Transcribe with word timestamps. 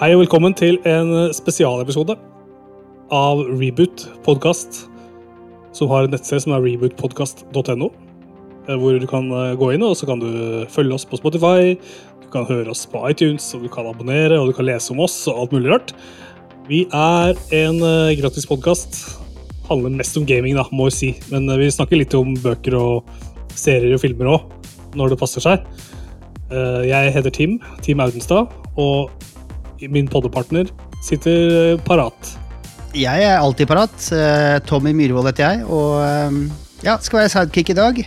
Hei 0.00 0.14
og 0.14 0.22
velkommen 0.22 0.54
til 0.56 0.78
en 0.88 1.10
spesialepisode 1.36 2.14
av 3.12 3.40
Reboot 3.60 4.06
podkast, 4.24 4.86
som 5.76 5.90
har 5.92 6.06
et 6.06 6.14
nettsted 6.14 6.40
som 6.40 6.54
er 6.56 6.62
rebootpodkast.no. 6.64 7.90
eh, 8.64 8.78
Hvor 8.80 8.96
du 8.96 9.04
kan 9.10 9.28
eh, 9.28 9.52
gå 9.60 9.68
inn 9.74 9.84
og 9.84 9.92
så 10.00 10.08
kan 10.08 10.22
du 10.22 10.64
følge 10.72 10.96
oss 10.96 11.04
på 11.04 11.20
Spotify, 11.20 11.76
du 12.22 12.26
kan 12.32 12.48
høre 12.48 12.72
oss 12.72 12.86
på 12.88 13.04
iTunes, 13.10 13.50
og 13.52 13.66
du 13.66 13.68
kan 13.68 13.92
abonnere 13.92 14.40
og 14.40 14.48
du 14.48 14.56
kan 14.56 14.70
lese 14.70 14.94
om 14.96 15.04
oss 15.04 15.18
og 15.28 15.44
alt 15.44 15.52
mulig 15.58 15.68
rart. 15.74 15.92
Vi 16.70 16.86
er 16.88 17.36
en 17.60 17.84
eh, 17.84 18.16
gratis 18.22 18.48
podkast. 18.48 19.02
Handler 19.68 20.00
mest 20.00 20.16
om 20.16 20.24
gaming, 20.24 20.56
da, 20.56 20.64
må 20.72 20.88
jeg 20.88 20.96
si. 20.96 21.14
Men 21.28 21.44
eh, 21.52 21.60
vi 21.60 21.72
snakker 21.76 22.00
litt 22.00 22.16
om 22.16 22.32
bøker 22.40 22.80
og 22.80 23.12
serier 23.52 23.98
og 23.98 24.00
filmer 24.00 24.32
òg, 24.32 24.48
når 24.96 25.12
det 25.12 25.20
passer 25.20 25.44
seg. 25.44 25.68
Eh, 26.48 26.86
Jeg 26.88 27.12
heter 27.20 27.36
Tim, 27.36 27.60
Tim 27.84 28.00
Audenstad, 28.00 28.48
og 28.80 29.12
min 29.88 30.08
poddepartner 30.10 30.68
sitter 31.04 31.78
parat. 31.86 32.32
Jeg 32.96 33.22
er 33.24 33.38
alltid 33.38 33.68
parat. 33.70 33.94
Eh, 34.12 34.58
Tommy 34.66 34.92
Myhrvold 34.96 35.30
heter 35.30 35.46
jeg, 35.46 35.66
og 35.70 36.00
eh, 36.04 36.40
ja, 36.84 36.96
skal 37.00 37.22
være 37.22 37.32
sidekick 37.32 37.70
i 37.72 37.78
dag. 37.78 38.00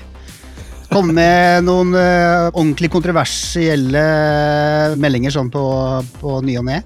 Komme 0.94 1.16
med 1.16 1.64
noen 1.70 1.94
eh, 1.98 2.50
ordentlig 2.52 2.92
kontroversielle 2.94 4.04
meldinger 5.00 5.34
sånn 5.34 5.52
på, 5.54 5.64
på 6.20 6.40
ny 6.46 6.58
og 6.62 6.68
ne. 6.70 6.82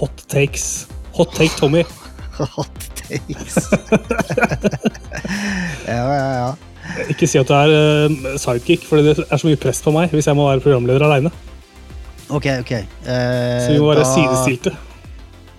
Hot 0.00 0.24
takes. 0.32 0.88
Hot 1.16 1.32
take 1.36 1.54
Tommy. 1.60 1.84
Hot 2.56 2.90
takes. 2.98 3.70
ja, 5.90 6.02
ja, 6.02 6.26
ja. 6.40 6.50
Ikke 7.12 7.28
si 7.30 7.38
at 7.38 7.46
du 7.46 7.54
er 7.54 7.70
eh, 7.76 8.34
sidekick, 8.40 8.84
for 8.88 9.00
det 9.04 9.14
er 9.22 9.38
så 9.38 9.46
mye 9.46 9.60
press 9.60 9.80
på 9.84 9.94
meg 9.94 10.10
hvis 10.14 10.28
jeg 10.28 10.38
må 10.38 10.48
være 10.50 10.64
programleder 10.64 11.06
aleine. 11.06 11.32
Ok, 12.30 12.46
ok. 12.62 12.72
Eh, 12.72 12.86
Så 13.66 13.72
vi 13.74 13.80
må 13.82 13.90
være 13.90 14.04
da- 14.04 14.14
sidestilte. 14.14 14.72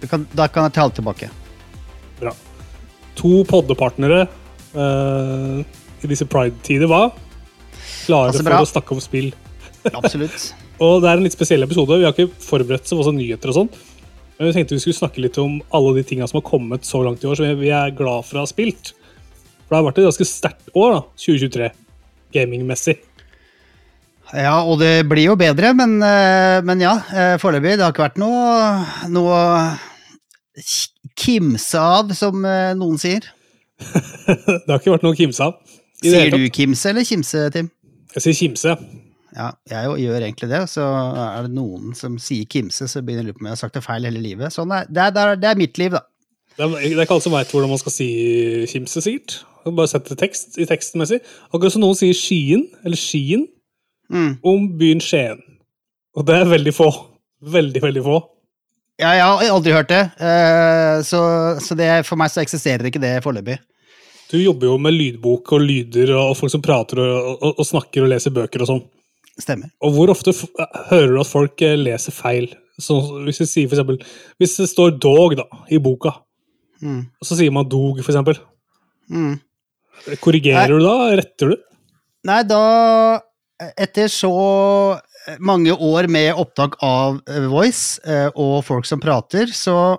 Da 0.02 0.08
kan, 0.10 0.26
da 0.34 0.48
kan 0.48 0.64
jeg 0.70 0.74
tale 0.80 0.96
tilbake. 0.98 1.30
Bra. 2.22 2.32
To 3.22 3.44
poddepartnere 3.50 4.24
eh, 4.74 5.62
i 6.02 6.10
disse 6.10 6.26
pride-tider 6.26 6.90
var 6.90 7.12
klare 8.08 8.32
altså, 8.32 8.44
for 8.44 8.58
å 8.64 8.70
snakke 8.72 8.96
om 8.96 9.02
spill. 9.04 9.30
Absolutt. 9.98 10.54
Og 10.82 11.02
det 11.04 11.12
er 11.12 11.20
en 11.20 11.26
litt 11.28 11.36
spesiell 11.36 11.62
episode. 11.68 12.00
Vi 12.02 12.08
har 12.08 12.16
ikke 12.16 12.32
forberedt 12.42 12.88
oss 12.90 13.06
på 13.06 13.14
nyheter 13.14 13.52
og 13.52 13.60
sånn. 13.60 13.72
Men 14.40 14.50
vi 14.50 14.56
tenkte 14.56 14.74
vi 14.74 14.82
skulle 14.82 14.98
snakke 14.98 15.22
litt 15.22 15.38
om 15.38 15.60
alle 15.76 15.94
de 16.00 16.04
tinga 16.08 16.26
som 16.30 16.40
har 16.40 16.48
kommet 16.48 16.88
så 16.88 17.04
langt 17.06 17.22
i 17.22 17.28
år, 17.30 17.38
som 17.38 17.60
vi 17.60 17.70
er 17.70 17.94
glad 17.94 18.26
for 18.26 18.40
å 18.40 18.46
ha 18.48 18.50
spilt. 18.50 18.96
For 19.68 19.76
det 19.76 19.78
har 19.78 19.86
vært 19.92 20.00
et 20.02 20.08
ganske 20.10 20.26
sterkt 20.26 20.72
år, 20.74 20.96
da, 20.96 21.02
2023, 21.22 21.68
gamingmessig. 22.34 22.98
Ja, 24.32 24.62
og 24.64 24.80
det 24.80 25.04
blir 25.12 25.28
jo 25.28 25.36
bedre, 25.40 25.74
men, 25.76 25.98
eh, 26.04 26.62
men 26.64 26.80
ja, 26.80 26.96
eh, 27.12 27.36
foreløpig. 27.42 27.76
Det 27.76 27.84
har 27.84 27.92
ikke 27.92 28.06
vært 28.06 28.22
noe, 28.22 28.86
noe 29.12 29.42
kimse 31.20 31.80
av, 31.80 32.14
som 32.16 32.46
eh, 32.48 32.72
noen 32.80 33.00
sier. 33.02 33.28
det 33.84 34.70
har 34.70 34.80
ikke 34.80 34.96
vært 34.96 35.08
noe 35.08 35.18
kimse 35.20 35.44
av. 35.44 35.60
Sier 36.02 36.32
du 36.32 36.48
kimse 36.54 36.94
eller 36.94 37.06
kimse, 37.06 37.44
Tim? 37.54 37.70
Jeg 38.16 38.26
sier 38.26 38.40
kimse. 38.40 38.78
Ja, 39.32 39.52
jeg 39.70 39.88
jo 39.88 40.00
gjør 40.00 40.26
egentlig 40.26 40.50
det, 40.52 40.64
så 40.68 40.86
er 40.86 41.46
det 41.46 41.54
noen 41.56 41.94
som 41.96 42.18
sier 42.20 42.48
kimse, 42.52 42.88
så 42.88 43.04
begynner 43.04 43.24
jeg 43.24 43.32
å 43.32 43.32
lure 43.32 43.38
på 43.38 43.44
om 43.44 43.52
jeg 43.52 43.56
har 43.56 43.62
sagt 43.62 43.78
det 43.78 43.86
feil 43.86 44.08
hele 44.08 44.24
livet. 44.24 44.52
Sånn 44.56 44.74
er, 44.76 44.90
det, 44.92 45.12
er, 45.12 45.38
det, 45.40 45.52
er, 45.52 45.60
mitt 45.60 45.80
liv, 45.80 45.96
da. 45.96 46.04
Det 46.58 46.66
er, 46.66 46.74
det 46.82 46.98
er 46.98 47.06
ikke 47.06 47.16
alle 47.16 47.28
som 47.28 47.36
veit 47.36 47.52
hvordan 47.52 47.72
man 47.72 47.80
skal 47.80 47.96
si 47.96 48.12
kimse, 48.72 49.04
sikkert. 49.04 49.42
Bare 49.68 49.92
sette 49.92 50.18
tekst 50.20 50.58
i 50.60 50.68
tekstmessig. 50.68 51.22
Akkurat 51.52 51.76
som 51.76 51.84
noen 51.84 52.00
sier 52.00 52.18
Skien, 52.18 52.66
eller 52.84 53.00
Skien, 53.00 53.46
Mm. 54.12 54.32
om 54.44 54.68
byen 54.78 55.00
Skien. 55.04 55.40
Og 56.18 56.26
det 56.28 56.36
er 56.36 56.50
veldig 56.52 56.74
få. 56.76 56.90
Veldig, 57.42 57.82
veldig 57.82 58.04
få. 58.04 58.18
Ja, 59.00 59.14
jeg 59.16 59.24
har 59.24 59.44
aldri 59.56 59.72
hørt 59.74 59.90
det, 59.90 60.02
eh, 60.22 61.02
så, 61.08 61.22
så 61.64 61.78
det, 61.80 61.88
for 62.06 62.20
meg 62.22 62.30
så 62.30 62.42
eksisterer 62.44 62.86
ikke 62.90 63.02
det 63.02 63.16
foreløpig. 63.24 63.56
Du 64.32 64.36
jobber 64.38 64.68
jo 64.70 64.76
med 64.80 64.94
lydbok 64.94 65.54
og 65.56 65.64
lyder 65.64 66.12
og 66.16 66.36
folk 66.38 66.52
som 66.54 66.62
prater 66.64 67.02
og, 67.02 67.32
og, 67.42 67.56
og 67.60 67.66
snakker 67.68 68.06
og 68.06 68.12
leser 68.14 68.36
bøker 68.36 68.62
og 68.64 68.70
sånn. 68.70 68.84
Stemmer. 69.42 69.72
Og 69.82 69.96
hvor 69.96 70.12
ofte 70.14 70.36
hører 70.92 71.16
du 71.16 71.22
at 71.24 71.32
folk 71.32 71.64
eh, 71.66 71.78
leser 71.80 72.14
feil? 72.16 72.52
Så 72.82 73.00
hvis 73.26 73.42
vi 73.42 73.48
sier 73.50 73.72
for 73.72 73.78
eksempel, 73.80 73.98
hvis 74.42 74.56
det 74.60 74.70
står 74.72 74.94
'dog' 75.00 75.38
da, 75.40 75.48
i 75.72 75.80
boka, 75.80 76.18
Mm. 76.82 77.02
og 77.22 77.28
så 77.28 77.36
sier 77.38 77.52
man 77.54 77.68
'dog', 77.70 78.00
for 78.02 78.10
eksempel. 78.12 78.40
Mm. 79.10 79.36
Korrigerer 80.20 80.72
du 80.74 80.80
da? 80.82 80.96
Retter 81.20 81.52
du? 81.52 81.58
Nei, 82.26 82.42
da 82.50 82.62
Etter 83.78 84.08
så 84.10 84.32
mange 85.44 85.74
år 85.76 86.08
med 86.10 86.34
opptak 86.42 86.80
av 86.84 87.20
eh, 87.30 87.44
Voice 87.52 88.00
eh, 88.10 88.30
og 88.34 88.64
folk 88.66 88.88
som 88.90 89.00
prater, 89.04 89.52
så 89.54 89.98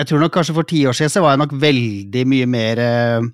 Jeg 0.00 0.08
tror 0.08 0.22
nok 0.22 0.32
kanskje 0.32 0.54
for 0.56 0.64
ti 0.66 0.80
år 0.88 0.96
siden 0.96 1.12
så 1.12 1.20
var 1.22 1.34
jeg 1.34 1.42
nok 1.42 1.52
veldig 1.60 2.22
mye 2.32 2.46
mer 2.48 2.80
eh, 2.80 3.26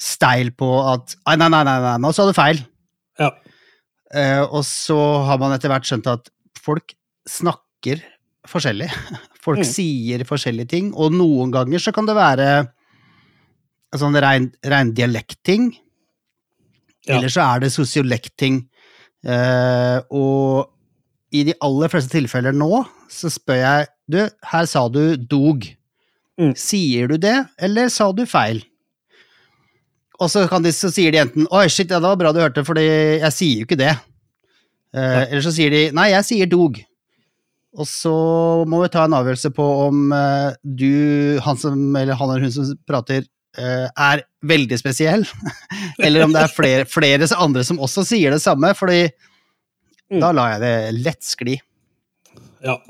steil 0.00 0.50
på 0.58 0.70
at 0.90 1.14
Nei, 1.28 1.36
nei, 1.38 1.48
nei, 1.54 1.62
nei, 1.86 1.94
nå 2.02 2.10
sa 2.16 2.26
du 2.26 2.34
feil. 2.36 2.58
Ja. 3.20 3.30
Eh, 4.10 4.42
og 4.42 4.64
så 4.66 4.98
har 5.28 5.38
man 5.38 5.54
etter 5.54 5.70
hvert 5.70 5.86
skjønt 5.86 6.08
at 6.10 6.32
folk 6.60 6.96
snakker 7.30 8.02
forskjellig. 8.50 8.88
Folk 9.44 9.62
Mm. 9.62 9.64
sier 9.70 10.22
forskjellige 10.28 10.68
ting, 10.68 10.90
og 10.92 11.14
noen 11.16 11.48
ganger 11.54 11.80
så 11.80 11.94
kan 11.96 12.04
det 12.04 12.12
være 12.18 12.48
en 12.60 13.98
sånn 14.02 14.18
rein, 14.20 14.50
rein 14.68 14.90
dialektting. 14.92 15.70
Ja. 17.08 17.16
Eller 17.16 17.32
så 17.32 17.44
er 17.46 17.64
det 17.64 17.72
sosiolekting. 17.74 18.64
Uh, 19.26 20.00
og 20.10 20.70
i 21.36 21.44
de 21.46 21.54
aller 21.62 21.90
fleste 21.92 22.12
tilfeller 22.14 22.54
nå 22.56 22.80
så 23.12 23.28
spør 23.28 23.58
jeg 23.60 23.88
Du, 24.10 24.18
her 24.50 24.66
sa 24.66 24.88
du 24.90 25.14
dog. 25.14 25.66
Mm. 26.40 26.54
Sier 26.58 27.10
du 27.10 27.18
det, 27.20 27.36
eller 27.60 27.90
sa 27.92 28.08
du 28.16 28.24
feil? 28.26 28.64
Og 30.20 30.28
så, 30.32 30.44
kan 30.50 30.64
de, 30.64 30.72
så 30.74 30.90
sier 30.92 31.14
de 31.14 31.20
enten 31.22 31.48
Oi, 31.48 31.66
shit, 31.70 31.88
ja, 31.88 32.00
det 32.00 32.08
var 32.08 32.18
bra 32.20 32.32
du 32.34 32.40
hørte, 32.42 32.64
fordi 32.66 32.84
jeg 32.84 33.32
sier 33.36 33.60
jo 33.62 33.68
ikke 33.68 33.78
det. 33.80 33.92
Eh, 34.90 35.22
eller 35.28 35.44
så 35.44 35.52
sier 35.54 35.72
de 35.72 35.82
Nei, 35.96 36.10
jeg 36.12 36.26
sier 36.26 36.50
dog. 36.50 36.80
Og 37.78 37.86
så 37.86 38.14
må 38.68 38.82
vi 38.82 38.90
ta 38.90 39.06
en 39.06 39.14
avgjørelse 39.14 39.52
på 39.54 39.66
om 39.86 40.10
uh, 40.10 40.50
du, 40.64 41.38
han 41.44 41.60
som, 41.60 41.78
eller 41.94 42.18
han 42.18 42.32
eller 42.32 42.48
hun 42.48 42.54
som 42.56 42.72
prater, 42.88 43.22
eh, 43.22 43.30
er 43.58 44.22
veldig 44.46 44.76
spesiell. 44.78 45.24
eller 46.04 46.26
om 46.26 46.34
det 46.34 46.44
er 46.44 46.52
flere, 46.54 46.84
flere 46.86 47.26
andre 47.34 47.64
som 47.66 47.80
også 47.82 48.04
sier 48.06 48.30
det 48.34 48.42
samme, 48.44 48.70
fordi 48.78 49.08
Mm. 50.10 50.18
da 50.24 50.32
lar 50.34 50.54
jeg 50.56 50.62
det 50.64 51.02
lett 51.04 51.22
skli. 51.26 51.56
Ja. 52.66 52.80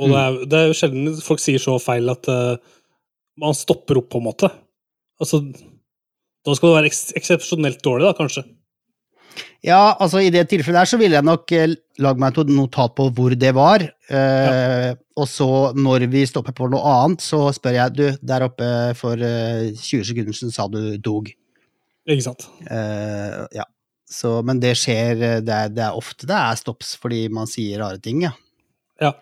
Og 0.00 0.10
det 0.10 0.20
er, 0.20 0.38
det 0.48 0.58
er 0.58 0.70
jo 0.70 0.76
sjelden 0.78 1.18
folk 1.22 1.42
sier 1.42 1.60
så 1.62 1.76
feil 1.82 2.08
at 2.10 2.26
uh, 2.32 2.56
man 3.38 3.54
stopper 3.54 4.00
opp, 4.00 4.08
på 4.10 4.18
en 4.18 4.26
måte. 4.26 4.48
Altså, 5.22 5.42
da 6.44 6.56
skal 6.56 6.70
det 6.70 6.78
være 6.78 6.90
eks 6.90 7.02
eksepsjonelt 7.20 7.84
dårlig, 7.84 8.08
da, 8.08 8.16
kanskje. 8.18 8.42
Ja, 9.64 9.94
altså 9.96 10.20
i 10.20 10.30
det 10.32 10.42
tilfellet 10.50 10.82
der 10.82 10.88
så 10.90 10.98
ville 11.00 11.16
jeg 11.16 11.24
nok 11.24 11.50
lagd 11.50 11.80
lage 12.04 12.20
meg 12.20 12.38
et 12.42 12.50
notat 12.52 12.94
på 12.98 13.06
hvor 13.16 13.34
det 13.38 13.52
var. 13.56 13.84
Eh, 14.10 14.90
Og 15.16 15.28
så 15.30 15.46
når 15.78 16.08
vi 16.10 16.24
stopper 16.26 16.52
på 16.56 16.66
noe 16.72 16.82
annet, 16.90 17.22
så 17.22 17.46
spør 17.54 17.76
jeg 17.76 17.94
du, 17.94 18.04
der 18.20 18.44
oppe 18.48 18.66
for 18.98 19.14
eh, 19.14 19.70
20 19.78 20.08
sekunder 20.10 20.34
siden 20.34 20.52
sa 20.52 20.66
du 20.68 20.96
dog. 20.98 21.30
Ikke 22.10 22.24
sant? 22.26 22.48
Eh, 22.66 23.44
ja. 23.54 23.64
Så, 24.10 24.40
men 24.46 24.58
det 24.60 24.74
skjer, 24.76 25.14
eh, 25.22 25.38
det 25.42 25.54
er, 25.54 25.70
det 25.72 25.84
er 25.86 25.96
ofte 25.96 26.26
det 26.28 26.34
er 26.36 26.58
stops 26.58 26.92
fordi 27.00 27.28
man 27.32 27.46
sier 27.50 27.80
rare 27.84 28.02
ting, 28.02 28.24
ja. 28.26 28.34
Ja. 29.00 29.14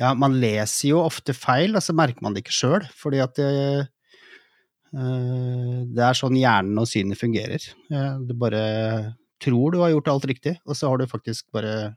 Ja, 0.00 0.12
man 0.18 0.36
leser 0.42 0.90
jo 0.90 1.00
ofte 1.04 1.34
feil, 1.36 1.74
og 1.76 1.82
så 1.84 1.94
merker 1.96 2.24
man 2.24 2.34
det 2.34 2.42
ikke 2.44 2.56
sjøl, 2.58 2.84
fordi 2.96 3.22
at 3.22 3.38
det, 3.38 3.86
eh, 4.96 5.80
det 5.94 6.04
er 6.10 6.18
sånn 6.18 6.38
hjernen 6.40 6.78
og 6.82 6.90
synet 6.90 7.20
fungerer. 7.20 7.70
Det 7.88 8.36
bare 8.38 8.64
tror 9.42 9.74
du 9.74 9.80
har 9.82 9.92
gjort 9.94 10.12
alt 10.12 10.28
riktig, 10.30 10.54
og 10.66 10.78
så 10.78 10.90
har 10.90 11.00
du 11.00 11.10
faktisk 11.10 11.46
bare 11.54 11.94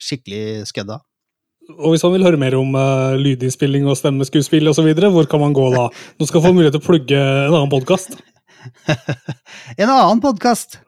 skikkelig 0.00 0.68
skødda. 0.68 1.00
Og 1.80 1.94
hvis 1.94 2.04
man 2.04 2.12
vil 2.12 2.26
høre 2.26 2.40
mer 2.40 2.56
om 2.58 2.74
uh, 2.76 3.16
lydinnspilling 3.16 3.86
og 3.88 3.96
stemmeskuespill 3.96 4.68
osv., 4.68 4.90
hvor 5.00 5.28
kan 5.30 5.40
man 5.40 5.56
gå 5.56 5.70
da? 5.72 5.88
Nå 6.20 6.28
skal 6.28 6.44
få 6.44 6.52
mulighet 6.52 6.76
til 6.76 6.84
å 6.84 6.88
plugge 6.88 7.20
en 7.20 7.54
annen 7.54 7.72
podkast 7.72 8.18
En 9.80 9.88
annen 9.88 10.20
podkast! 10.24 10.80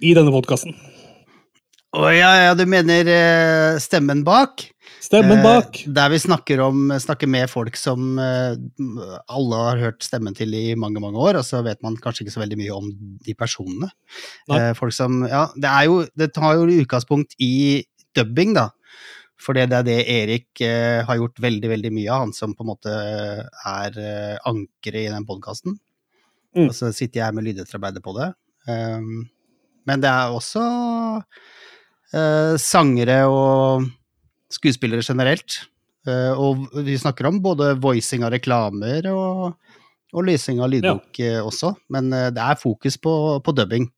i 0.00 0.14
denne 0.16 0.32
podkasten. 0.32 0.74
Å 1.90 2.10
ja, 2.14 2.30
ja, 2.46 2.52
du 2.56 2.64
mener 2.70 3.08
uh, 3.10 3.80
Stemmen 3.82 4.22
bak? 4.26 4.64
Stemmen 5.00 5.40
bak. 5.44 5.78
Eh, 5.80 5.92
der 5.96 6.10
vi 6.12 6.18
snakker, 6.20 6.60
om, 6.66 6.90
snakker 7.00 7.30
med 7.30 7.48
folk 7.50 7.78
som 7.80 8.18
eh, 8.20 8.56
alle 9.32 9.60
har 9.64 9.80
hørt 9.80 10.04
stemmen 10.04 10.36
til 10.36 10.52
i 10.56 10.74
mange, 10.78 11.00
mange 11.02 11.20
år, 11.20 11.40
og 11.40 11.46
så 11.46 11.62
vet 11.66 11.80
man 11.84 11.96
kanskje 12.00 12.26
ikke 12.26 12.34
så 12.36 12.42
veldig 12.42 12.58
mye 12.60 12.76
om 12.76 12.90
de 13.24 13.36
personene. 13.38 13.88
Nei. 14.50 14.60
Eh, 14.60 14.74
folk 14.78 14.94
som 14.96 15.22
Ja, 15.28 15.46
det 15.56 15.70
er 15.70 15.88
jo 15.88 16.02
Det 16.16 16.32
tar 16.36 16.58
jo 16.58 16.68
utgangspunkt 16.82 17.34
i 17.40 17.82
dubbing, 18.16 18.54
da. 18.58 18.70
For 19.40 19.56
det 19.56 19.70
er 19.72 19.84
det 19.86 20.00
Erik 20.12 20.60
eh, 20.64 21.00
har 21.06 21.16
gjort 21.16 21.40
veldig, 21.40 21.68
veldig 21.72 21.92
mye 21.96 22.10
av, 22.12 22.26
han 22.26 22.34
som 22.36 22.52
på 22.56 22.66
en 22.66 22.72
måte 22.74 22.92
er 22.92 23.96
eh, 23.96 24.36
ankeret 24.48 25.06
i 25.06 25.12
den 25.14 25.24
podkasten. 25.28 25.78
Mm. 26.56 26.66
Og 26.66 26.74
så 26.76 26.90
sitter 26.92 27.22
jeg 27.22 27.36
med 27.36 27.46
lydetterarbeidet 27.46 28.02
på 28.04 28.12
det. 28.18 28.32
Um, 28.68 29.30
men 29.88 30.02
det 30.02 30.10
er 30.10 30.34
også 30.34 30.64
eh, 32.12 32.58
sangere 32.60 33.22
og 33.30 33.88
skuespillere 34.52 35.04
generelt. 35.06 35.62
Eh, 36.08 36.32
og 36.32 36.68
vi 36.86 36.98
snakker 36.98 37.28
om 37.28 37.40
både 37.44 37.74
voicing 37.80 38.24
av 38.24 38.34
reklamer 38.34 39.08
og, 39.12 39.56
og 40.14 40.26
lysing 40.26 40.62
av 40.64 40.70
lydbok 40.72 41.20
ja. 41.22 41.40
også. 41.44 41.74
Men 41.92 42.12
eh, 42.16 42.30
det 42.34 42.44
er 42.44 42.60
fokus 42.60 42.98
på, 43.00 43.14
på 43.44 43.56
dubbing. 43.56 43.88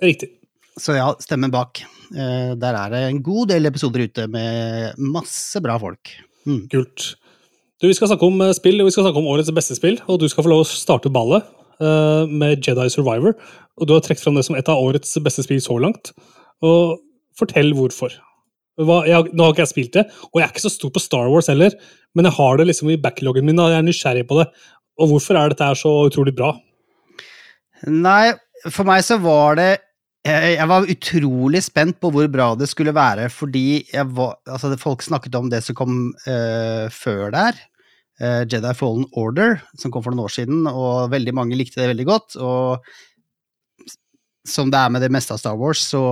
Riktig. 0.00 0.32
Så 0.80 0.96
ja, 0.96 1.10
stemmen 1.20 1.52
bak. 1.52 1.82
Eh, 2.14 2.52
der 2.58 2.76
er 2.76 2.92
det 2.92 3.02
en 3.06 3.22
god 3.24 3.50
del 3.52 3.68
episoder 3.68 4.06
ute 4.06 4.26
med 4.30 4.98
masse 4.98 5.60
bra 5.62 5.76
folk. 5.82 6.12
Mm. 6.48 6.64
Kult. 6.72 7.14
Du, 7.80 7.88
Vi 7.88 7.96
skal 7.96 8.10
snakke 8.12 8.28
om 8.28 8.40
eh, 8.44 8.54
spill, 8.56 8.80
og 8.80 8.88
vi 8.88 8.94
skal 8.94 9.06
snakke 9.06 9.20
om 9.20 9.28
årets 9.30 9.52
beste 9.56 9.76
spill. 9.78 10.00
Og 10.08 10.22
du 10.22 10.28
skal 10.30 10.46
få 10.46 10.52
lov 10.52 10.64
å 10.64 10.70
starte 10.70 11.12
ballet 11.12 11.44
uh, 11.82 12.24
med 12.28 12.64
Jedi 12.64 12.88
Survivor. 12.92 13.36
Og 13.80 13.88
du 13.88 13.94
har 13.96 14.02
trukket 14.04 14.24
fram 14.24 14.38
det 14.38 14.46
som 14.48 14.58
et 14.58 14.68
av 14.68 14.80
årets 14.80 15.16
beste 15.24 15.44
spill 15.46 15.62
så 15.64 15.78
langt. 15.80 16.12
Og 16.64 17.00
fortell 17.38 17.72
hvorfor. 17.76 18.14
Jeg, 18.78 19.32
nå 19.34 19.44
har 19.44 19.52
ikke 19.52 19.64
jeg 19.64 19.72
spilt 19.74 19.96
det, 19.98 20.06
og 20.30 20.38
jeg 20.38 20.46
er 20.46 20.52
ikke 20.54 20.62
så 20.62 20.72
stor 20.72 20.92
på 20.94 21.02
Star 21.02 21.28
Wars 21.32 21.50
heller, 21.50 21.74
men 22.16 22.28
jeg 22.28 22.36
har 22.38 22.60
det 22.60 22.68
liksom 22.70 22.92
i 22.92 23.00
backloggen 23.00 23.44
min, 23.44 23.60
og 23.60 23.72
jeg 23.72 23.82
er 23.82 23.86
nysgjerrig 23.86 24.26
på 24.30 24.38
det. 24.40 24.46
Og 25.00 25.12
hvorfor 25.12 25.36
er 25.36 25.52
dette 25.52 25.66
her 25.66 25.78
så 25.78 25.92
utrolig 26.08 26.32
bra? 26.36 26.54
Nei, 27.88 28.32
for 28.68 28.88
meg 28.88 29.04
så 29.06 29.18
var 29.20 29.58
det 29.60 29.70
jeg, 30.26 30.66
var 30.68 30.88
utrolig 30.92 31.62
spent 31.64 31.96
på 32.00 32.10
hvor 32.12 32.26
bra 32.28 32.50
det 32.58 32.68
skulle 32.68 32.92
være, 32.92 33.30
fordi 33.32 33.82
var, 34.12 34.36
altså, 34.44 34.74
folk 34.80 35.04
snakket 35.04 35.38
om 35.38 35.48
det 35.52 35.62
som 35.64 35.78
kom 35.78 35.94
uh, 36.26 36.86
før 36.92 37.32
der. 37.32 37.60
Uh, 38.20 38.44
Jedi 38.44 38.74
Fallen 38.76 39.06
Order, 39.16 39.62
som 39.80 39.92
kom 39.92 40.04
for 40.04 40.12
noen 40.12 40.26
år 40.26 40.34
siden, 40.34 40.66
og 40.68 41.08
veldig 41.14 41.34
mange 41.36 41.56
likte 41.56 41.80
det 41.80 41.88
veldig 41.94 42.08
godt. 42.10 42.36
Og 42.36 42.84
som 44.48 44.68
det 44.72 44.80
er 44.80 44.92
med 44.92 45.04
det 45.04 45.12
meste 45.12 45.32
av 45.32 45.40
Star 45.40 45.56
Wars, 45.56 45.86
så, 45.88 46.04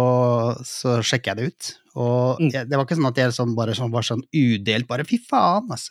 så 0.65 0.99
sjekker 1.05 1.35
jeg 1.35 1.39
det 1.39 1.53
ut. 1.53 1.71
Og 1.99 2.39
Mm. 2.41 2.51
jeg, 2.55 2.69
det 2.71 2.77
var 2.79 2.85
ikke 2.87 2.97
sånn 2.99 3.09
at 3.11 3.17
jeg 3.19 3.35
sånn, 3.35 3.55
bare 3.59 3.75
sånn, 3.75 3.91
var 3.91 4.07
sånn 4.07 4.23
udelt 4.31 4.87
bare 4.87 5.05
fy 5.09 5.19
faen, 5.19 5.67
altså. 5.75 5.91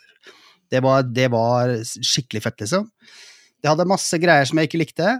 Det 0.70 0.80
var, 0.84 1.02
det 1.02 1.26
var 1.32 1.74
skikkelig 1.84 2.42
fett, 2.44 2.60
liksom. 2.64 2.86
Det 3.62 3.68
hadde 3.70 3.86
masse 3.88 4.16
greier 4.20 4.46
som 4.48 4.58
jeg 4.60 4.68
ikke 4.70 4.80
likte. 4.82 5.14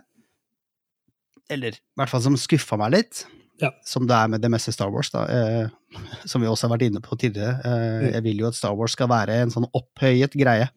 Eller 1.50 1.76
i 1.79 1.81
hvert 1.99 2.11
fall 2.12 2.23
som 2.25 2.37
skuffa 2.40 2.76
meg 2.81 2.93
litt. 2.94 3.23
Ja. 3.61 3.70
Som 3.88 4.06
det 4.06 4.14
er 4.14 4.29
med 4.31 4.43
det 4.44 4.50
meste 4.52 4.70
Star 4.75 4.90
Wars, 4.94 5.08
da. 5.11 5.25
Eh, 5.26 6.02
som 6.29 6.40
vi 6.44 6.46
også 6.50 6.69
har 6.69 6.76
vært 6.76 6.87
inne 6.90 7.00
på 7.02 7.17
tidligere. 7.19 7.56
Eh, 7.64 7.87
Mm. 8.08 8.12
Jeg 8.14 8.23
vil 8.23 8.38
jo 8.44 8.46
at 8.49 8.55
Star 8.55 8.76
Wars 8.79 8.93
skal 8.94 9.08
være 9.11 9.40
en 9.43 9.50
sånn 9.50 9.67
opphøyet 9.75 10.37
greie. 10.38 10.69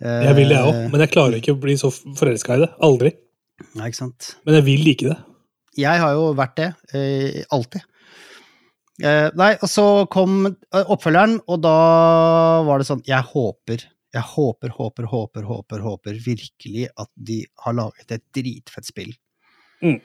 Eh, 0.00 0.22
Jeg 0.24 0.34
vil 0.36 0.48
det, 0.48 0.56
jeg 0.56 0.66
òg, 0.72 0.90
men 0.90 1.00
jeg 1.00 1.10
klarer 1.12 1.36
ikke 1.38 1.52
å 1.54 1.60
bli 1.60 1.74
så 1.76 1.90
forelska 2.16 2.56
i 2.56 2.62
det. 2.64 2.70
Aldri. 2.80 3.12
Nei, 3.76 3.88
ikke 3.90 4.00
sant. 4.00 4.34
Men 4.46 4.54
jeg 4.54 4.64
vil 4.64 4.84
like 4.86 5.04
det. 5.10 5.18
Jeg 5.76 5.98
har 6.00 6.12
jo 6.14 6.32
vært 6.34 6.56
det, 6.56 6.70
eh, 6.94 7.44
alltid. 7.50 7.82
Eh, 9.02 9.28
nei, 9.38 9.54
og 9.58 9.70
så 9.70 9.86
kom 10.12 10.44
eh, 10.46 10.84
oppfølgeren, 10.84 11.40
og 11.50 11.58
da 11.64 11.74
var 12.68 12.78
det 12.78 12.86
sånn 12.86 13.02
Jeg 13.08 13.26
håper, 13.32 13.82
jeg 14.14 14.24
håper, 14.34 14.74
håper, 14.76 15.08
håper, 15.10 15.48
håper, 15.48 15.82
håper 15.82 16.22
virkelig 16.22 16.86
at 16.94 17.10
de 17.16 17.42
har 17.64 17.76
laget 17.78 18.14
et 18.14 18.24
dritfett 18.36 18.86
spill. 18.86 19.12
Mm. 19.82 19.98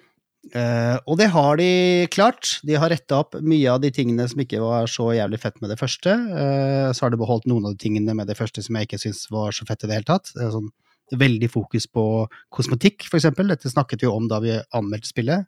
Uh, 0.47 0.95
og 1.09 1.17
det 1.19 1.27
har 1.33 1.57
de 1.59 2.07
klart. 2.13 2.53
De 2.63 2.77
har 2.79 2.87
retta 2.93 3.17
opp 3.19 3.35
mye 3.43 3.67
av 3.67 3.81
de 3.83 3.89
tingene 3.91 4.23
som 4.31 4.39
ikke 4.39 4.61
var 4.63 4.87
så 4.87 5.09
jævlig 5.11 5.41
fett 5.43 5.57
med 5.59 5.73
det 5.73 5.79
første. 5.81 6.13
Uh, 6.13 6.89
så 6.95 7.03
har 7.03 7.11
de 7.11 7.19
beholdt 7.19 7.49
noen 7.51 7.67
av 7.67 7.75
de 7.75 7.81
tingene 7.83 8.15
med 8.15 8.29
det 8.31 8.37
første 8.39 8.63
som 8.63 8.77
jeg 8.79 8.87
ikke 8.87 9.01
syns 9.01 9.25
var 9.33 9.51
så 9.55 9.67
fett 9.67 9.83
i 9.83 9.89
det 9.89 9.99
hele 9.99 10.07
tatt. 10.07 10.31
Det 10.31 10.45
er 10.45 10.53
sånn 10.55 10.71
veldig 11.19 11.49
fokus 11.51 11.87
på 11.91 12.05
kosmetikk, 12.53 13.09
for 13.09 13.19
eksempel. 13.19 13.51
Dette 13.51 13.71
snakket 13.71 14.03
vi 14.03 14.11
om 14.11 14.31
da 14.31 14.39
vi 14.43 14.55
anmeldte 14.75 15.11
spillet. 15.11 15.47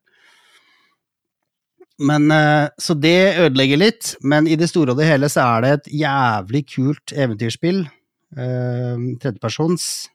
Men, 2.00 2.32
eh, 2.32 2.70
så 2.80 2.96
det 2.96 3.36
ødelegger 3.44 3.80
litt, 3.82 4.14
men 4.24 4.48
i 4.48 4.56
det 4.56 4.70
store 4.72 4.94
og 4.94 5.02
det 5.02 5.10
hele 5.10 5.28
så 5.32 5.44
er 5.58 5.66
det 5.66 5.72
et 5.74 5.90
jævlig 6.06 6.62
kult 6.72 7.12
eventyrspill. 7.12 7.84
Eh, 8.38 9.02
tredjepersons. 9.20 10.08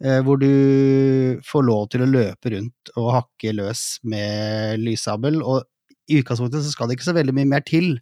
Eh, 0.00 0.20
hvor 0.24 0.38
du 0.40 1.40
får 1.44 1.64
lov 1.66 1.88
til 1.92 2.04
å 2.04 2.08
løpe 2.08 2.54
rundt 2.54 2.92
og 2.96 3.10
hakke 3.18 3.52
løs 3.52 3.98
med 4.08 4.80
lyssabel. 4.80 5.42
Og 5.42 5.66
i 6.08 6.22
utgangspunktet 6.22 6.64
så 6.64 6.72
skal 6.72 6.88
det 6.88 6.96
ikke 6.96 7.10
så 7.10 7.16
veldig 7.18 7.34
mye 7.36 7.50
mer 7.50 7.64
til. 7.66 7.98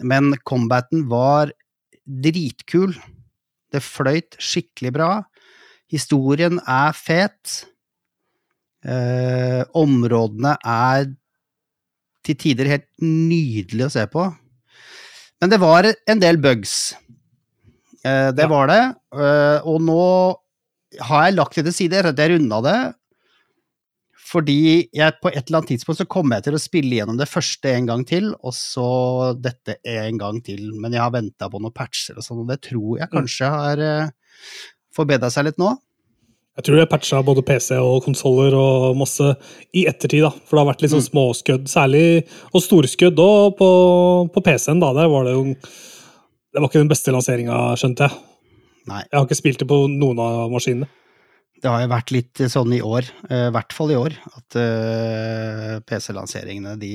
Men 0.00 0.32
combaten 0.48 1.04
var 1.10 1.52
dritkul. 2.06 2.94
Det 3.70 3.82
fløyt 3.84 4.38
skikkelig 4.40 4.94
bra. 4.94 5.10
Historien 5.92 6.62
er 6.64 6.96
fet. 6.96 7.66
Eh, 8.80 9.60
områdene 9.76 10.54
er 10.64 11.10
til 12.26 12.38
tider 12.38 12.70
helt 12.70 12.88
nydelig 13.02 13.86
å 13.86 13.92
se 13.94 14.04
på. 14.10 14.26
Men 15.40 15.52
det 15.52 15.60
var 15.62 15.88
en 15.88 16.20
del 16.20 16.40
bugs. 16.40 16.92
Eh, 18.04 18.30
det 18.36 18.48
var 18.50 18.70
det. 18.70 18.80
Eh, 19.16 19.68
og 19.68 19.80
nå 19.84 20.00
har 21.06 21.26
jeg 21.26 21.36
lagt 21.36 21.58
det 21.58 21.68
til 21.68 21.76
side 21.76 22.00
etter 22.00 22.12
at 22.12 22.20
jeg 22.20 22.34
runda 22.34 22.60
det. 22.64 22.78
Fordi 24.30 24.86
jeg 24.94 25.16
på 25.18 25.30
et 25.32 25.40
eller 25.40 25.58
annet 25.58 25.72
tidspunkt 25.72 25.98
så 25.98 26.06
kommer 26.10 26.38
jeg 26.38 26.46
til 26.46 26.56
å 26.58 26.62
spille 26.62 26.98
gjennom 27.00 27.18
det 27.18 27.26
første 27.26 27.72
en 27.72 27.88
gang 27.88 28.04
til, 28.06 28.28
og 28.46 28.54
så 28.54 28.90
dette 29.34 29.80
en 29.90 30.20
gang 30.20 30.38
til. 30.46 30.68
Men 30.78 30.94
jeg 30.94 31.02
har 31.02 31.14
venta 31.14 31.48
på 31.50 31.58
noen 31.58 31.74
patcher 31.74 32.20
og 32.20 32.26
sånn, 32.26 32.44
og 32.44 32.52
det 32.52 32.60
tror 32.68 33.00
jeg 33.00 33.10
kanskje 33.10 33.50
har 33.50 33.82
uh, 33.82 34.12
forbedra 34.94 35.32
seg 35.34 35.48
litt 35.48 35.58
nå. 35.58 35.72
Jeg 36.60 36.66
tror 36.66 36.76
jeg 36.76 36.88
patcha 36.92 37.18
både 37.24 37.40
PC 37.40 37.78
og 37.80 38.02
konsoller 38.04 38.52
og 38.52 38.98
masse 39.00 39.30
i 39.72 39.86
ettertid, 39.88 40.26
da. 40.26 40.28
For 40.44 40.58
det 40.58 40.60
har 40.60 40.66
vært 40.68 40.82
litt 40.84 40.92
sånn 40.92 41.06
småskudd, 41.06 41.70
særlig, 41.72 42.02
og 42.52 42.60
storskudd 42.60 43.22
òg 43.24 43.54
på, 43.56 43.68
på 44.34 44.42
PC-en, 44.44 44.82
da. 44.82 44.90
Der 44.98 45.08
var 45.08 45.24
det 45.24 45.32
jo 45.38 45.54
Det 45.56 46.60
var 46.60 46.68
ikke 46.68 46.82
den 46.82 46.90
beste 46.90 47.14
lanseringa, 47.14 47.62
skjønte 47.80 48.10
jeg. 48.10 48.18
Nei. 48.90 49.00
Jeg 49.06 49.16
har 49.16 49.24
ikke 49.24 49.38
spilt 49.38 49.62
det 49.62 49.70
på 49.70 49.78
noen 49.88 50.20
av 50.20 50.52
maskinene. 50.52 50.90
Det 51.60 51.72
har 51.72 51.80
jo 51.86 51.90
vært 51.94 52.12
litt 52.12 52.44
sånn 52.52 52.76
i 52.76 52.82
år, 52.84 53.08
eh, 53.30 53.46
i 53.48 53.54
hvert 53.56 53.76
fall 53.76 53.94
i 53.94 53.96
år, 53.96 54.18
at 54.36 54.60
eh, 54.60 55.74
PC-lanseringene 55.88 56.76
de, 56.80 56.92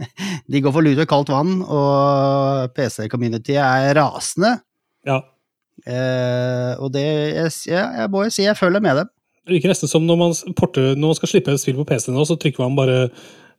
de 0.52 0.64
går 0.64 0.76
for 0.76 0.84
lut 0.84 1.00
og 1.00 1.08
kaldt 1.08 1.32
vann, 1.32 1.58
og 1.64 2.76
PC-community 2.76 3.56
er 3.56 3.94
rasende. 3.96 4.58
Ja. 5.08 5.22
Eh, 5.86 6.72
og 6.82 6.90
det 6.94 7.04
jeg, 7.04 7.54
jeg, 7.70 8.10
må 8.12 8.24
jo 8.26 8.34
si 8.34 8.46
jeg 8.46 8.58
følger 8.58 8.82
med 8.84 9.02
dem. 9.02 9.10
Det 9.46 9.56
virker 9.56 9.72
nesten 9.72 9.90
som 9.90 10.04
når 10.04 10.20
man, 10.20 10.36
porter, 10.58 10.92
når 10.98 11.12
man 11.12 11.18
skal 11.18 11.32
slippe 11.32 11.54
et 11.54 11.62
spill 11.62 11.78
på 11.78 11.86
PC 11.88 12.10
nå, 12.12 12.24
så 12.28 12.36
trykker 12.36 12.64
man 12.66 12.76
bare 12.76 13.08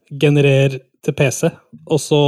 'generer 0.10 0.80
til 1.06 1.14
PC', 1.14 1.52
og 1.86 2.00
så 2.02 2.22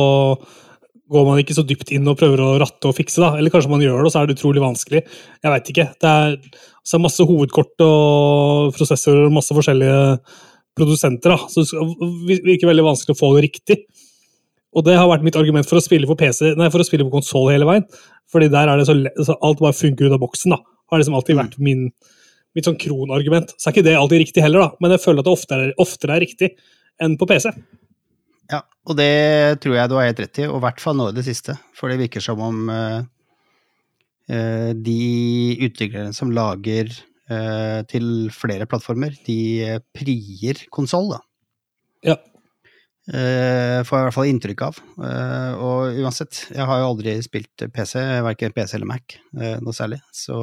går 1.12 1.26
man 1.28 1.42
ikke 1.42 1.56
så 1.58 1.66
dypt 1.68 1.92
inn 1.92 2.08
og 2.08 2.18
prøver 2.20 2.40
å 2.40 2.52
ratte 2.62 2.88
og 2.88 2.96
fikse, 2.96 3.20
da. 3.20 3.34
Eller 3.38 3.52
kanskje 3.52 3.72
man 3.74 3.84
gjør 3.84 4.00
det, 4.00 4.08
og 4.08 4.13
så 4.13 4.22
er 4.22 4.30
det 4.30 4.38
utrolig 4.38 4.63
vanskelig. 4.63 5.01
Jeg 5.44 5.54
veit 5.54 5.72
ikke. 5.74 5.88
Det 6.00 6.12
er, 6.12 6.38
så 6.88 6.98
er 6.98 7.04
masse 7.04 7.25
hovedkort 7.27 7.84
og 7.84 8.72
prosessorer 8.77 9.27
og 9.27 9.36
masse 9.36 9.58
forskjellige 9.58 9.98
produsenter, 10.77 11.34
da. 11.34 11.50
Så 11.51 11.65
det 11.68 12.39
virker 12.46 12.72
veldig 12.72 12.88
vanskelig 12.88 13.18
å 13.18 13.20
få 13.20 13.34
det 13.36 13.44
riktig. 13.50 13.82
Og 14.72 14.86
det 14.88 14.96
har 14.96 15.10
vært 15.12 15.25
mitt 15.27 15.36
argument 15.36 15.68
for 15.68 15.82
å 15.82 15.84
spille 15.84 16.08
på 16.08 16.15
PC, 16.15 16.54
nei, 16.56 16.70
for 16.72 16.80
å 16.80 16.88
spille 16.88 17.04
på 17.04 17.12
konsoll 17.18 17.50
hele 17.51 17.68
veien. 17.68 17.84
Fordi 18.32 18.48
der 18.52 18.72
er 18.72 18.80
det 18.80 18.88
så, 18.88 18.96
lett, 18.98 19.20
så 19.28 19.36
alt 19.44 19.62
bare 19.62 19.76
funker 19.76 20.08
ut 20.08 20.16
av 20.16 20.22
boksen, 20.24 20.56
da. 20.56 20.62
Har 20.92 21.02
liksom 21.02 21.16
alltid 21.18 21.40
vært 21.40 21.60
min, 21.64 21.88
mitt 22.56 22.68
sånn 22.68 22.80
kronargument. 22.80 23.54
Så 23.58 23.70
er 23.70 23.76
ikke 23.76 23.88
det 23.90 23.98
alltid 24.00 24.24
riktig 24.26 24.44
heller, 24.46 24.66
da. 24.66 24.84
Men 24.84 24.96
jeg 24.96 25.04
føler 25.04 25.24
at 25.24 25.28
det 25.28 25.36
oftere, 25.36 25.70
oftere 25.82 26.18
er 26.18 26.26
riktig 26.26 26.52
enn 27.02 27.18
på 27.20 27.28
PC. 27.30 27.52
Ja, 28.52 28.62
og 28.88 28.98
det 29.00 29.62
tror 29.64 29.78
jeg 29.78 29.92
du 29.92 29.96
har 29.98 30.10
helt 30.10 30.20
rett 30.24 30.42
i, 30.44 30.48
og 30.50 30.60
i 30.60 30.66
hvert 30.66 30.84
fall 30.84 30.98
nå 31.00 31.10
i 31.12 31.16
det 31.16 31.26
siste. 31.28 31.56
For 31.78 31.92
det 31.92 32.02
virker 32.02 32.24
som 32.24 32.42
om 32.44 32.66
uh, 32.72 33.04
de 34.76 35.00
utviklerne 35.68 36.12
som 36.16 36.34
lager 36.36 36.92
uh, 37.32 37.80
til 37.92 38.28
flere 38.36 38.68
plattformer, 38.70 39.16
de 39.28 39.80
prier 39.96 40.66
konsoll, 40.76 41.14
da. 41.16 41.22
Ja. 42.12 42.18
Eh, 43.12 43.82
får 43.84 43.98
jeg 43.98 44.03
i 44.03 44.08
hvert 44.08 44.15
fall 44.15 44.30
inntrykk 44.32 44.62
av. 44.70 44.77
Uh, 44.96 45.51
og 45.60 46.00
uansett, 46.00 46.46
jeg 46.53 46.63
har 46.68 46.80
jo 46.80 46.89
aldri 46.94 47.18
spilt 47.25 47.65
PC, 47.75 47.98
verken 48.24 48.56
PC 48.56 48.77
eller 48.77 48.88
Mac, 48.88 49.18
uh, 49.36 49.58
noe 49.60 49.75
særlig. 49.75 50.00
Så 50.15 50.38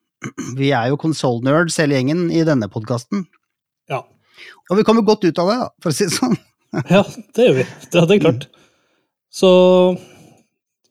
vi 0.60 0.72
er 0.72 0.88
jo 0.88 1.00
konsollnerds 1.00 1.76
hele 1.82 1.98
gjengen 1.98 2.26
i 2.32 2.40
denne 2.48 2.70
podkasten. 2.72 3.26
Ja. 3.92 4.00
Og 4.70 4.80
vi 4.80 4.86
kommer 4.88 5.04
godt 5.04 5.26
ut 5.28 5.42
av 5.42 5.52
det, 5.52 5.58
for 5.84 5.92
å 5.92 5.96
si 5.96 6.08
det 6.08 6.16
sånn. 6.16 6.36
Ja, 6.92 7.00
det 7.36 7.44
gjør 7.46 7.54
vi. 7.56 7.64
Det 7.92 8.00
er 8.02 8.18
klart. 8.20 8.42
Så 9.32 9.48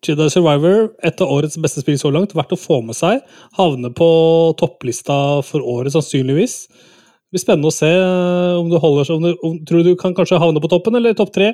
Jedi 0.05 0.27
Survivor, 0.29 0.87
et 1.05 1.21
av 1.21 1.29
årets 1.33 1.57
beste 1.61 1.83
spill 1.83 1.97
så 2.01 2.09
langt, 2.13 2.33
verdt 2.37 2.53
å 2.55 2.59
få 2.59 2.79
med 2.85 2.97
seg. 2.97 3.21
Havne 3.57 3.91
på 3.93 4.07
topplista 4.57 5.17
for 5.45 5.65
året, 5.65 5.93
sannsynligvis. 5.93 6.55
Blir 7.35 7.43
spennende 7.43 7.67
å 7.67 7.75
se 7.75 7.89
om 8.55 8.69
du 8.71 8.77
holder 8.79 9.03
seg 9.03 9.17
om 9.17 9.25
du, 9.25 9.33
om, 9.43 9.57
Tror 9.67 9.81
du 9.83 9.89
du 9.89 9.97
kan 9.99 10.13
kanskje 10.15 10.39
havne 10.39 10.61
på 10.63 10.69
toppen, 10.71 10.95
eller 10.95 11.11
topp 11.19 11.33
tre? 11.35 11.49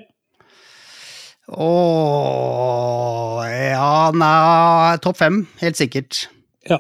Åh, 1.50 3.40
ja, 3.50 4.12
nei, 4.14 5.00
topp 5.02 5.18
fem, 5.24 5.40
helt 5.58 5.80
sikkert. 5.82 6.30
Ja. 6.70 6.78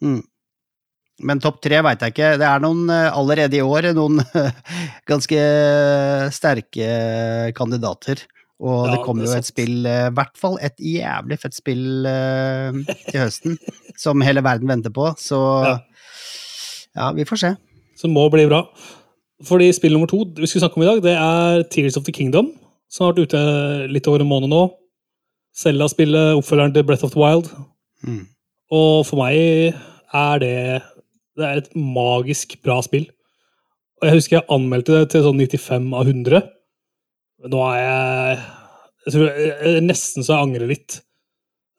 Mm. 0.00 0.22
Men 1.28 1.44
topp 1.44 1.60
tre 1.60 1.82
veit 1.84 2.00
jeg 2.06 2.16
ikke. 2.16 2.32
Det 2.40 2.48
er 2.48 2.64
noen 2.64 2.88
eh, 2.94 3.10
allerede 3.12 3.60
i 3.60 3.62
år 3.62 3.90
noen 3.92 4.24
ganske 5.12 5.44
sterke 6.32 6.88
kandidater. 7.58 8.24
Og 8.64 8.88
Ja, 8.88 8.96
det 8.96 9.04
kommer 9.04 9.28
jo 9.28 9.36
et 9.36 9.52
spill, 9.52 9.84
i 9.84 10.10
hvert 10.16 10.40
fall 10.40 10.56
et 10.64 10.80
jævlig 10.80 11.36
fett 11.44 11.60
spill 11.60 12.08
eh, 12.08 12.80
til 13.12 13.20
høsten, 13.26 13.60
som 14.00 14.24
hele 14.24 14.40
verden 14.40 14.72
venter 14.72 14.88
på. 14.94 15.12
Så 15.20 15.36
ja, 16.96 17.12
vi 17.12 17.28
får 17.28 17.44
se. 17.44 17.58
Som 17.98 18.14
må 18.14 18.28
bli 18.32 18.46
bra. 18.48 18.62
Fordi 19.46 19.68
spill 19.74 19.94
nummer 19.94 20.10
to 20.10 20.24
vi 20.36 20.46
skulle 20.46 20.64
snakke 20.64 20.78
om 20.78 20.84
i 20.84 20.88
dag, 20.88 21.02
det 21.02 21.14
er 21.14 21.64
Tears 21.70 21.98
of 21.98 22.06
the 22.06 22.14
Kingdom, 22.14 22.52
som 22.90 23.06
har 23.06 23.14
vært 23.14 23.28
ute 23.30 23.42
litt 23.92 24.08
over 24.10 24.24
en 24.24 24.30
måned 24.30 24.50
nå. 24.50 24.64
Selda-spillet, 25.58 26.36
oppfølgeren 26.38 26.74
til 26.74 26.86
Breath 26.86 27.06
of 27.06 27.14
the 27.14 27.22
Wild. 27.22 27.50
Mm. 28.06 28.24
Og 28.74 29.06
for 29.06 29.18
meg 29.18 29.74
er 30.14 30.42
det 30.42 30.82
Det 31.38 31.46
er 31.46 31.60
et 31.60 31.74
magisk 31.76 32.56
bra 32.66 32.80
spill. 32.82 33.06
Og 34.00 34.08
jeg 34.08 34.16
husker 34.16 34.36
jeg 34.36 34.50
anmeldte 34.50 34.96
det 34.96 35.10
til 35.12 35.22
sånn 35.22 35.38
95 35.38 35.92
av 35.94 36.08
100. 36.10 36.48
Nå 37.46 37.60
er 37.68 37.78
jeg 37.78 38.40
jeg 39.08 39.14
tror 39.14 39.28
jeg, 39.30 39.84
Nesten 39.86 40.26
så 40.26 40.34
jeg 40.34 40.48
angrer 40.48 40.68
litt. 40.68 40.98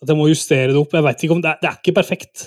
At 0.02 0.10
jeg 0.10 0.18
må 0.18 0.30
justere 0.30 0.72
det 0.72 0.80
opp. 0.80 0.96
Jeg 0.96 1.06
vet 1.06 1.26
ikke 1.26 1.36
om 1.36 1.44
Det 1.44 1.52
er, 1.52 1.60
det 1.62 1.70
er 1.70 1.78
ikke 1.82 1.98
perfekt. 2.00 2.46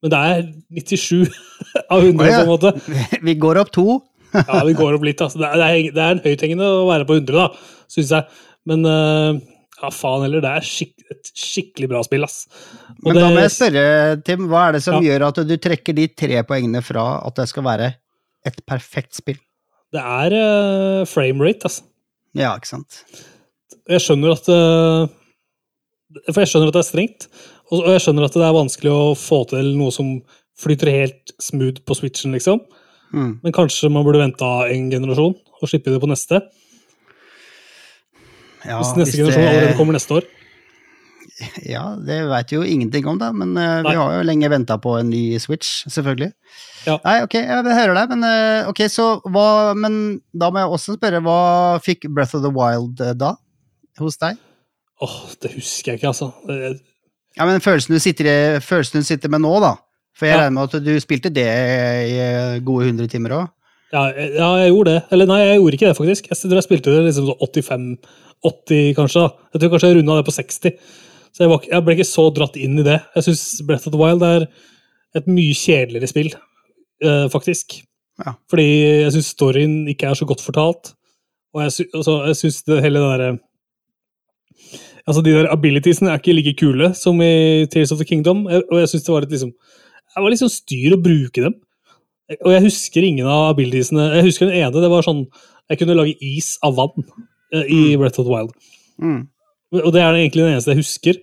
Men 0.00 0.12
det 0.12 0.20
er 0.30 0.44
97 0.80 1.28
av 1.92 2.04
100, 2.04 2.24
Å, 2.24 2.28
ja. 2.30 2.38
på 2.38 2.44
en 2.44 2.52
måte. 2.52 2.72
Vi 3.28 3.36
går 3.40 3.60
opp 3.64 3.74
to. 3.76 3.88
Ja, 4.30 4.60
vi 4.62 4.76
går 4.78 4.94
opp 4.94 5.02
litt, 5.02 5.18
altså. 5.18 5.40
Det 5.40 5.48
er, 5.50 5.88
det 5.90 5.98
er, 5.98 6.12
en 6.14 6.20
høythengende 6.22 6.66
å 6.70 6.84
være 6.86 7.02
på 7.08 7.16
100, 7.16 7.32
da, 7.34 7.80
syns 7.90 8.12
jeg. 8.14 8.44
Men 8.70 8.86
eh, 8.86 9.40
ja, 9.80 9.88
faen 9.90 10.22
heller. 10.22 10.44
Det 10.44 10.52
er 10.54 10.68
skik 10.68 11.02
et 11.10 11.30
skikkelig 11.34 11.88
bra 11.90 12.02
spill, 12.06 12.22
ass. 12.28 12.44
Og 13.00 13.08
Men 13.08 13.18
da 13.18 13.24
må 13.34 13.42
jeg 13.42 13.52
spørre, 13.56 13.82
Tim, 14.22 14.46
hva 14.52 14.68
er 14.68 14.76
det 14.76 14.84
som 14.84 15.00
Ja. 15.00 15.02
gjør 15.08 15.24
at 15.32 15.40
du 15.48 15.56
trekker 15.58 15.98
de 15.98 16.06
tre 16.14 16.44
poengene 16.46 16.78
fra 16.86 17.08
at 17.26 17.42
det 17.42 17.48
skal 17.50 17.66
være 17.66 17.88
et 18.46 18.62
perfekt 18.70 19.18
spill? 19.18 19.40
det 19.90 20.02
er 20.06 20.34
uh, 20.38 21.06
frame 21.10 21.42
rate, 21.42 21.66
altså. 21.66 21.82
Ja, 22.38 22.52
ikke 22.54 22.70
sant? 22.70 23.00
Jeg 23.90 24.04
skjønner 24.04 24.36
at 24.36 24.46
uh, 24.46 25.10
For 26.30 26.44
jeg 26.44 26.52
skjønner 26.52 26.70
at 26.70 26.76
det 26.78 26.82
er 26.84 26.88
strengt, 26.92 27.26
og, 27.70 27.86
jeg 27.94 28.02
skjønner 28.04 28.26
at 28.26 28.36
det 28.36 28.46
er 28.46 28.56
vanskelig 28.56 28.92
å 28.92 29.14
få 29.18 29.44
til 29.50 29.72
noe 29.78 29.94
som 29.94 30.16
flyter 30.60 30.90
helt 30.92 31.32
smooth 31.40 31.80
på 31.86 31.96
switchen, 31.96 32.34
liksom. 32.36 32.60
Mm. 33.14 33.38
Men 33.42 33.54
kanskje 33.56 33.90
man 33.90 34.04
burde 34.06 34.20
venta 34.22 34.48
en 34.70 34.90
generasjon 34.92 35.34
og 35.34 35.70
slippe 35.70 35.92
det 35.92 36.00
på 36.02 36.10
neste. 36.10 36.42
Ja, 38.66 38.76
Hvis 38.80 38.92
neste 38.98 39.16
hvis 39.16 39.22
generasjon 39.22 39.42
det- 39.42 39.50
allerede 39.54 39.78
kommer 39.78 39.96
neste 39.96 40.20
år. 40.20 40.28
Ja, 41.64 41.96
det 41.96 42.18
veit 42.28 42.50
jo 42.52 42.60
ingenting 42.60 43.06
om, 43.08 43.16
da, 43.16 43.30
men 43.32 43.54
uh, 43.56 43.80
vi 43.86 43.94
har 43.96 44.12
jo 44.18 44.24
lenge 44.28 44.50
venta 44.52 44.76
på 44.76 44.98
en 44.98 45.08
ny 45.08 45.38
Switch, 45.40 45.86
selvfølgelig. 45.88 46.34
Ja. 46.84 46.98
Nei, 47.04 47.14
ok, 47.24 47.34
jeg 47.40 47.64
hører 47.64 47.94
deg, 47.96 48.12
men 48.12 48.26
uh, 48.26 48.68
ok, 48.68 48.82
så 48.92 49.06
hva 49.24 49.72
Men 49.76 50.20
da 50.36 50.50
må 50.52 50.60
jeg 50.60 50.68
også 50.76 50.96
spørre, 50.98 51.22
hva 51.24 51.80
fikk 51.80 52.10
Breath 52.12 52.36
of 52.36 52.44
the 52.44 52.52
Wild 52.52 53.00
uh, 53.00 53.14
da? 53.16 53.34
Hos 54.00 54.20
deg? 54.20 54.36
Åh, 55.00 55.16
det 55.40 55.54
husker 55.54 55.94
jeg 55.94 56.02
ikke, 56.02 56.12
altså. 56.12 56.28
Ja, 57.38 57.46
men 57.46 57.60
følelsen 57.62 57.94
du 57.94 58.00
sitter, 58.02 58.26
i, 58.26 58.60
følelsen 58.64 59.00
du 59.00 59.06
sitter 59.06 59.30
med 59.32 59.40
nå, 59.44 59.52
da? 59.62 59.74
For 60.18 60.26
jeg 60.26 60.34
Ja. 60.36 60.40
regner 60.44 60.56
med 60.56 60.74
at 60.74 60.84
du 60.84 60.92
spilte 61.00 61.30
det 61.32 61.46
i 61.46 62.16
eh, 62.18 62.58
gode 62.66 62.88
100 62.90 63.08
timer 63.08 63.30
òg? 63.36 63.48
Ja, 63.92 64.02
ja, 64.14 64.48
jeg 64.62 64.70
gjorde 64.72 64.92
det. 64.94 65.02
Eller 65.14 65.26
nei, 65.26 65.38
jeg 65.46 65.58
gjorde 65.60 65.76
ikke 65.78 65.88
det, 65.88 65.96
faktisk. 65.98 66.28
Jeg 66.30 66.38
tror 66.42 66.58
jeg 66.60 66.66
spilte 66.66 66.92
det 66.94 67.04
liksom 67.06 67.26
sånn 67.30 67.40
85-80, 68.44 68.94
kanskje. 68.98 69.22
da. 69.24 69.48
Jeg 69.54 69.60
tror 69.62 69.72
kanskje 69.74 69.88
jeg 69.90 69.96
runda 69.98 70.16
det 70.20 70.26
på 70.28 70.34
60. 70.36 70.74
Så 71.30 71.44
jeg, 71.44 71.50
var, 71.52 71.64
jeg 71.70 71.84
ble 71.86 71.94
ikke 71.96 72.06
så 72.10 72.24
dratt 72.34 72.56
inn 72.58 72.78
i 72.78 72.86
det. 72.86 72.98
Jeg 73.16 73.26
syns 73.28 73.44
Breath 73.66 73.86
of 73.88 73.94
the 73.94 74.00
Wild 74.00 74.22
er 74.26 74.46
et 75.18 75.26
mye 75.30 75.54
kjedeligere 75.58 76.10
spill, 76.10 76.30
eh, 77.02 77.26
faktisk. 77.32 77.80
Ja. 78.24 78.34
Fordi 78.50 78.66
jeg 79.06 79.12
syns 79.16 79.30
storyen 79.34 79.76
ikke 79.90 80.10
er 80.10 80.18
så 80.18 80.26
godt 80.28 80.42
fortalt. 80.44 80.92
Og 81.54 81.62
jeg, 81.64 81.72
sy 81.74 81.86
altså, 81.94 82.20
jeg 82.30 82.38
syns 82.38 82.60
hele 82.68 83.00
det 83.00 83.06
derre 83.08 83.30
Altså, 85.06 85.22
de 85.24 85.32
der 85.34 85.48
abilitiesene 85.52 86.12
er 86.12 86.20
ikke 86.20 86.36
like 86.36 86.56
kule 86.60 86.92
som 86.98 87.20
i 87.24 87.66
Tears 87.72 87.92
of 87.94 88.00
the 88.00 88.06
Kingdom, 88.08 88.44
og 88.46 88.76
jeg 88.80 88.92
syns 88.92 89.06
det 89.06 89.14
var 89.14 89.24
litt 89.24 89.34
liksom 89.36 89.52
Jeg 90.10 90.24
var 90.24 90.36
sånn 90.40 90.52
styr 90.52 90.96
å 90.96 91.02
bruke 91.02 91.44
dem. 91.44 91.54
Og 92.40 92.52
jeg 92.54 92.64
husker 92.66 93.06
ingen 93.06 93.26
av 93.30 93.52
abilitiesene. 93.52 94.08
Jeg 94.18 94.26
husker 94.28 94.48
den 94.48 94.58
ene, 94.60 94.82
det 94.82 94.90
var 94.90 95.06
sånn 95.06 95.24
Jeg 95.70 95.80
kunne 95.80 95.96
lage 95.98 96.16
is 96.18 96.56
av 96.66 96.76
vann 96.78 97.06
eh, 97.54 97.66
i 97.70 97.80
Breath 97.98 98.18
of 98.18 98.26
the 98.26 98.32
Wild. 98.32 98.54
Mm. 99.00 99.28
Og 99.78 99.90
det 99.94 100.02
er 100.02 100.18
egentlig 100.18 100.44
den 100.44 100.56
eneste 100.56 100.74
jeg 100.74 100.82
husker. 100.82 101.18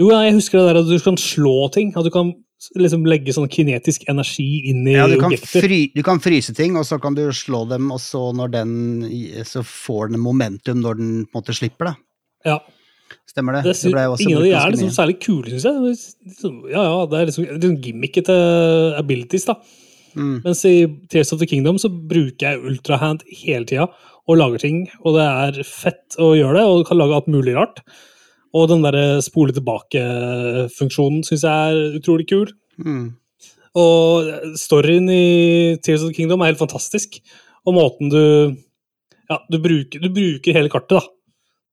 Jo, 0.00 0.10
jeg 0.12 0.34
husker 0.36 0.60
det 0.60 0.66
der 0.68 0.80
at 0.82 0.88
du 0.88 0.98
kan 1.04 1.16
slå 1.20 1.68
ting. 1.72 1.94
At 1.96 2.04
du 2.04 2.12
kan 2.12 2.32
liksom 2.78 3.06
legge 3.08 3.34
sånn 3.34 3.50
kinetisk 3.50 4.04
energi 4.10 4.68
inn 4.70 4.84
i 4.86 4.94
Ja, 4.94 5.08
du 5.10 5.16
kan, 5.18 5.32
objekter. 5.32 5.64
fry, 5.64 5.80
du 5.96 6.02
kan 6.06 6.20
fryse 6.22 6.54
ting, 6.56 6.76
og 6.78 6.86
så 6.86 7.00
kan 7.02 7.16
du 7.16 7.24
slå 7.34 7.64
dem, 7.70 7.90
og 7.94 8.00
så 8.00 8.30
den 8.52 9.02
Så 9.44 9.64
får 9.66 10.12
den 10.12 10.20
momentum 10.20 10.80
når 10.84 11.00
den 11.00 11.12
på 11.26 11.38
en 11.38 11.42
måte 11.42 11.56
slipper 11.56 11.90
det. 11.90 11.96
Ja, 12.44 12.58
Stemmer 13.32 13.56
det? 13.56 13.72
det 13.72 13.92
ble 13.92 14.02
også 14.12 14.26
ingen 14.26 14.38
av 14.38 14.44
de 14.44 14.52
er 14.52 14.72
liksom 14.74 14.90
særlig 14.92 15.14
kule, 15.22 15.48
syns 15.48 15.64
jeg. 15.64 15.74
Det 15.80 16.32
liksom- 16.32 16.70
Ja, 16.70 16.82
ja, 16.84 17.06
det 17.06 17.18
er 17.20 17.26
liksom, 17.30 17.44
det 17.46 17.60
liksom 17.60 17.82
gimmicket 17.82 18.24
til 18.26 18.94
abilities, 18.98 19.46
da. 19.48 19.54
Mm. 20.14 20.42
Mens 20.44 20.64
i 20.68 20.86
Tears 21.08 21.32
of 21.32 21.38
the 21.40 21.46
Kingdom 21.46 21.78
så 21.80 21.88
bruker 21.88 22.38
jeg 22.50 22.60
ultrahand 22.60 23.22
hele 23.26 23.64
tida 23.64 23.86
og 24.28 24.36
lager 24.36 24.60
ting, 24.60 24.82
og 25.04 25.16
det 25.16 25.24
er 25.24 25.62
fett 25.64 26.16
å 26.20 26.34
gjøre 26.36 26.58
det, 26.58 26.64
og 26.68 26.82
du 26.82 26.84
kan 26.84 26.98
lage 26.98 27.14
alt 27.16 27.30
mulig 27.32 27.54
rart. 27.56 27.80
Og 28.54 28.68
den 28.68 28.82
derre 28.84 29.22
spole 29.24 29.52
tilbake-funksjonen 29.56 31.24
syns 31.24 31.42
jeg 31.46 31.72
er 31.72 31.98
utrolig 31.98 32.28
kul. 32.28 32.52
Mm. 32.78 33.14
Og 33.80 34.28
storyen 34.60 35.08
i 35.08 35.78
Tears 35.82 36.02
of 36.04 36.10
the 36.12 36.18
Kingdom 36.18 36.42
er 36.42 36.52
helt 36.52 36.60
fantastisk. 36.60 37.20
Og 37.66 37.74
måten 37.78 38.10
du 38.12 38.56
Ja, 39.30 39.38
du 39.50 39.56
bruker, 39.62 39.98
du 40.02 40.10
bruker 40.12 40.52
hele 40.52 40.68
kartet, 40.68 40.98
da. 41.00 41.00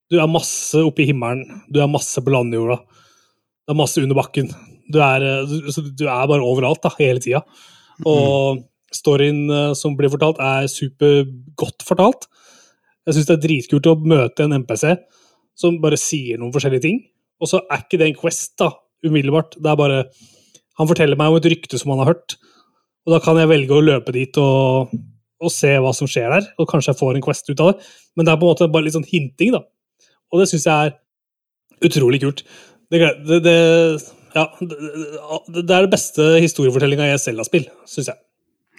Du 0.09 0.17
er 0.17 0.31
masse 0.31 0.81
oppe 0.81 1.03
i 1.03 1.09
himmelen, 1.11 1.43
du 1.69 1.77
er 1.83 1.91
masse 1.91 2.21
på 2.23 2.33
landjorda, 2.33 2.79
det 2.81 3.75
er 3.75 3.77
masse 3.77 4.01
under 4.01 4.17
bakken. 4.17 4.49
Du 4.89 4.97
er, 5.05 5.21
eh, 5.21 5.51
du, 5.93 6.05
er 6.07 6.29
bare 6.31 6.41
overalt, 6.41 6.81
da, 6.81 6.89
hele 6.97 7.21
tida. 7.21 7.43
Og 8.09 8.63
storyen 8.95 9.43
eh, 9.53 9.75
som 9.77 9.93
blir 9.97 10.09
fortalt, 10.09 10.41
er 10.41 10.69
supergodt 10.71 11.85
fortalt. 11.85 12.25
Jeg 13.05 13.17
syns 13.17 13.29
det 13.29 13.37
er 13.37 13.45
dritkult 13.45 13.89
å 13.89 13.97
møte 14.01 14.45
en 14.45 14.57
MPC 14.63 14.97
som 15.57 15.77
bare 15.83 15.99
sier 15.99 16.39
noen 16.39 16.53
forskjellige 16.55 16.85
ting. 16.87 16.99
Og 17.39 17.51
så 17.51 17.61
er 17.69 17.83
ikke 17.83 17.99
det 18.01 18.09
en 18.09 18.17
Quest, 18.17 18.55
da, 18.61 18.71
umiddelbart. 19.05 19.59
Det 19.61 19.69
er 19.71 19.79
bare 19.79 20.03
Han 20.79 20.87
forteller 20.87 21.19
meg 21.19 21.27
om 21.27 21.35
et 21.35 21.47
rykte 21.51 21.75
som 21.75 21.91
han 21.91 21.99
har 21.99 22.13
hørt, 22.13 22.37
og 23.03 23.11
da 23.11 23.17
kan 23.19 23.35
jeg 23.35 23.49
velge 23.51 23.73
å 23.75 23.83
løpe 23.83 24.13
dit 24.15 24.37
og, 24.39 24.93
og 25.43 25.51
se 25.51 25.73
hva 25.75 25.91
som 25.91 26.07
skjer 26.07 26.31
der, 26.31 26.45
og 26.55 26.69
kanskje 26.71 26.93
jeg 26.93 26.99
får 27.01 27.17
en 27.17 27.25
Quest 27.25 27.51
ut 27.51 27.59
av 27.59 27.73
det. 27.73 27.89
Men 28.15 28.23
det 28.23 28.31
er 28.31 28.39
på 28.39 28.47
en 28.47 28.53
måte 28.53 28.67
bare 28.71 28.85
litt 28.85 28.95
sånn 28.95 29.07
hinting, 29.09 29.57
da. 29.57 29.59
Og 30.29 30.41
det 30.41 30.49
syns 30.51 30.67
jeg 30.69 30.89
er 30.89 31.85
utrolig 31.85 32.21
kult. 32.23 32.43
Det, 32.89 33.01
det, 33.27 33.43
det, 33.45 33.59
ja, 34.35 34.47
det, 34.61 35.67
er 35.67 35.85
det 35.85 35.93
beste 35.93 36.31
historiefortellinga 36.41 37.11
jeg 37.11 37.21
selv 37.25 37.43
har 37.43 37.49
spill, 37.49 37.69
syns 37.89 38.11
jeg. 38.11 38.21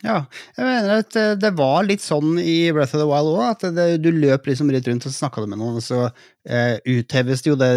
Ja, 0.00 0.22
jeg 0.56 0.64
mener 0.64 1.02
at 1.02 1.16
eh, 1.20 1.34
det 1.36 1.50
var 1.58 1.84
litt 1.84 2.00
sånn 2.00 2.38
i 2.40 2.70
Breath 2.72 2.96
of 2.96 3.02
the 3.02 3.08
Wild 3.08 3.34
òg, 3.34 3.42
at 3.50 3.64
det, 3.76 3.88
du 4.00 4.08
løp 4.14 4.46
liksom 4.48 4.70
litt 4.72 4.86
rundt 4.88 5.04
og 5.04 5.12
snakka 5.12 5.44
med 5.44 5.60
noen, 5.60 5.76
og 5.76 5.84
så 5.84 6.06
eh, 6.48 6.78
utheves 6.88 7.44
det 7.44 7.50
jo 7.50 7.56
det 7.60 7.74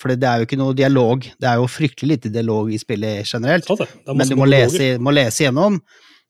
For 0.00 0.14
det 0.14 0.24
er 0.24 0.40
jo 0.40 0.48
ikke 0.48 0.60
noe 0.60 0.76
dialog. 0.76 1.26
Det 1.36 1.50
er 1.50 1.60
jo 1.60 1.68
fryktelig 1.68 2.14
lite 2.14 2.32
dialog 2.32 2.72
i 2.72 2.80
spillet 2.80 3.28
generelt. 3.28 3.68
Er 3.76 4.16
Men 4.16 4.32
du 4.32 4.38
må 4.40 4.48
lese, 4.48 4.94
må 5.02 5.12
lese 5.12 5.44
gjennom. 5.44 5.76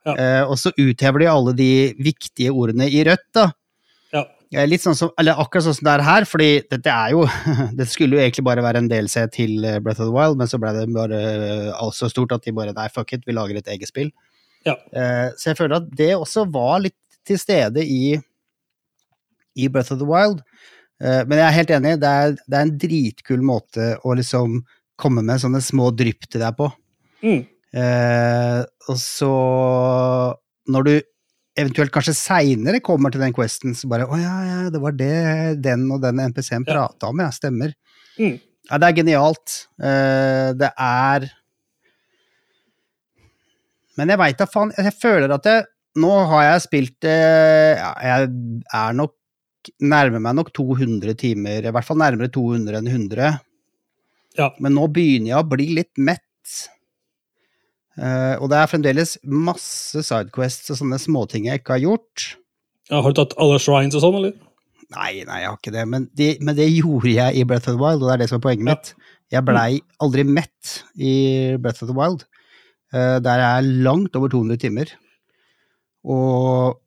Ja. 0.09 0.17
Eh, 0.17 0.43
og 0.49 0.59
så 0.59 0.75
uthever 0.75 1.23
de 1.23 1.31
alle 1.31 1.55
de 1.55 1.73
viktige 2.03 2.51
ordene 2.51 2.91
i 2.91 3.05
rødt, 3.07 3.29
da. 3.37 3.51
Eh, 4.51 4.67
Litt 4.67 4.83
sånn 4.83 4.97
som, 4.99 5.13
eller 5.21 5.39
akkurat 5.39 5.69
sånn 5.69 5.77
som 5.79 5.87
det 5.87 5.93
er 5.93 6.03
her, 6.07 6.27
fordi 6.27 6.49
dette 6.73 6.91
er 6.91 7.13
jo 7.15 7.23
Det 7.79 7.87
skulle 7.91 8.19
jo 8.19 8.23
egentlig 8.23 8.47
bare 8.49 8.65
være 8.65 8.83
en 8.83 8.89
DLC 8.91 9.23
til 9.37 9.67
eh, 9.67 9.79
Breath 9.83 10.03
of 10.03 10.11
the 10.11 10.17
Wild, 10.17 10.41
men 10.41 10.51
så 10.51 10.59
ble 10.63 10.73
det 10.75 10.89
bare 10.95 11.21
eh, 11.21 11.69
alt 11.77 11.99
så 11.99 12.11
stort 12.11 12.35
at 12.35 12.47
de 12.47 12.55
bare 12.57 12.75
Nei, 12.75 12.89
fuck 12.91 13.15
it, 13.15 13.23
vi 13.29 13.37
lager 13.37 13.61
et 13.61 13.71
eget 13.71 13.91
spill. 13.91 14.11
Ja. 14.67 14.75
Så 15.41 15.49
jeg 15.49 15.57
føler 15.57 15.79
at 15.79 15.87
det 15.97 16.11
også 16.19 16.43
var 16.53 16.83
litt 16.85 16.99
til 17.25 17.39
stede 17.41 17.81
i, 17.81 18.19
i 19.57 19.69
Breath 19.73 19.95
of 19.95 20.03
the 20.03 20.09
Wild. 20.09 20.43
Men 21.01 21.33
jeg 21.33 21.45
er 21.47 21.57
helt 21.57 21.73
enig, 21.73 21.95
det 22.03 22.11
er, 22.11 22.35
det 22.45 22.59
er 22.59 22.67
en 22.67 22.75
dritkul 22.83 23.47
måte 23.49 23.87
å 24.05 24.13
liksom 24.19 24.59
komme 25.01 25.25
med 25.25 25.41
sånne 25.41 25.63
små 25.65 25.89
drypp 25.97 26.29
til 26.29 26.45
deg 26.45 26.59
på. 26.59 26.69
Mm. 27.25 27.41
Og 28.85 29.01
så 29.01 29.33
Når 30.69 30.87
du 30.91 30.93
eventuelt 31.61 31.93
kanskje 31.95 32.15
seinere 32.17 32.81
kommer 32.85 33.13
til 33.13 33.23
den 33.23 33.35
questen, 33.37 33.75
så 33.77 33.89
bare 33.91 34.07
Å 34.09 34.19
ja, 34.21 34.37
ja, 34.47 34.61
det 34.73 34.81
var 34.83 34.95
det 34.97 35.13
den 35.65 35.87
og 35.93 36.01
den 36.05 36.21
NPC-en 36.31 36.65
Ja. 36.67 36.73
prata 36.87 37.11
om, 37.13 37.21
ja, 37.23 37.29
stemmer. 37.35 37.75
Mm. 38.19 38.39
Ja, 38.71 38.79
det 38.79 38.89
er 38.91 38.97
genialt. 39.01 39.55
Eh, 39.83 40.51
det 40.61 40.71
er 40.79 41.29
Men 43.99 44.13
jeg 44.13 44.21
veit 44.21 44.39
da 44.39 44.47
faen 44.47 44.71
Jeg 44.79 44.95
føler 45.01 45.33
at 45.35 45.47
jeg 45.49 45.65
Nå 46.01 46.11
har 46.31 46.45
jeg 46.47 46.63
spilt 46.69 47.07
eh, 47.11 47.75
ja, 47.81 47.91
Jeg 48.07 48.29
er 48.79 48.93
nok 48.95 49.17
Nærmer 49.83 50.23
meg 50.25 50.37
nok 50.39 50.53
200 50.57 51.13
timer, 51.21 51.67
i 51.67 51.73
hvert 51.75 51.85
fall 51.85 51.99
nærmere 52.01 52.31
200 52.33 52.79
enn 52.79 52.87
100. 52.89 53.27
Ja. 54.39 54.47
Men 54.57 54.73
nå 54.73 54.87
begynner 54.89 55.35
jeg 55.35 55.37
å 55.37 55.49
bli 55.51 55.67
litt 55.77 56.01
mett. 56.01 56.63
Eh, 58.01 58.35
og 58.41 58.49
det 58.49 58.57
er 58.57 58.71
fremdeles 58.71 59.17
masse 59.29 60.01
sidequests 60.07 60.71
og 60.73 60.79
sånne 60.81 60.99
småting 61.03 61.49
jeg 61.51 61.61
ikke 61.61 61.77
har 61.77 61.83
gjort. 61.85 62.29
Ja, 62.91 63.03
har 63.05 63.13
du 63.13 63.19
tatt 63.21 63.35
alle 63.39 63.59
shrines 63.61 63.95
og 63.99 64.03
sånn, 64.07 64.17
eller? 64.23 64.33
Nei, 64.91 65.21
nei, 65.29 65.41
jeg 65.45 65.51
har 65.53 65.59
ikke 65.61 65.75
det, 65.75 65.85
men 65.87 66.09
det, 66.19 66.31
men 66.43 66.57
det 66.59 66.67
gjorde 66.73 67.13
jeg 67.13 67.37
i 67.39 67.45
Breath 67.47 67.69
of 67.71 67.77
the 67.77 67.83
Wild, 67.83 68.03
og 68.03 68.09
det 68.09 68.15
er 68.17 68.23
det 68.25 68.29
som 68.33 68.41
er 68.41 68.47
poenget 68.49 68.67
Ja. 68.67 68.75
mitt. 68.75 68.95
Jeg 69.31 69.45
blei 69.47 69.69
aldri 70.03 70.25
mett 70.27 70.71
i 70.99 71.13
Breath 71.63 71.85
of 71.85 71.91
the 71.93 71.95
Wild. 71.95 72.25
Eh, 72.93 73.19
der 73.23 73.37
er 73.39 73.61
jeg 73.61 73.77
langt 73.87 74.17
over 74.19 74.29
200 74.33 74.57
timer. 74.59 74.91
Og 76.05 76.81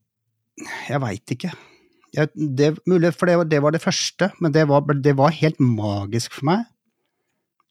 jeg 0.90 1.00
veit 1.04 1.34
ikke. 1.38 1.54
Jeg, 2.14 2.30
det 2.36 2.74
mulig, 2.90 3.14
for 3.16 3.26
det, 3.30 3.38
var- 3.40 3.48
det 3.50 3.62
var 3.64 3.72
det 3.72 3.82
første, 3.82 4.32
men 4.42 4.52
det 4.52 4.68
var, 4.68 4.82
det 4.82 5.16
var 5.18 5.32
helt 5.32 5.60
magisk 5.60 6.34
for 6.34 6.46
meg. 6.52 6.66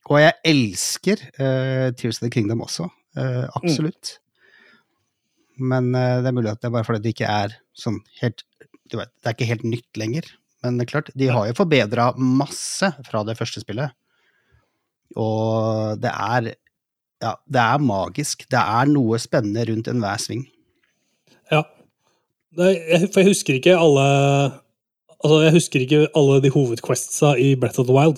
Og 0.09 0.19
jeg 0.19 0.33
elsker 0.43 1.21
uh, 1.39 1.91
Tears 1.95 2.17
of 2.17 2.25
the 2.25 2.29
Kingdom 2.33 2.61
også. 2.65 2.89
Eh, 3.17 3.43
absolutt. 3.59 4.17
Men 5.61 5.91
uh, 5.93 6.21
det 6.23 6.31
er 6.31 6.35
mulig 6.35 6.51
at 6.51 6.61
det 6.61 6.69
er 6.69 6.75
bare 6.75 6.87
fordi 6.87 7.03
det 7.03 7.13
ikke 7.13 7.29
er 7.29 7.57
sånn 7.77 7.99
helt 8.21 8.41
du 8.91 8.97
vet, 8.99 9.11
Det 9.21 9.29
er 9.29 9.35
ikke 9.35 9.49
helt 9.49 9.67
nytt 9.67 9.99
lenger. 9.99 10.25
Men 10.63 10.77
det 10.77 10.85
er 10.85 10.91
klart, 10.91 11.11
de 11.17 11.29
har 11.31 11.47
jo 11.47 11.55
forbedra 11.57 12.11
masse 12.17 12.89
fra 13.07 13.23
det 13.27 13.37
første 13.39 13.63
spillet. 13.63 13.95
Og 15.19 16.01
det 16.01 16.11
er 16.11 16.53
Ja, 17.23 17.37
det 17.47 17.61
er 17.61 17.79
magisk. 17.79 18.43
Det 18.51 18.59
er 18.59 18.89
noe 18.91 19.15
spennende 19.21 19.63
rundt 19.69 19.87
enhver 19.87 20.19
sving. 20.19 20.41
Ja. 21.51 21.61
Jeg, 22.59 23.07
for 23.13 23.21
jeg 23.21 23.31
husker 23.31 23.57
ikke 23.57 23.77
alle 23.79 24.07
Altså, 25.23 25.37
jeg 25.45 25.53
husker 25.55 25.79
ikke 25.79 26.07
alle 26.19 26.41
de 26.43 26.49
hovedquestsa 26.51 27.29
i 27.39 27.53
Breath 27.55 27.79
of 27.79 27.87
the 27.87 27.95
Wild, 27.95 28.17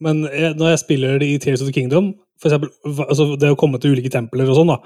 men 0.00 0.22
jeg, 0.24 0.54
når 0.56 0.70
jeg 0.72 0.80
spiller 0.80 1.18
det 1.20 1.28
i 1.28 1.36
Tears 1.36 1.60
of 1.60 1.68
the 1.68 1.74
Kingdom, 1.76 2.14
for 2.42 2.50
eksempel 2.50 3.04
altså 3.06 3.28
det 3.40 3.52
å 3.52 3.58
komme 3.58 3.80
til 3.80 3.94
ulike 3.96 4.12
templer 4.12 4.48
og 4.50 4.58
sånn, 4.58 4.72
da, 4.74 4.80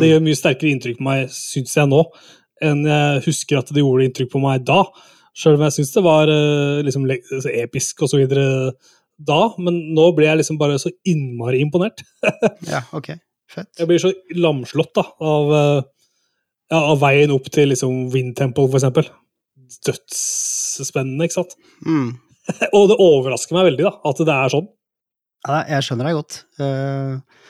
det 0.00 0.10
gjør 0.10 0.24
mye 0.26 0.38
sterkere 0.38 0.72
inntrykk 0.72 0.98
på 1.00 1.06
meg, 1.06 1.30
syns 1.34 1.76
jeg 1.78 1.90
nå, 1.90 2.02
enn 2.66 2.82
jeg 2.88 3.22
husker 3.28 3.60
at 3.60 3.70
det 3.74 3.84
gjorde 3.84 4.08
inntrykk 4.08 4.32
på 4.32 4.42
meg 4.42 4.64
da. 4.66 4.82
Sjøl 5.36 5.58
om 5.58 5.66
jeg 5.66 5.76
syns 5.76 5.92
det 5.92 6.04
var 6.06 6.30
eh, 6.32 6.82
liksom 6.86 7.04
altså, 7.10 7.50
episk 7.52 8.06
og 8.06 8.12
så 8.12 8.20
videre 8.22 8.46
da, 9.16 9.40
men 9.60 9.78
nå 9.96 10.10
ble 10.16 10.28
jeg 10.28 10.40
liksom 10.40 10.58
bare 10.60 10.78
så 10.80 10.92
innmari 11.08 11.62
imponert. 11.64 12.02
Ja, 12.72 12.82
ok. 12.96 13.14
Fett. 13.46 13.70
Jeg 13.78 13.88
blir 13.88 14.00
så 14.02 14.10
lamslått 14.34 14.94
da, 14.98 15.04
av, 15.22 15.52
eh, 15.54 15.82
ja, 16.72 16.80
av 16.80 16.98
veien 17.04 17.32
opp 17.34 17.46
til 17.52 17.70
liksom 17.72 18.08
Wind 18.14 18.34
Temple, 18.38 18.66
for 18.72 18.80
eksempel. 18.80 19.08
Dødsspennende, 19.86 21.28
ikke 21.28 21.38
sant? 21.38 21.54
Mm. 21.86 22.16
Og 22.76 22.88
det 22.90 22.98
overrasker 23.02 23.56
meg 23.56 23.70
veldig 23.70 23.86
da, 23.86 23.94
at 24.10 24.24
det 24.26 24.34
er 24.34 24.54
sånn. 24.56 24.68
Ja, 25.46 25.60
jeg 25.70 25.86
skjønner 25.86 26.08
deg 26.08 26.16
godt. 26.18 26.38
Eh, 26.62 27.44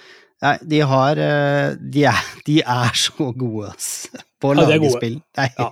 nei, 0.44 0.56
de 0.72 0.82
har 0.90 1.22
eh, 1.22 1.76
de, 1.80 2.04
er, 2.10 2.26
de 2.48 2.58
er 2.62 2.98
så 3.06 3.30
gode, 3.30 3.70
ass. 3.72 3.88
På 4.42 4.52
å 4.52 4.58
lage 4.58 4.90
spill. 4.92 5.20
Nei. 5.38 5.48
Ja. 5.56 5.70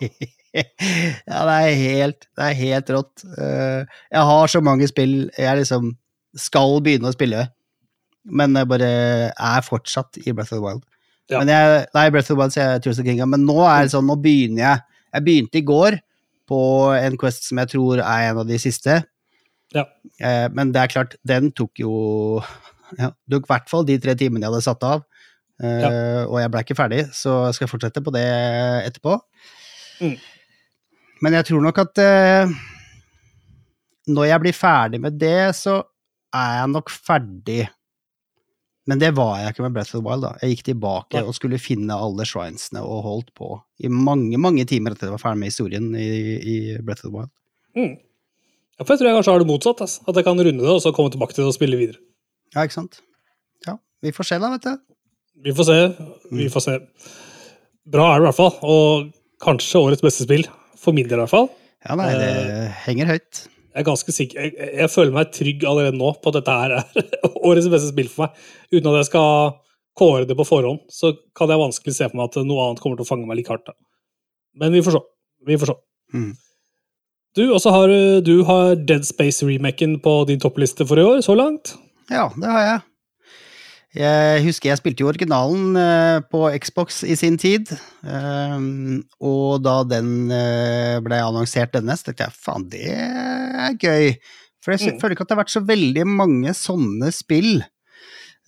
ja. 0.60 1.42
det 1.50 1.58
er 1.58 1.76
helt, 1.82 2.30
det 2.30 2.48
er 2.48 2.56
helt 2.62 2.94
rått. 2.96 3.26
Eh, 3.36 4.00
jeg 4.14 4.30
har 4.30 4.54
så 4.54 4.62
mange 4.64 4.88
spill 4.90 5.18
jeg 5.34 5.60
liksom 5.60 5.92
skal 6.34 6.80
begynne 6.82 7.10
å 7.10 7.14
spille, 7.14 7.44
men 8.24 8.56
jeg 8.58 8.66
bare 8.70 8.90
er 9.30 9.62
fortsatt 9.66 10.18
i 10.24 10.32
Breath 10.32 10.54
of 10.54 10.58
the 10.58 10.64
Wild. 10.64 10.82
Ja. 11.30 11.40
Men 11.40 11.52
jeg, 11.52 11.84
nei, 11.94 12.08
Breath 12.12 12.32
of 12.32 12.34
the 12.34 12.40
Wild 12.40 12.54
sier 12.56 12.72
jeg 12.72 12.84
Tears 12.84 13.00
of 13.00 13.06
Kinga, 13.06 13.28
men 13.30 13.46
nå 13.46 13.60
er 13.62 13.84
det 13.84 13.94
sånn, 13.94 14.08
nå 14.08 14.16
begynner 14.20 14.64
jeg. 14.64 14.98
Jeg 15.14 15.26
begynte 15.28 15.60
i 15.60 15.66
går 15.66 15.98
på 16.50 16.60
en 16.96 17.18
quest 17.20 17.46
som 17.48 17.60
jeg 17.62 17.70
tror 17.72 18.02
er 18.02 18.30
en 18.30 18.40
av 18.42 18.48
de 18.48 18.58
siste. 18.60 18.98
Ja. 19.74 19.84
Eh, 20.22 20.46
men 20.54 20.70
det 20.74 20.82
er 20.82 20.92
klart, 20.92 21.16
den 21.26 21.50
tok 21.56 21.82
jo 21.82 21.94
ja, 23.00 23.10
tok 23.30 23.48
i 23.48 23.52
hvert 23.52 23.70
fall 23.70 23.86
de 23.88 23.98
tre 24.02 24.14
timene 24.18 24.46
jeg 24.46 24.52
hadde 24.52 24.66
satt 24.68 24.86
av. 24.88 25.04
Eh, 25.62 26.22
Og 26.26 26.38
jeg 26.40 26.50
ble 26.50 26.62
ikke 26.64 26.78
ferdig, 26.78 27.02
så 27.14 27.44
jeg 27.48 27.58
skal 27.58 27.70
fortsette 27.70 28.02
på 28.04 28.14
det 28.14 28.26
etterpå. 28.88 29.18
Mm. 30.02 30.16
Men 31.24 31.38
jeg 31.38 31.48
tror 31.50 31.62
nok 31.64 31.78
at 31.84 32.00
eh, 32.02 32.54
når 34.10 34.28
jeg 34.28 34.42
blir 34.42 34.56
ferdig 34.56 35.00
med 35.00 35.18
det, 35.20 35.54
så 35.56 35.78
er 36.34 36.58
jeg 36.58 36.72
nok 36.74 36.90
ferdig. 36.92 37.62
Men 38.90 39.00
det 39.00 39.14
var 39.16 39.38
jeg 39.40 39.54
ikke 39.54 39.64
med 39.64 39.76
Breath 39.76 39.94
of 39.94 40.02
the 40.02 40.04
Wild. 40.04 40.24
da. 40.26 40.32
Jeg 40.42 40.56
gikk 40.56 40.64
tilbake 40.66 41.16
ja. 41.16 41.24
og 41.24 41.36
skulle 41.38 41.60
finne 41.62 41.96
alle 41.96 42.26
shrinesene 42.28 42.82
og 42.84 43.04
holdt 43.06 43.30
på 43.38 43.54
i 43.80 43.88
mange 43.88 44.36
mange 44.36 44.66
timer 44.68 44.92
etter 44.92 45.08
jeg 45.08 45.14
var 45.14 45.22
ferdig 45.22 45.40
med 45.40 45.52
historien 45.54 45.86
i, 45.96 46.08
i 46.36 46.56
Breath 46.84 47.06
of 47.06 47.08
the 47.08 47.14
Wild. 47.14 47.32
Mm. 47.78 47.94
Ja, 48.78 48.84
for 48.84 48.94
jeg 48.94 49.00
tror 49.00 49.08
jeg 49.10 49.16
kanskje 49.18 49.32
har 49.34 49.42
det 49.44 49.48
motsatt. 49.50 49.80
Altså. 49.84 50.02
At 50.10 50.16
jeg 50.18 50.26
kan 50.26 50.40
runde 50.40 50.62
det, 50.64 50.70
og 50.72 50.80
så 50.82 50.92
komme 50.96 51.12
tilbake 51.14 51.34
til 51.36 51.44
det 51.44 51.50
og 51.52 51.56
spille 51.56 51.78
videre. 51.78 52.00
Ja, 52.54 52.64
ikke 52.66 52.74
sant? 52.80 53.00
Ja, 53.66 53.76
vi 54.02 54.12
får 54.14 54.28
se 54.30 54.38
da, 54.42 54.50
vet 54.56 54.66
du. 54.66 54.74
Vi 55.44 55.52
får 55.54 55.68
se. 55.68 55.78
Vi 56.34 56.48
får 56.50 56.64
se. 56.64 56.74
Bra 57.94 58.08
er 58.14 58.18
det 58.20 58.24
i 58.24 58.28
hvert 58.30 58.38
fall. 58.40 58.54
Og 58.64 59.10
kanskje 59.44 59.82
årets 59.82 60.02
beste 60.04 60.26
spill. 60.26 60.46
For 60.80 60.92
min 60.96 61.06
del 61.08 61.18
i 61.20 61.22
hvert 61.24 61.32
fall. 61.32 61.50
Ja, 61.86 61.94
nei, 62.00 62.10
det 62.16 62.30
Eh. 62.34 62.70
henger 62.86 63.06
høyt. 63.14 63.42
Jeg 63.74 63.82
er 63.82 63.86
ganske 63.88 64.12
sikker, 64.14 64.38
jeg, 64.44 64.52
jeg 64.78 64.90
føler 64.92 65.10
meg 65.16 65.32
trygg 65.34 65.64
allerede 65.66 65.98
nå 65.98 66.12
på 66.22 66.30
at 66.30 66.36
dette 66.38 66.52
her 66.54 66.74
er 66.76 66.84
årets 67.48 67.66
beste 67.72 67.88
spill 67.90 68.06
for 68.12 68.26
meg. 68.28 68.36
Uten 68.70 68.86
at 68.92 69.00
jeg 69.00 69.08
skal 69.08 69.56
kåre 69.98 70.28
det 70.30 70.36
på 70.38 70.46
forhånd, 70.46 70.84
så 70.94 71.10
kan 71.34 71.50
jeg 71.50 71.58
vanskelig 71.58 71.94
se 71.96 72.06
for 72.08 72.20
meg 72.20 72.30
at 72.30 72.38
noe 72.46 72.68
annet 72.68 72.80
kommer 72.84 72.96
til 73.00 73.06
å 73.06 73.08
fange 73.08 73.26
meg 73.26 73.40
like 73.40 73.50
hardt. 73.50 73.66
da. 73.66 73.74
Men 74.62 74.70
vi 74.76 74.82
får 74.86 74.94
se. 74.96 75.02
Vi 75.50 75.58
får 75.58 75.72
se. 75.72 75.76
Mm. 76.14 76.30
Du, 77.34 77.42
og 77.50 77.60
så 77.60 77.70
har 77.74 77.88
du- 77.88 78.20
du 78.22 78.44
har 78.44 78.76
Dead 78.76 79.02
Space-remaken 79.04 80.00
på 80.02 80.26
din 80.26 80.38
toppliste 80.40 80.86
for 80.86 80.96
i 80.98 81.02
år, 81.02 81.18
så 81.22 81.34
langt. 81.36 81.74
Ja, 82.10 82.28
det 82.28 82.44
har 82.50 82.60
jeg. 82.62 82.82
Jeg 83.96 84.42
husker 84.44 84.68
jeg 84.70 84.78
spilte 84.78 85.00
jo 85.04 85.08
originalen 85.08 85.76
eh, 85.76 86.20
på 86.30 86.50
Xbox 86.60 87.02
i 87.04 87.14
sin 87.14 87.36
tid. 87.38 87.68
ehm, 88.04 89.02
og 89.20 89.62
da 89.62 89.82
den 89.84 90.30
eh, 90.30 90.98
ble 91.00 91.14
annonsert 91.22 91.72
denne, 91.72 91.94
så 91.96 92.04
tenkte 92.10 92.26
jeg 92.26 92.32
faen, 92.32 92.68
det 92.68 92.88
er 92.90 93.74
gøy. 93.78 94.16
For 94.62 94.72
jeg 94.72 94.94
Mm. 94.94 95.00
føler 95.00 95.14
ikke 95.14 95.20
at 95.22 95.28
det 95.28 95.36
har 95.36 95.44
vært 95.44 95.54
så 95.54 95.66
veldig 95.66 96.06
mange 96.06 96.50
sånne 96.54 97.12
spill 97.12 97.62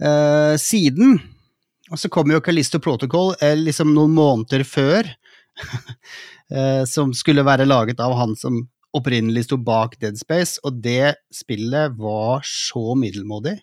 eh, 0.00 0.56
siden. 0.58 1.20
Og 1.92 1.98
så 1.98 2.10
kom 2.10 2.28
jo 2.30 2.40
Callisto 2.40 2.78
Protocol 2.80 3.34
eh, 3.40 3.54
liksom 3.54 3.94
noen 3.94 4.10
måneder 4.14 4.64
før, 4.64 5.04
eh, 6.50 6.84
som 6.84 7.12
skulle 7.14 7.44
være 7.44 7.66
laget 7.66 8.00
av 8.00 8.16
han 8.18 8.34
som 8.34 8.68
opprinnelig 8.96 9.46
sto 9.46 9.58
bak 9.60 9.98
Dead 10.00 10.16
Space, 10.18 10.60
og 10.64 10.80
det 10.84 11.16
spillet 11.34 11.94
var 12.00 12.44
så 12.48 12.96
middelmådig. 12.98 13.58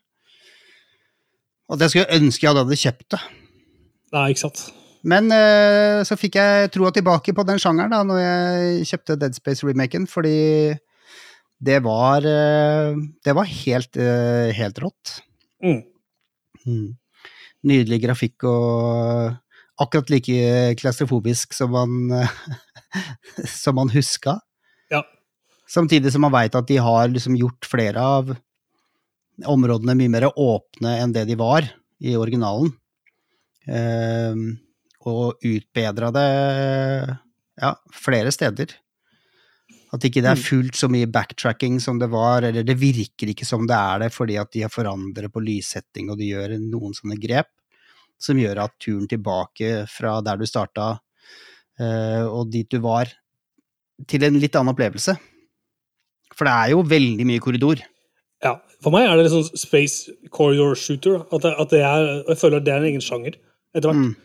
At 1.73 1.81
jeg 1.81 1.93
skulle 1.93 2.19
ønske 2.19 2.45
jeg 2.45 2.55
hadde 2.57 2.79
kjøpt 2.79 3.09
det. 3.15 3.21
Nei, 4.13 4.29
ikke 4.33 4.43
sant. 4.45 4.63
Men 5.03 5.27
eh, 5.35 5.99
så 6.07 6.15
fikk 6.19 6.37
jeg 6.39 6.71
troa 6.71 6.93
tilbake 6.95 7.33
på 7.35 7.43
den 7.47 7.59
sjangeren 7.59 7.91
da 7.91 8.01
når 8.07 8.19
jeg 8.21 8.89
kjøpte 8.93 9.19
Dead 9.19 9.35
Space-remaken, 9.35 10.07
fordi 10.07 10.75
det 11.63 11.79
var 11.83 12.25
eh, 12.27 12.95
Det 13.23 13.35
var 13.35 13.47
helt, 13.49 13.97
eh, 13.97 14.51
helt 14.55 14.79
rått. 14.83 15.17
Mm. 15.63 15.81
Mm. 16.67 16.89
Nydelig 17.67 17.99
grafikk 18.03 18.45
og 18.47 19.35
akkurat 19.81 20.11
like 20.11 20.75
klaustrofobisk 20.79 21.55
som 21.55 21.71
man 21.73 22.27
som 23.63 23.79
man 23.79 23.91
huska. 23.91 24.37
Samtidig 25.69 26.11
som 26.11 26.25
man 26.25 26.33
veit 26.33 26.55
at 26.55 26.67
de 26.67 26.77
har 26.83 27.07
liksom 27.09 27.37
gjort 27.39 27.65
flere 27.65 28.01
av 28.01 28.33
områdene 29.49 29.95
mye 29.97 30.11
mer 30.11 30.27
åpne 30.29 30.97
enn 31.01 31.13
det 31.15 31.25
de 31.29 31.37
var 31.39 31.65
i 32.03 32.15
originalen. 32.19 32.73
Ehm, 33.67 34.57
og 35.07 35.39
utbedra 35.43 36.11
det 36.15 36.27
ja, 37.59 37.73
flere 37.91 38.31
steder. 38.31 38.75
At 39.93 40.05
ikke 40.07 40.21
det 40.25 40.31
er 40.31 40.39
Mm. 40.39 40.43
fullt 40.43 40.75
så 40.75 40.89
mye 40.89 41.05
backtracking 41.05 41.79
som 41.79 41.99
det 41.99 42.09
var, 42.09 42.41
eller 42.41 42.63
det 42.63 42.75
virker 42.79 43.29
ikke 43.29 43.45
som 43.45 43.67
det 43.67 43.75
er 43.75 43.99
det, 43.99 44.13
fordi 44.13 44.37
at 44.37 44.51
de 44.51 44.61
har 44.61 44.69
forandret 44.69 45.31
på 45.31 45.43
lyssetting, 45.43 46.09
og 46.09 46.17
de 46.17 46.31
gjør 46.31 46.57
noen 46.59 46.93
sånne 46.93 47.19
grep 47.21 47.47
som 48.19 48.37
gjør 48.37 48.63
at 48.63 48.79
turen 48.79 49.07
tilbake 49.07 49.87
fra 49.87 50.21
der 50.21 50.37
du 50.37 50.45
starta 50.45 50.99
eh, 51.79 52.23
og 52.23 52.49
dit 52.51 52.69
du 52.69 52.79
var, 52.79 53.11
til 54.07 54.23
en 54.23 54.39
litt 54.39 54.55
annen 54.55 54.73
opplevelse. 54.73 55.15
For 56.33 56.49
det 56.49 56.53
er 56.53 56.73
jo 56.73 56.83
veldig 56.89 57.25
mye 57.29 57.43
korridor. 57.43 57.81
Ja, 58.43 58.57
For 58.83 58.91
meg 58.91 59.07
er 59.07 59.15
det 59.15 59.29
liksom 59.29 59.57
space 59.57 60.11
corridor 60.33 60.75
shooter. 60.75 61.21
At 61.31 61.45
det, 61.45 61.53
at 61.59 61.71
det 61.71 61.81
er, 61.87 62.09
jeg 62.27 62.39
føler 62.41 62.59
at 62.59 62.65
det 62.67 62.73
er 62.73 62.83
en 62.83 62.91
egen 62.91 63.03
sjanger 63.03 63.37
etter 63.73 63.89
hvert. 63.89 64.01
Mm. 64.01 64.15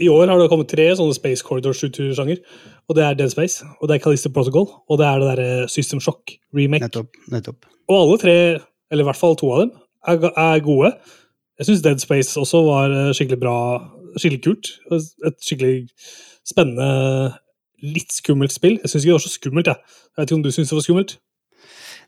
I 0.00 0.08
år 0.10 0.26
har 0.26 0.40
det 0.40 0.48
kommet 0.50 0.68
tre 0.72 0.88
sånne 0.98 1.14
space 1.14 1.44
corridor 1.46 1.76
shooter-sjanger. 1.76 2.40
Og 2.88 2.96
det 2.98 3.04
er 3.04 3.18
Dead 3.18 3.30
Space, 3.30 3.64
og 3.80 3.88
det 3.88 3.96
er 3.96 4.02
Callisto 4.02 4.30
Protocol, 4.34 4.66
og 4.90 4.98
det 4.98 5.06
er 5.06 5.20
det 5.20 5.28
derre 5.30 5.68
System 5.70 6.00
Shock 6.02 6.34
remake. 6.56 6.88
Nettopp. 6.88 7.20
nettopp. 7.30 7.68
Og 7.88 8.00
alle 8.00 8.18
tre, 8.18 8.36
eller 8.90 9.04
i 9.04 9.08
hvert 9.08 9.20
fall 9.20 9.36
to 9.38 9.52
av 9.54 9.62
dem, 9.62 9.70
er, 10.08 10.26
er 10.34 10.64
gode. 10.64 10.90
Jeg 11.60 11.68
syns 11.68 11.84
Dead 11.84 12.02
Space 12.02 12.40
også 12.40 12.64
var 12.66 12.90
eh, 12.90 13.12
skikkelig 13.14 13.40
bra, 13.40 13.56
skikkelig 14.18 14.42
kult. 14.44 14.72
Et 14.90 15.38
skikkelig 15.46 15.76
spennende, 16.48 17.34
litt 17.82 18.12
skummelt 18.14 18.52
spill. 18.54 18.78
Jeg 18.82 18.90
syns 18.92 19.02
ikke 19.04 19.12
det 19.12 19.18
var 19.18 19.24
så 19.26 19.32
skummelt, 19.34 19.66
jeg. 19.70 19.76
Jeg 20.14 20.20
vet 20.20 20.28
ikke 20.30 20.38
om 20.38 20.44
du 20.44 20.52
syns 20.54 20.70
det 20.70 20.76
var 20.78 20.84
skummelt? 20.86 21.16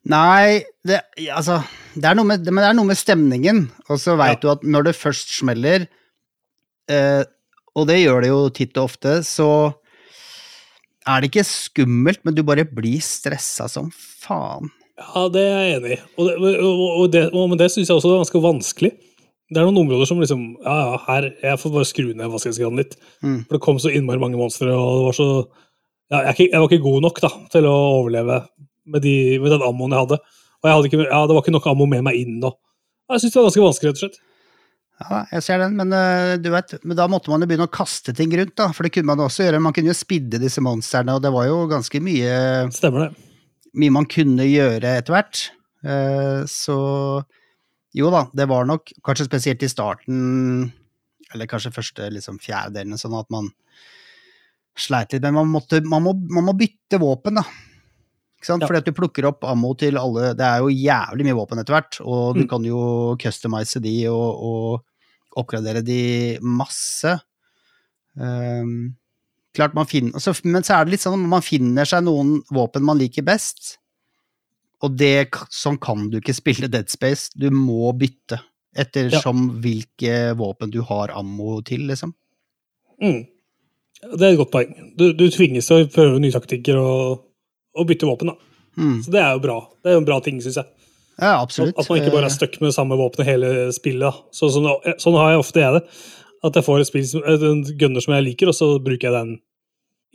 Nei, 0.06 0.62
det, 0.86 1.00
altså 1.34 1.56
det 1.96 2.04
er, 2.06 2.14
noe 2.14 2.28
med, 2.28 2.44
men 2.46 2.62
det 2.62 2.68
er 2.68 2.76
noe 2.78 2.86
med 2.92 2.98
stemningen. 3.00 3.64
Og 3.90 3.98
så 4.02 4.14
veit 4.18 4.38
Ja. 4.38 4.42
du 4.44 4.50
at 4.52 4.62
når 4.62 4.90
det 4.90 4.96
først 4.98 5.32
smeller, 5.40 5.88
eh, 6.88 7.24
og 7.74 7.88
det 7.90 7.98
gjør 8.04 8.22
det 8.22 8.30
jo 8.30 8.40
titt 8.54 8.76
og 8.78 8.90
ofte, 8.92 9.18
så 9.26 9.48
er 11.06 11.20
det 11.20 11.30
ikke 11.30 11.46
skummelt, 11.46 12.22
men 12.24 12.34
du 12.34 12.42
bare 12.46 12.64
blir 12.66 13.02
stressa 13.04 13.68
som 13.70 13.90
faen. 13.94 14.70
Ja, 14.96 15.26
det 15.28 15.42
er 15.42 15.58
jeg 15.60 15.74
enig 15.76 15.90
i. 15.96 16.00
Og 16.16 16.28
det, 16.28 16.36
og, 16.62 16.84
og 17.02 17.10
det, 17.12 17.24
og, 17.34 17.50
men 17.50 17.58
det 17.60 17.68
syns 17.72 17.90
jeg 17.90 17.98
også 17.98 18.14
er 18.14 18.22
ganske 18.22 18.40
vanskelig. 18.42 18.92
Det 19.46 19.60
er 19.60 19.68
noen 19.68 19.84
områder 19.84 20.08
som 20.08 20.18
liksom 20.18 20.42
Ja, 20.64 20.74
ja, 20.74 20.96
her 21.06 21.28
Jeg 21.30 21.60
får 21.62 21.72
bare 21.74 21.86
skru 21.86 22.08
ned 22.08 22.32
vanskelighetsgraden 22.32 22.80
litt. 22.80 22.96
Mm. 23.22 23.38
For 23.46 23.56
det 23.56 23.62
kom 23.62 23.78
så 23.82 23.92
innmari 23.94 24.22
mange 24.22 24.40
monstre, 24.40 24.72
og 24.74 25.00
det 25.00 25.06
var 25.06 25.18
så 25.18 25.28
ja, 26.06 26.20
jeg, 26.28 26.52
jeg 26.52 26.62
var 26.62 26.68
ikke 26.70 26.84
god 26.84 27.02
nok 27.02 27.16
da, 27.22 27.30
til 27.50 27.66
å 27.66 27.74
overleve 28.00 28.40
med, 28.86 29.02
de, 29.02 29.14
med 29.42 29.50
den 29.50 29.64
ammoen 29.66 29.94
jeg 29.94 30.04
hadde. 30.04 30.18
Og 30.60 30.68
jeg 30.68 30.76
hadde 30.76 30.90
ikke, 30.90 31.00
ja, 31.08 31.18
det 31.26 31.34
var 31.34 31.42
ikke 31.42 31.54
nok 31.56 31.66
ammo 31.72 31.88
med 31.90 32.04
meg 32.06 32.18
inn. 32.20 32.36
nå. 32.42 32.52
jeg 33.10 33.24
syns 33.24 33.34
det 33.34 33.40
var 33.40 33.48
ganske 33.48 33.64
vanskelig, 33.64 33.90
rett 33.90 33.98
og 33.98 34.04
slett. 34.04 34.20
Ja, 34.96 35.18
jeg 35.34 35.44
ser 35.44 35.60
den, 35.60 35.74
men 35.76 35.90
uh, 35.92 36.36
du 36.40 36.46
vet, 36.54 36.76
men 36.86 36.96
da 36.96 37.04
måtte 37.10 37.28
man 37.28 37.42
jo 37.42 37.48
begynne 37.50 37.66
å 37.68 37.74
kaste 37.74 38.14
ting 38.16 38.30
rundt, 38.38 38.54
da. 38.56 38.70
For 38.72 38.86
det 38.86 38.94
kunne 38.94 39.10
man 39.10 39.24
også 39.26 39.44
gjøre. 39.44 39.60
Man 39.60 39.74
kunne 39.76 39.90
jo 39.90 39.98
spidde 39.98 40.40
disse 40.40 40.62
monstrene, 40.64 41.18
og 41.18 41.24
det 41.24 41.34
var 41.34 41.50
jo 41.50 41.58
ganske 41.68 42.00
mye, 42.00 42.36
Stemmer 42.72 43.08
det. 43.08 43.26
mye 43.76 43.96
man 43.98 44.08
kunne 44.08 44.46
gjøre 44.48 44.94
etter 45.02 45.16
hvert. 45.16 45.42
Uh, 45.84 46.46
så 46.48 46.78
jo 47.96 48.10
da, 48.12 48.26
det 48.36 48.46
var 48.50 48.66
nok 48.68 48.92
kanskje 49.06 49.26
spesielt 49.28 49.62
i 49.64 49.70
starten, 49.72 50.66
eller 51.34 51.48
kanskje 51.50 51.72
første 51.74 52.10
liksom 52.12 52.36
fjerdedelen, 52.42 52.98
sånn 53.00 53.16
at 53.18 53.30
man 53.34 53.48
sleit 54.76 55.14
litt. 55.14 55.24
Men 55.24 55.34
man, 55.38 55.48
måtte, 55.54 55.80
man, 55.88 56.04
må, 56.04 56.12
man 56.36 56.46
må 56.50 56.54
bytte 56.58 57.00
våpen, 57.00 57.40
da. 57.40 57.46
Ikke 58.36 58.50
sant? 58.50 58.62
Ja. 58.62 58.68
Fordi 58.68 58.82
at 58.82 58.90
du 58.90 58.92
plukker 58.96 59.26
opp 59.30 59.46
ammo 59.48 59.70
til 59.80 59.96
alle 59.96 60.34
Det 60.36 60.44
er 60.44 60.60
jo 60.60 60.68
jævlig 60.68 61.24
mye 61.24 61.38
våpen 61.38 61.62
etter 61.62 61.72
hvert, 61.78 61.98
og 62.04 62.36
du 62.36 62.42
Mm. 62.44 62.48
kan 62.50 62.66
jo 62.68 62.80
customize 63.22 63.80
de 63.80 63.94
og, 64.12 64.44
og 64.50 65.40
oppgradere 65.40 65.82
de 65.84 66.36
masse. 66.44 67.16
Um, 68.16 68.94
klart 69.56 69.74
man 69.76 69.88
finner, 69.88 70.12
men 70.44 70.64
så 70.64 70.76
er 70.76 70.84
det 70.84 70.94
litt 70.94 71.04
sånn 71.04 71.16
at 71.16 71.28
man 71.32 71.44
finner 71.44 71.88
seg 71.88 72.04
noen 72.04 72.38
våpen 72.52 72.84
man 72.84 73.00
liker 73.00 73.24
best, 73.24 73.78
og 74.84 74.96
det, 75.00 75.30
sånn 75.54 75.78
kan 75.80 76.08
du 76.12 76.18
ikke 76.20 76.36
spille 76.36 76.68
Dead 76.72 76.90
Space. 76.92 77.30
Du 77.34 77.48
må 77.54 77.92
bytte 77.96 78.40
ettersom 78.76 79.48
hvilke 79.64 80.34
våpen 80.36 80.72
du 80.72 80.82
har 80.84 81.14
ammo 81.16 81.60
til, 81.64 81.86
liksom. 81.88 82.12
Mm. 83.00 83.22
Det 84.12 84.20
er 84.20 84.34
et 84.34 84.40
godt 84.40 84.52
poeng. 84.52 84.74
Du, 84.98 85.08
du 85.16 85.24
tvinges 85.32 85.68
til 85.68 85.86
å 85.86 85.88
prøve 85.92 86.20
nye 86.20 86.34
taktikker 86.34 86.76
og, 86.80 87.22
og 87.76 87.88
bytte 87.88 88.08
våpen. 88.08 88.32
da. 88.32 88.36
Mm. 88.76 88.98
Så 89.04 89.14
det 89.14 89.22
er 89.22 89.32
jo 89.32 89.44
bra. 89.46 89.56
Det 89.80 89.90
er 89.90 89.96
jo 89.96 90.02
en 90.02 90.08
bra 90.08 90.20
ting, 90.24 90.42
syns 90.44 90.60
jeg. 90.60 90.68
Ja, 91.16 91.38
absolutt. 91.40 91.78
At 91.80 91.88
man 91.88 92.02
ikke 92.02 92.12
bare 92.12 92.28
er 92.28 92.34
stuck 92.34 92.58
med 92.60 92.74
samme 92.76 92.98
våpen 93.00 93.24
hele 93.24 93.70
spillet. 93.72 94.22
Så, 94.36 94.50
sånn, 94.52 94.68
sånn 95.00 95.16
har 95.16 95.32
jeg 95.32 95.42
ofte 95.42 95.62
jeg 95.62 95.78
det. 95.78 95.84
At 96.44 96.58
jeg 96.58 96.66
får 96.66 96.82
et 96.82 96.90
spill 96.90 97.22
en 97.24 97.62
gunner 97.80 98.04
som 98.04 98.12
jeg 98.18 98.26
liker, 98.26 98.52
og 98.52 98.58
så 98.58 98.74
bruker 98.76 99.08
jeg 99.08 99.16
den 99.16 99.36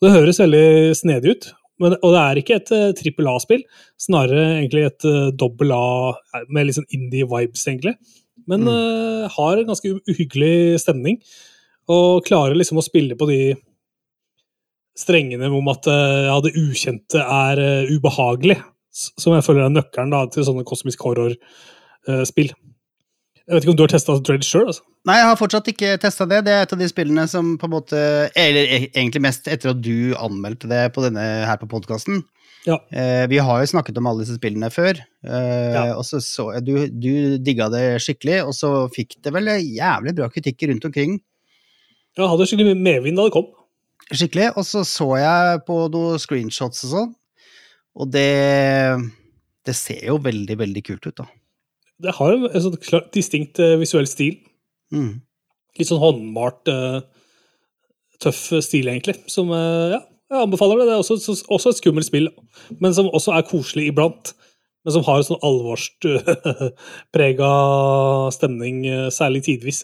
Og 0.00 0.06
det 0.06 0.14
høres 0.14 0.40
veldig 0.40 0.66
snedig 0.96 1.34
ut, 1.34 1.48
men, 1.82 1.96
og 2.00 2.14
det 2.14 2.20
er 2.22 2.40
ikke 2.40 2.56
et 2.60 2.72
uh, 2.72 3.34
A-spill, 3.34 3.64
Snarere 4.00 4.60
egentlig 4.60 4.86
et 4.86 5.08
dobbel 5.36 5.72
A 5.74 6.14
eh, 6.14 6.46
med 6.48 6.68
litt 6.68 6.78
sånn 6.78 6.88
indie-vibes, 6.88 7.66
egentlig. 7.68 7.96
Men 8.48 8.64
Mm. 8.64 8.68
eh, 8.72 9.28
har 9.36 9.58
en 9.58 9.68
ganske 9.68 9.92
uhyggelig 10.10 10.80
stemning, 10.82 11.20
og 11.88 12.24
klarer 12.24 12.56
liksom 12.56 12.80
å 12.80 12.84
spille 12.84 13.16
på 13.16 13.28
de 13.28 13.54
strengene 14.98 15.50
om 15.50 15.68
at 15.72 15.86
eh, 15.90 16.26
ja, 16.28 16.36
det 16.44 16.54
ukjente 16.58 17.20
er 17.20 17.60
eh, 17.62 17.92
ubehagelig, 17.94 18.58
som 18.94 19.34
jeg 19.34 19.44
føler 19.46 19.66
er 19.66 19.74
nøkkelen 19.74 20.12
da, 20.14 20.24
til 20.30 20.46
sånne 20.46 20.66
kosmisk 20.66 21.02
horror-spill. 21.02 21.38
Jeg 22.06 23.54
vet 23.54 23.64
ikke 23.64 23.72
om 23.74 23.76
du 23.76 23.82
har 23.84 23.92
testa 23.92 24.14
Dredge 24.24 24.46
sjøl? 24.48 24.68
Altså. 24.72 24.82
Nei, 25.04 25.18
jeg 25.20 25.28
har 25.28 25.36
fortsatt 25.36 25.66
ikke 25.68 25.88
testa 26.00 26.24
det. 26.28 26.38
Det 26.46 26.52
er 26.54 26.62
et 26.64 26.72
av 26.72 26.80
de 26.80 26.86
spillene 26.88 27.26
som 27.28 27.58
på 27.60 27.68
en 27.68 27.74
måte 27.74 27.98
Eller 28.40 28.64
e- 28.78 28.90
egentlig 28.94 29.20
mest 29.20 29.48
etter 29.52 29.74
at 29.74 29.82
du 29.84 30.14
anmeldte 30.16 30.70
det 30.70 30.86
på 30.94 31.04
denne 31.04 31.24
her 31.44 31.58
på 31.60 31.68
podkasten. 31.68 32.22
Ja. 32.64 32.78
Eh, 32.88 33.26
vi 33.28 33.36
har 33.44 33.60
jo 33.60 33.68
snakket 33.68 33.98
om 34.00 34.06
alle 34.08 34.24
disse 34.24 34.38
spillene 34.38 34.70
før, 34.72 34.96
eh, 34.96 35.74
Ja. 35.74 35.82
og 35.98 36.04
så 36.08 36.22
så 36.24 36.46
du, 36.64 36.86
du 36.88 37.36
digga 37.36 37.68
det 37.68 38.00
skikkelig, 38.00 38.38
og 38.46 38.54
så 38.56 38.70
fikk 38.88 39.18
det 39.20 39.34
vel 39.34 39.44
jævlig 39.60 40.14
bra 40.16 40.30
kritikker 40.32 40.72
rundt 40.72 40.86
omkring. 40.88 41.20
Jeg 42.16 42.28
hadde 42.30 42.46
skikkelig 42.48 42.76
medvind 42.80 43.16
da 43.20 43.24
det 43.28 43.32
kom. 43.36 43.50
Skikkelig. 44.08 44.56
Og 44.56 44.64
så 44.64 44.80
så 44.88 45.10
jeg 45.20 45.60
på 45.68 45.76
noen 45.92 46.16
screenshots 46.18 46.84
og 46.88 46.90
sånn, 46.96 47.14
og 47.94 48.10
det 48.10 48.96
Det 49.64 49.74
ser 49.74 50.02
jo 50.08 50.18
veldig, 50.18 50.56
veldig 50.60 50.82
kult 50.84 51.06
ut, 51.06 51.14
da. 51.16 51.24
Det 52.02 52.12
har 52.16 52.32
en 52.34 52.44
en 52.50 52.62
sånn 52.64 52.76
klar, 52.82 53.04
distinkt 53.14 53.58
eh, 53.62 53.76
visuell 53.80 54.06
stil. 54.10 54.34
Mm. 54.92 55.20
Litt 55.78 55.88
sånn 55.88 56.02
håndmalt, 56.02 56.68
eh, 56.68 57.00
tøff 58.22 58.40
stil, 58.64 58.88
egentlig. 58.90 59.16
Som 59.30 59.50
eh, 59.54 59.90
ja, 59.94 60.00
jeg 60.30 60.42
anbefaler 60.46 60.76
det. 60.82 60.86
Det 60.88 60.94
er 60.96 61.02
også, 61.04 61.16
så- 61.22 61.46
også 61.54 61.68
et 61.70 61.76
skummelt 61.82 62.06
spill, 62.08 62.28
men 62.80 62.94
som 62.94 63.06
også 63.10 63.30
er 63.36 63.42
koselig 63.48 63.86
iblant. 63.92 64.24
Men 64.84 64.92
som 64.92 65.04
har 65.06 65.16
en 65.16 65.24
sånn 65.30 65.44
alvorsprega 65.48 67.52
stemning, 68.36 68.76
særlig 69.14 69.42
tidvis. 69.46 69.78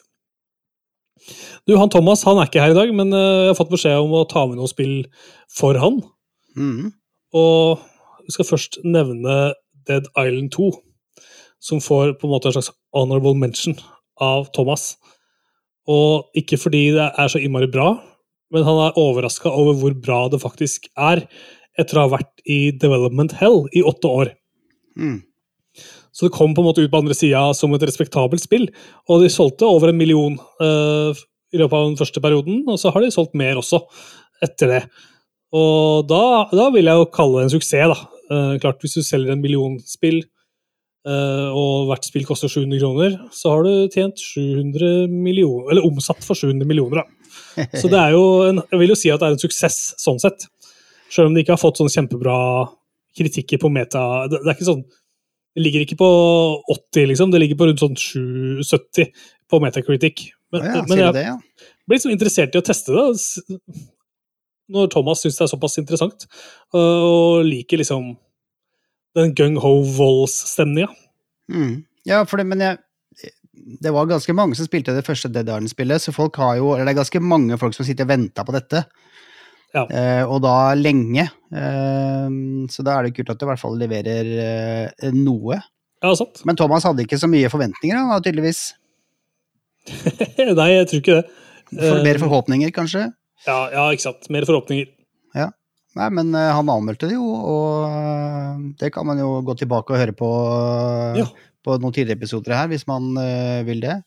Du, 1.68 1.76
han 1.76 1.90
Thomas 1.92 2.22
han 2.24 2.38
er 2.40 2.46
ikke 2.48 2.60
her 2.64 2.70
i 2.74 2.76
dag, 2.76 2.88
men 2.96 3.08
jeg 3.12 3.48
har 3.50 3.54
fått 3.58 3.70
beskjed 3.72 3.96
om 4.00 4.12
å 4.18 4.24
ta 4.28 4.46
med 4.48 4.56
noen 4.58 4.68
spill 4.68 5.04
for 5.52 5.74
han. 5.80 6.00
Mm. 6.56 6.92
Og 7.36 7.78
vi 8.26 8.30
skal 8.34 8.44
først 8.48 8.78
nevne 8.84 9.52
Dead 9.88 10.04
Island 10.18 10.50
2, 10.56 10.70
som 11.60 11.82
får 11.84 12.16
på 12.18 12.26
en 12.26 12.34
måte 12.34 12.50
en 12.50 12.56
slags 12.56 12.72
honorable 12.96 13.36
mention 13.38 13.76
av 14.20 14.48
Thomas. 14.56 14.94
Og 15.90 16.28
ikke 16.38 16.58
fordi 16.60 16.90
det 16.96 17.08
er 17.18 17.32
så 17.32 17.40
innmari 17.40 17.70
bra, 17.70 17.94
men 18.50 18.66
han 18.66 18.78
er 18.86 18.98
overraska 18.98 19.50
over 19.52 19.76
hvor 19.78 19.96
bra 19.96 20.20
det 20.32 20.42
faktisk 20.42 20.88
er, 20.98 21.24
etter 21.78 21.98
å 21.98 22.06
ha 22.06 22.14
vært 22.16 22.42
i 22.50 22.72
development 22.76 23.36
hell 23.38 23.64
i 23.76 23.84
åtte 23.86 24.10
år. 24.10 24.32
Mm. 24.98 25.20
Så 26.10 26.26
det 26.26 26.34
kom 26.34 26.54
på 26.56 26.62
en 26.62 26.66
måte 26.66 26.82
ut 26.82 26.90
på 26.92 27.00
andre 27.00 27.14
sida 27.16 27.42
som 27.56 27.72
et 27.76 27.84
respektabelt 27.86 28.42
spill, 28.42 28.66
og 29.08 29.22
de 29.22 29.30
solgte 29.32 29.68
over 29.68 29.92
en 29.92 30.00
million 30.00 30.34
uh, 30.62 31.14
i 31.50 31.60
løpet 31.60 31.76
av 31.76 31.86
den 31.86 32.00
første 32.00 32.22
perioden, 32.22 32.64
og 32.68 32.80
så 32.82 32.92
har 32.92 33.04
de 33.04 33.12
solgt 33.14 33.38
mer 33.38 33.60
også 33.60 33.82
etter 34.44 34.74
det. 34.74 34.82
Og 35.56 36.06
da, 36.10 36.46
da 36.54 36.68
vil 36.74 36.90
jeg 36.90 37.00
jo 37.00 37.08
kalle 37.14 37.40
det 37.40 37.48
en 37.48 37.54
suksess, 37.54 37.94
da. 37.94 38.10
Uh, 38.30 38.54
klart, 38.62 38.78
hvis 38.82 38.98
du 38.98 39.06
selger 39.06 39.34
en 39.34 39.42
million 39.42 39.78
spill 39.86 40.20
og 41.08 41.86
hvert 41.88 42.04
spill 42.04 42.26
koster 42.28 42.50
700 42.52 42.80
kroner, 42.82 43.14
så 43.32 43.54
har 43.54 43.64
du 43.64 43.88
tjent 43.88 44.20
700 44.20 45.06
millioner 45.08 45.70
Eller 45.72 45.86
omsatt 45.88 46.20
for 46.26 46.36
700 46.36 46.68
millioner, 46.68 47.00
da. 47.00 47.64
Så 47.80 47.88
det 47.88 47.96
er 47.96 48.12
jo 48.12 48.24
en, 48.48 48.60
jeg 48.72 48.80
vil 48.82 48.92
jo 48.92 48.98
si 48.98 49.12
at 49.12 49.22
det 49.22 49.30
er 49.30 49.36
en 49.36 49.40
suksess 49.40 49.78
sånn 50.00 50.20
sett. 50.20 50.44
Selv 51.10 51.30
om 51.30 51.34
det 51.34 51.44
ikke 51.44 51.56
har 51.56 51.62
fått 51.62 51.80
sånn 51.80 51.90
kjempebra 51.90 52.36
kritikker 53.16 53.60
på 53.62 53.70
meta. 53.72 54.02
Det, 54.30 54.42
det 54.44 54.52
er 54.52 54.58
ikke 54.58 54.68
sånn 54.68 54.84
Det 55.56 55.64
ligger 55.64 55.82
ikke 55.82 55.98
på 55.98 56.10
80, 56.70 57.08
liksom. 57.10 57.32
Det 57.32 57.40
ligger 57.42 57.58
på 57.58 57.66
rundt 57.70 57.82
sånn 57.82 57.96
7, 57.98 58.60
70 58.62 59.08
på 59.50 59.62
Metacritic. 59.64 60.28
Men, 60.54 60.66
Ja, 60.66 60.82
men 60.86 61.00
jeg 61.00 61.14
det, 61.16 61.24
ja? 61.26 61.36
blir 61.86 61.98
liksom 61.98 62.14
interessert 62.14 62.54
i 62.54 62.60
å 62.60 62.66
teste 62.66 62.94
det. 62.94 63.72
Når 64.70 64.92
Thomas 64.94 65.24
syns 65.24 65.40
det 65.40 65.46
er 65.48 65.50
såpass 65.50 65.80
interessant, 65.82 66.28
og 66.78 67.40
liker 67.48 67.80
liksom 67.82 68.12
den 69.18 69.34
gung-ho-volds-stemninga. 69.38 70.90
Mm. 71.50 71.80
Ja, 72.08 72.22
for 72.28 72.40
det, 72.40 72.46
men 72.46 72.62
jeg 72.62 72.78
Det 73.82 73.90
var 73.92 74.06
ganske 74.08 74.32
mange 74.32 74.54
som 74.56 74.64
spilte 74.64 74.94
det 74.94 75.04
første 75.04 75.28
Dead 75.28 75.48
Island-spillet, 75.48 76.00
så 76.00 76.14
folk 76.14 76.36
har 76.40 76.56
jo 76.56 76.70
Eller 76.72 76.86
det 76.86 76.94
er 76.94 77.00
ganske 77.02 77.20
mange 77.20 77.58
folk 77.58 77.74
som 77.74 77.84
sitter 77.84 78.06
og 78.06 78.12
venter 78.12 78.46
på 78.46 78.54
dette. 78.54 78.84
Ja. 79.74 79.84
Eh, 79.86 80.22
og 80.24 80.40
da 80.42 80.72
lenge. 80.74 81.26
Eh, 81.52 82.30
så 82.72 82.86
da 82.86 82.96
er 82.96 83.06
det 83.06 83.14
kult 83.18 83.30
at 83.30 83.38
du 83.38 83.44
i 83.46 83.50
hvert 83.50 83.62
fall 83.62 83.76
leverer 83.78 84.30
eh, 84.46 85.12
noe. 85.14 85.60
Ja, 86.00 86.14
sant. 86.16 86.40
Men 86.48 86.56
Thomas 86.56 86.86
hadde 86.88 87.04
ikke 87.04 87.20
så 87.20 87.28
mye 87.30 87.50
forventninger, 87.52 87.98
han 87.98 88.10
da, 88.10 88.22
tydeligvis. 88.24 88.72
Nei, 90.60 90.70
jeg 90.72 90.88
tror 90.90 91.02
ikke 91.02 91.20
det. 91.20 91.26
For, 91.28 91.46
Eh, 91.70 92.02
mer 92.02 92.18
forhåpninger, 92.18 92.72
kanskje. 92.74 93.04
Ja, 93.46 93.58
ja, 93.70 93.84
ikke 93.94 94.02
sant. 94.08 94.26
Mer 94.34 94.42
forhåpninger. 94.48 94.88
Nei, 95.98 96.06
men 96.14 96.28
eh, 96.38 96.50
han 96.54 96.68
anmeldte 96.70 97.08
det 97.10 97.16
jo, 97.16 97.24
og 97.26 97.86
eh, 97.88 98.60
det 98.78 98.92
kan 98.94 99.08
man 99.08 99.18
jo 99.18 99.40
gå 99.42 99.56
tilbake 99.58 99.90
og 99.90 99.98
høre 99.98 100.14
på, 100.14 100.28
eh, 101.16 101.18
Ja. 101.18 101.26
på 101.66 101.74
noen 101.82 101.92
tidligere 101.96 102.20
episoder 102.20 102.54
her, 102.54 102.68
hvis 102.70 102.86
man 102.86 103.10
vil 103.66 103.82
det. 103.82 103.98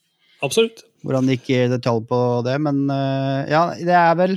Absolutt. 0.44 0.82
hvor 1.04 1.16
han 1.16 1.28
gikk 1.28 1.50
i 1.52 1.60
detalj 1.72 2.02
på 2.08 2.18
det, 2.44 2.56
men 2.64 2.82
ja, 3.48 3.62
det 3.80 3.94
er 3.96 4.16
vel 4.20 4.34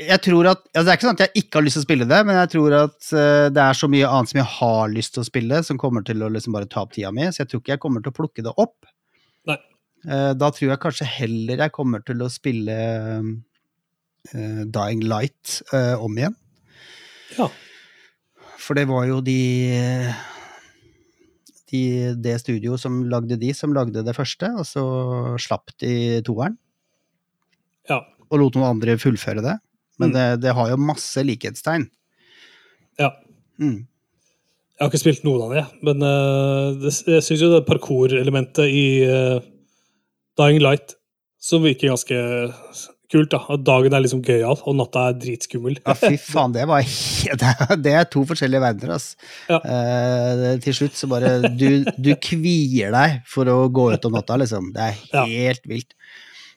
Jeg 0.00 0.20
tror 0.24 0.46
at 0.48 0.62
altså 0.72 0.84
Det 0.86 0.92
er 0.92 0.96
ikke 0.96 1.06
sånn 1.08 1.16
at 1.18 1.22
jeg 1.26 1.42
ikke 1.42 1.58
har 1.58 1.64
lyst 1.66 1.76
til 1.76 1.82
å 1.82 1.88
spille 1.88 2.06
det, 2.08 2.20
men 2.24 2.36
jeg 2.38 2.50
tror 2.54 2.76
at 2.78 3.10
det 3.52 3.60
er 3.64 3.76
så 3.76 3.88
mye 3.92 4.08
annet 4.08 4.30
som 4.30 4.38
jeg 4.40 4.48
har 4.54 4.88
lyst 4.94 5.12
til 5.12 5.20
å 5.20 5.28
spille, 5.28 5.58
som 5.66 5.76
kommer 5.82 6.04
til 6.06 6.22
å 6.24 6.30
liksom 6.32 6.56
bare 6.56 6.68
ta 6.70 6.80
opp 6.86 6.92
tida 6.96 7.10
mi, 7.12 7.26
så 7.28 7.42
jeg 7.42 7.50
tror 7.50 7.60
ikke 7.60 7.74
jeg 7.74 7.82
kommer 7.82 8.00
til 8.04 8.12
å 8.14 8.16
plukke 8.16 8.44
det 8.46 8.54
opp. 8.56 8.88
Nei. 9.50 9.58
Da 10.40 10.48
tror 10.56 10.70
jeg 10.72 10.80
kanskje 10.86 11.10
heller 11.18 11.60
jeg 11.66 11.72
kommer 11.76 12.00
til 12.06 12.24
å 12.24 12.30
spille 12.32 12.78
Dying 14.32 15.02
Light 15.08 15.60
øh, 15.74 15.96
om 16.04 16.18
igjen. 16.18 16.36
Ja. 17.38 17.48
For 18.60 18.76
det 18.76 18.84
var 18.90 19.06
jo 19.08 19.20
de, 19.24 20.12
de 21.72 21.82
Det 22.20 22.36
studioet 22.42 22.82
som 22.82 23.00
lagde 23.10 23.38
de, 23.40 23.52
som 23.56 23.72
lagde 23.74 24.04
det 24.06 24.16
første, 24.16 24.50
og 24.58 24.66
så 24.68 24.84
slapp 25.40 25.72
de 25.80 26.20
toeren. 26.26 26.58
Ja. 27.88 28.02
Og 28.30 28.38
lot 28.42 28.58
noen 28.58 28.76
andre 28.76 28.98
fullføre 29.00 29.42
det. 29.42 29.56
Men 30.00 30.10
Mm. 30.10 30.14
det, 30.16 30.26
det 30.42 30.54
har 30.56 30.70
jo 30.70 30.76
masse 30.80 31.22
likhetstegn. 31.22 31.88
ja. 32.98 33.10
Mm. 33.60 33.86
Jeg 34.80 34.86
har 34.86 34.88
ikke 34.88 35.00
spilt 35.02 35.24
noen 35.26 35.42
av 35.44 35.50
det, 35.52 35.62
men 35.84 36.00
uh, 36.00 36.72
det, 36.80 36.88
jeg 37.04 37.20
syns 37.26 37.42
jo 37.42 37.50
det 37.52 37.66
parkour-elementet 37.66 38.64
i 38.64 38.84
uh, 39.04 39.42
Dying 40.40 40.62
Light 40.64 40.94
som 41.36 41.60
virker 41.60 41.92
ganske 41.92 42.16
kult. 43.12 43.30
da, 43.32 43.40
At 43.54 43.64
dagen 43.66 43.94
er 43.96 44.02
liksom 44.04 44.22
gøyal, 44.26 44.58
og 44.66 44.76
natta 44.78 45.08
er 45.10 45.18
dritskummel. 45.20 45.78
Ja, 45.86 45.94
fy 45.98 46.16
faen, 46.20 46.52
det 46.54 46.66
var 46.70 46.82
det 47.84 47.92
er- 47.94 48.08
to 48.10 48.24
forskjellige 48.28 48.62
verdener, 48.62 48.94
ass. 48.96 49.14
Ja. 49.50 49.58
Eh, 49.64 50.58
til 50.64 50.76
slutt 50.78 50.98
så 50.98 51.08
bare 51.10 51.32
Du, 51.56 51.84
du 51.98 52.12
kvier 52.22 52.92
deg 52.94 53.20
for 53.30 53.44
å 53.50 53.68
gå 53.70 53.90
ut 53.94 54.04
om 54.10 54.12
natta, 54.18 54.36
liksom. 54.40 54.72
Det 54.76 54.88
er 54.90 54.98
Ja. 55.14 55.24
helt 55.26 55.66
vilt. 55.66 55.94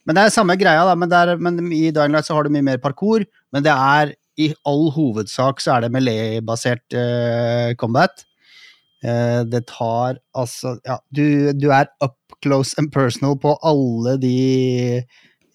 Men 0.06 0.16
det 0.18 0.26
er 0.26 0.36
samme 0.36 0.58
greia, 0.60 0.84
da. 0.86 0.96
Men, 1.00 1.10
det 1.10 1.16
er, 1.22 1.38
men 1.38 1.60
i 1.72 1.90
Dying 1.96 2.12
Light 2.12 2.26
så 2.28 2.36
har 2.36 2.44
du 2.44 2.50
mye 2.52 2.66
mer 2.74 2.78
parkour. 2.84 3.24
Men 3.56 3.64
det 3.64 3.72
er 3.72 4.14
i 4.42 4.50
all 4.66 4.90
hovedsak 4.92 5.62
så 5.62 5.76
er 5.78 5.82
det 5.86 5.92
melee-basert 5.94 6.96
uh, 6.98 7.74
combat. 7.80 8.26
Eh, 9.04 9.44
det 9.46 9.66
tar 9.68 10.18
altså 10.36 10.78
Ja, 10.88 10.98
du, 11.14 11.52
du 11.54 11.68
er 11.76 11.88
up 12.02 12.16
close 12.44 12.74
and 12.80 12.90
personal 12.92 13.36
på 13.40 13.54
alle 13.64 14.18
de 14.20 15.04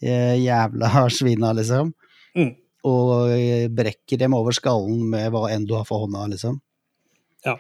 jævla 0.03 1.05
svina, 1.19 1.53
liksom. 1.57 1.93
Mm. 2.39 2.55
Og 2.89 3.33
eh, 3.35 3.67
brekker 3.75 4.21
dem 4.21 4.37
over 4.39 4.55
skallen 4.57 5.09
med 5.11 5.33
hva 5.35 5.49
enn 5.53 5.67
du 5.67 5.75
har 5.77 5.87
for 5.89 6.07
hånda, 6.07 6.29
liksom. 6.35 6.61
Ja. 7.47 7.59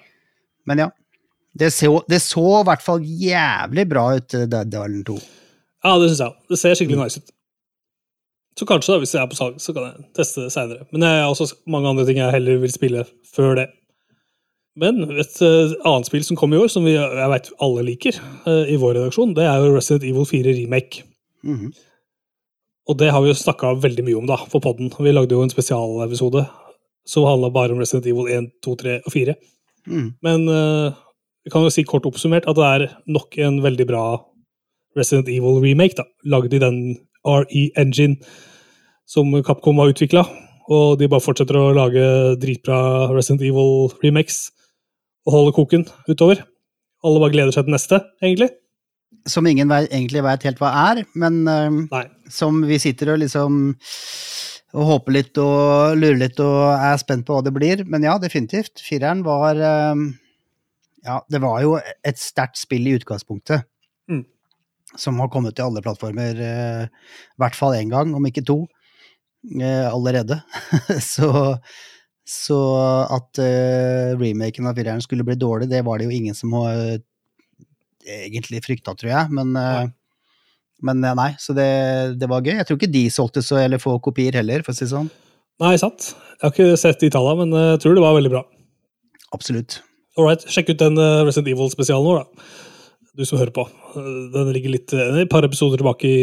Men 0.68 0.85
ja. 0.87 0.90
Det 1.59 1.72
så, 1.74 1.90
det 2.07 2.20
så 2.22 2.44
i 2.61 2.66
hvert 2.68 2.85
fall 2.85 3.03
jævlig 3.03 3.88
bra 3.90 4.05
ut, 4.14 4.35
eh, 4.35 4.46
Dead 4.46 4.74
Island 4.74 5.07
2. 5.09 5.18
Ja, 5.85 5.96
det 5.98 6.12
syns 6.12 6.22
jeg. 6.22 6.37
Det 6.51 6.61
ser 6.61 6.79
skikkelig 6.79 7.01
nice 7.01 7.22
ut. 7.22 7.35
Så 8.59 8.66
kanskje, 8.66 8.92
da, 8.92 9.01
hvis 9.03 9.14
jeg 9.14 9.22
er 9.22 9.31
på 9.31 9.38
salg, 9.38 9.59
så 9.62 9.74
kan 9.74 9.87
jeg 9.87 10.07
teste 10.18 10.44
det 10.46 10.53
seinere. 10.55 10.87
Men 10.90 11.05
det 11.05 11.11
er 11.14 11.27
også 11.27 11.46
mange 11.70 11.90
andre 11.90 12.07
ting 12.07 12.18
jeg 12.18 12.35
heller 12.35 12.59
vil 12.62 12.72
spille 12.74 13.05
før 13.35 13.55
det. 13.61 13.68
Men 14.79 15.03
et 15.11 15.37
uh, 15.42 15.74
annet 15.87 16.07
spill 16.07 16.24
som 16.27 16.38
kom 16.38 16.55
i 16.55 16.59
år, 16.59 16.70
som 16.70 16.87
vi, 16.87 16.94
jeg 16.94 17.31
veit 17.33 17.51
alle 17.62 17.85
liker 17.87 18.18
uh, 18.46 18.66
i 18.66 18.79
vår 18.79 18.96
redaksjon, 18.98 19.35
det 19.38 19.46
er 19.46 19.62
jo 19.62 19.77
Resident 19.77 20.07
Evil 20.07 20.27
4 20.27 20.55
Remake. 20.59 21.05
Mhm. 21.46 21.70
Og 22.88 22.96
det 22.96 23.11
har 23.12 23.20
vi 23.20 23.29
jo 23.29 23.37
snakka 23.37 23.74
veldig 23.83 24.05
mye 24.07 24.16
om 24.16 24.29
da, 24.29 24.38
for 24.48 24.64
podden. 24.64 24.88
Vi 24.88 25.12
lagde 25.12 25.37
jo 25.37 25.42
en 25.44 25.53
spesialepisode 25.53 26.46
som 27.09 27.27
handla 27.29 27.51
bare 27.53 27.74
om 27.74 27.81
Resident 27.81 28.09
Evil 28.09 28.29
1, 28.33 28.48
2, 28.64 28.74
3 28.81 28.96
og 29.03 29.12
4. 29.12 29.35
Mm. 29.88 30.09
Men 30.24 30.48
eh, 30.53 30.96
vi 31.44 31.53
kan 31.53 31.64
jo 31.64 31.72
si 31.72 31.85
kort 31.88 32.09
oppsummert 32.09 32.48
at 32.48 32.57
det 32.57 32.68
er 32.68 32.87
nok 33.09 33.37
en 33.44 33.61
veldig 33.64 33.87
bra 33.88 34.05
Resident 34.96 35.29
Evil 35.33 35.61
remake, 35.62 35.96
da, 36.01 36.05
lagd 36.29 36.57
i 36.57 36.61
den 36.62 36.79
RE 37.29 37.64
Engine 37.79 38.18
som 39.09 39.33
Capcom 39.44 39.81
har 39.81 39.92
utvikla. 39.92 40.24
Og 40.68 40.98
de 41.01 41.09
bare 41.09 41.24
fortsetter 41.24 41.57
å 41.57 41.72
lage 41.77 42.05
dritbra 42.40 43.09
Resident 43.12 43.44
Evil 43.44 43.88
remakes 44.03 44.48
og 45.29 45.35
holde 45.37 45.55
koken 45.57 45.85
utover. 46.09 46.42
Alle 47.05 47.20
bare 47.22 47.33
gleder 47.37 47.55
seg 47.55 47.68
til 47.68 47.77
neste, 47.77 48.01
egentlig. 48.20 48.51
Som 49.29 49.48
ingen 49.48 49.72
egentlig 49.72 50.24
veit 50.24 50.44
helt 50.44 50.61
hva 50.61 50.72
er, 50.90 51.05
men 51.16 51.40
uh... 51.48 51.85
Nei. 51.92 52.05
Som 52.33 52.61
vi 52.69 52.79
sitter 52.83 53.14
og 53.14 53.23
liksom 53.23 53.59
og 54.77 54.85
håper 54.85 55.14
litt 55.17 55.38
og 55.41 55.97
lurer 55.97 56.19
litt 56.21 56.41
og 56.45 56.59
er 56.75 56.99
spent 57.01 57.25
på 57.27 57.37
hva 57.37 57.45
det 57.45 57.55
blir. 57.57 57.85
Men 57.88 58.05
ja, 58.05 58.19
definitivt. 58.21 58.83
Fireren 58.85 59.25
var 59.27 59.57
eh, 59.57 60.03
Ja, 61.07 61.21
det 61.31 61.41
var 61.41 61.62
jo 61.64 61.77
et 61.79 62.21
sterkt 62.21 62.61
spill 62.61 62.88
i 62.91 62.97
utgangspunktet. 62.99 63.64
Mm. 64.11 64.27
Som 64.99 65.21
har 65.23 65.31
kommet 65.33 65.57
til 65.57 65.69
alle 65.69 65.85
plattformer, 65.85 66.43
eh, 66.43 66.85
i 66.85 67.41
hvert 67.41 67.57
fall 67.57 67.77
én 67.79 67.93
gang, 67.93 68.12
om 68.17 68.29
ikke 68.29 68.45
to, 68.45 68.62
eh, 69.57 69.87
allerede. 69.88 70.41
så, 71.12 71.31
så 72.29 72.61
at 73.14 73.41
eh, 73.41 74.17
remaken 74.21 74.69
av 74.69 74.77
fireren 74.77 75.05
skulle 75.05 75.25
bli 75.29 75.38
dårlig, 75.41 75.71
det 75.73 75.85
var 75.87 76.01
det 76.01 76.11
jo 76.11 76.17
ingen 76.19 76.37
som 76.37 76.57
egentlig 78.09 78.64
frykta, 78.64 78.97
tror 78.97 79.14
jeg. 79.14 79.33
Men 79.38 79.57
Nei. 79.57 79.87
Men 80.87 81.03
eh, 81.05 81.17
nei, 81.19 81.31
så 81.43 81.55
det, 81.57 81.69
det 82.21 82.29
var 82.31 82.45
gøy. 82.47 82.55
Jeg 82.61 82.69
tror 82.69 82.79
ikke 82.79 82.93
de 82.95 83.05
solgte 83.12 83.43
så 83.45 83.59
eller 83.62 83.83
få 83.83 83.97
kopier 84.05 84.37
heller, 84.38 84.62
for 84.67 84.75
å 84.75 84.79
si 84.79 84.85
det 84.87 84.93
sånn. 84.93 85.11
Nei, 85.62 85.75
sant. 85.81 86.12
Jeg 86.38 86.45
har 86.45 86.55
ikke 86.55 86.79
sett 86.79 87.01
de 87.03 87.11
tallene, 87.11 87.45
men 87.49 87.71
jeg 87.75 87.83
tror 87.83 87.97
det 87.99 88.05
var 88.05 88.14
veldig 88.19 88.31
bra. 88.37 88.45
Absolutt. 89.35 89.81
All 90.19 90.27
right, 90.27 90.43
sjekk 90.51 90.73
ut 90.75 90.81
den 90.83 90.99
eh, 90.99 91.23
Resident 91.27 91.51
Evil-spesialen 91.53 92.07
vår, 92.07 92.23
da. 92.25 92.53
Du 93.19 93.25
som 93.27 93.41
hører 93.41 93.55
på. 93.55 93.64
Eh, 93.99 94.12
Den 94.35 94.53
ligger 94.55 94.75
litt, 94.77 94.95
eh, 94.95 95.23
et 95.25 95.31
par 95.31 95.47
episoder 95.47 95.81
tilbake 95.81 96.07
i 96.11 96.21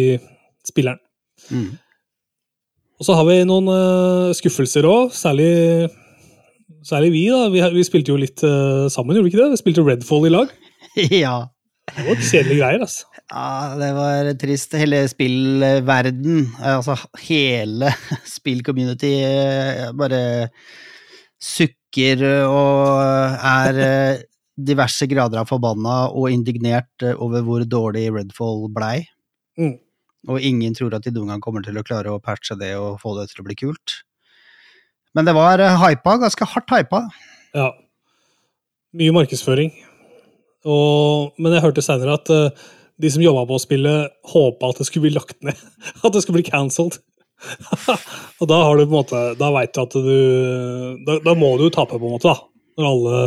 spilleren. 0.67 0.99
Mm. 1.51 1.73
Og 2.95 3.07
så 3.07 3.15
har 3.17 3.27
vi 3.27 3.41
noen 3.47 3.67
eh, 3.71 4.33
skuffelser 4.39 4.87
òg, 4.87 5.11
særlig, 5.15 5.89
særlig 6.87 7.11
vi. 7.15 7.25
da. 7.31 7.49
Vi, 7.51 7.63
vi 7.75 7.83
spilte 7.87 8.13
jo 8.13 8.19
litt 8.19 8.43
eh, 8.47 8.85
sammen, 8.91 9.15
gjorde 9.17 9.27
vi 9.27 9.33
ikke 9.33 9.43
det? 9.43 9.51
Vi 9.57 9.61
spilte 9.63 9.83
Redfall 9.87 10.29
i 10.29 10.33
lag. 10.33 10.53
ja. 11.25 11.35
Det 11.85 12.01
var 12.01 12.17
kjedelige 12.17 12.57
greier, 12.59 12.81
altså. 12.81 13.05
ja, 13.29 13.49
det 13.77 13.89
var 13.95 14.29
trist. 14.41 14.73
Hele 14.79 15.03
spillverden, 15.09 16.39
altså 16.65 16.95
hele 17.27 17.91
spill-community 18.35 19.13
eh, 19.21 19.91
bare 19.97 20.21
sukker 21.41 22.25
og 22.49 23.37
er 23.37 23.81
eh, 23.85 24.25
diverse 24.55 25.05
grader 25.11 25.43
av 25.43 25.49
forbanna 25.51 26.07
og 26.09 26.31
indignert 26.33 27.05
eh, 27.05 27.15
over 27.21 27.45
hvor 27.45 27.67
dårlig 27.69 28.07
Redfall 28.17 28.65
blei. 28.73 28.97
Mm. 29.61 29.77
Og 30.25 30.41
ingen 30.41 30.73
tror 30.73 30.97
at 30.97 31.05
de 31.05 31.13
noen 31.13 31.35
gang 31.35 31.43
kommer 31.43 31.63
til 31.63 31.77
å 31.77 31.85
klare 31.85 32.11
å 32.11 32.21
patche 32.23 32.57
det 32.57 32.73
og 32.81 32.97
få 33.03 33.13
det 33.19 33.29
til 33.29 33.43
å 33.43 33.47
bli 33.47 33.61
kult. 33.61 34.01
Men 35.15 35.29
det 35.29 35.37
var 35.37 35.61
hypa, 35.85 36.17
ganske 36.25 36.49
hardt 36.49 36.73
hypa. 36.73 37.05
Ja. 37.55 37.69
Mye 38.97 39.13
markedsføring. 39.15 39.69
Og, 40.65 41.33
men 41.37 41.53
jeg 41.53 41.61
hørte 41.65 41.83
senere 41.85 42.15
at 42.17 42.29
uh, 42.33 42.49
de 43.01 43.09
som 43.11 43.21
jobba 43.21 43.43
på 43.49 43.59
spillet, 43.61 44.13
håpa 44.31 44.69
at 44.71 44.79
det 44.81 44.87
skulle 44.87 45.05
bli 45.09 45.13
lagt 45.17 45.35
ned. 45.45 45.57
At 46.05 46.13
det 46.15 46.21
skulle 46.23 46.39
bli 46.41 46.47
cancelled. 46.49 46.97
og 48.39 48.47
da 48.49 48.57
har 48.63 48.77
du 48.79 48.85
på 48.85 48.87
en 48.87 48.95
måte 48.95 49.19
Da 49.37 49.49
veit 49.51 49.73
du 49.75 49.81
at 49.83 49.91
du 49.91 51.01
da, 51.05 51.17
da 51.25 51.33
må 51.35 51.49
du 51.59 51.65
tape, 51.69 51.97
på 51.99 52.07
en 52.07 52.13
måte, 52.15 52.31
da. 52.31 52.37
Når 52.79 52.87
alle 52.89 53.17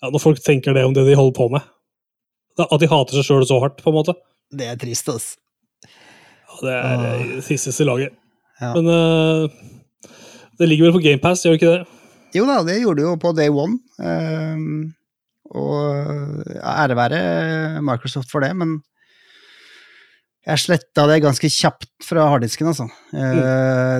Ja, 0.00 0.08
Når 0.14 0.22
folk 0.22 0.38
tenker 0.46 0.72
det 0.78 0.84
om 0.86 0.94
det 0.96 1.02
de 1.08 1.16
holder 1.18 1.34
på 1.36 1.48
med. 1.52 1.66
Da- 2.56 2.68
At 2.70 2.80
de 2.80 2.88
hater 2.88 3.18
seg 3.18 3.26
sjøl 3.26 3.44
så 3.50 3.58
hardt, 3.60 3.82
på 3.82 3.90
en 3.92 3.98
måte. 3.98 4.14
Det 4.54 4.68
er 4.70 4.78
trist, 4.80 5.10
ass. 5.12 5.26
Ja, 5.84 6.54
det 6.62 6.72
er 6.76 6.86
Ah. 6.86 7.02
det 7.34 7.42
tristeste 7.46 7.84
laget. 7.84 8.14
Ja. 8.62 8.70
Men 8.78 8.86
uh, 8.86 9.50
det 10.58 10.68
ligger 10.70 10.88
vel 10.88 10.96
på 10.96 11.02
GamePass, 11.04 11.44
gjør 11.44 11.56
det 11.56 11.60
ikke 11.60 11.74
det? 11.74 11.84
Jo 12.38 12.46
da, 12.46 12.60
det 12.66 12.78
gjorde 12.80 13.02
det 13.02 13.06
jo 13.10 13.16
på 13.20 13.34
day 13.36 13.50
one. 13.50 13.78
ehm, 13.98 14.94
og 15.56 16.46
ære 16.60 16.96
være 16.98 17.20
Microsoft 17.82 18.30
for 18.30 18.44
det, 18.44 18.52
men 18.56 18.78
jeg 20.40 20.60
sletta 20.62 21.04
det 21.10 21.18
ganske 21.20 21.48
kjapt 21.52 22.06
fra 22.06 22.24
harddisken, 22.32 22.70
altså. 22.70 22.86
Mm. 23.12 23.40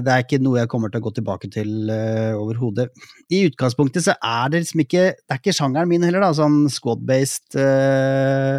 Det 0.06 0.12
er 0.12 0.22
ikke 0.24 0.38
noe 0.40 0.62
jeg 0.62 0.70
kommer 0.72 0.88
til 0.88 1.02
å 1.02 1.04
gå 1.04 1.12
tilbake 1.18 1.50
til 1.52 1.90
uh, 1.92 2.38
overhodet. 2.40 2.88
I 3.28 3.42
utgangspunktet 3.50 4.06
så 4.06 4.14
er 4.16 4.48
det 4.50 4.62
liksom 4.62 4.82
ikke 4.86 5.04
Det 5.18 5.34
er 5.34 5.42
ikke 5.42 5.54
sjangeren 5.54 5.90
min 5.90 6.06
heller, 6.06 6.24
da, 6.24 6.32
sånn 6.34 6.62
squad-based 6.72 7.58
uh, 7.60 8.56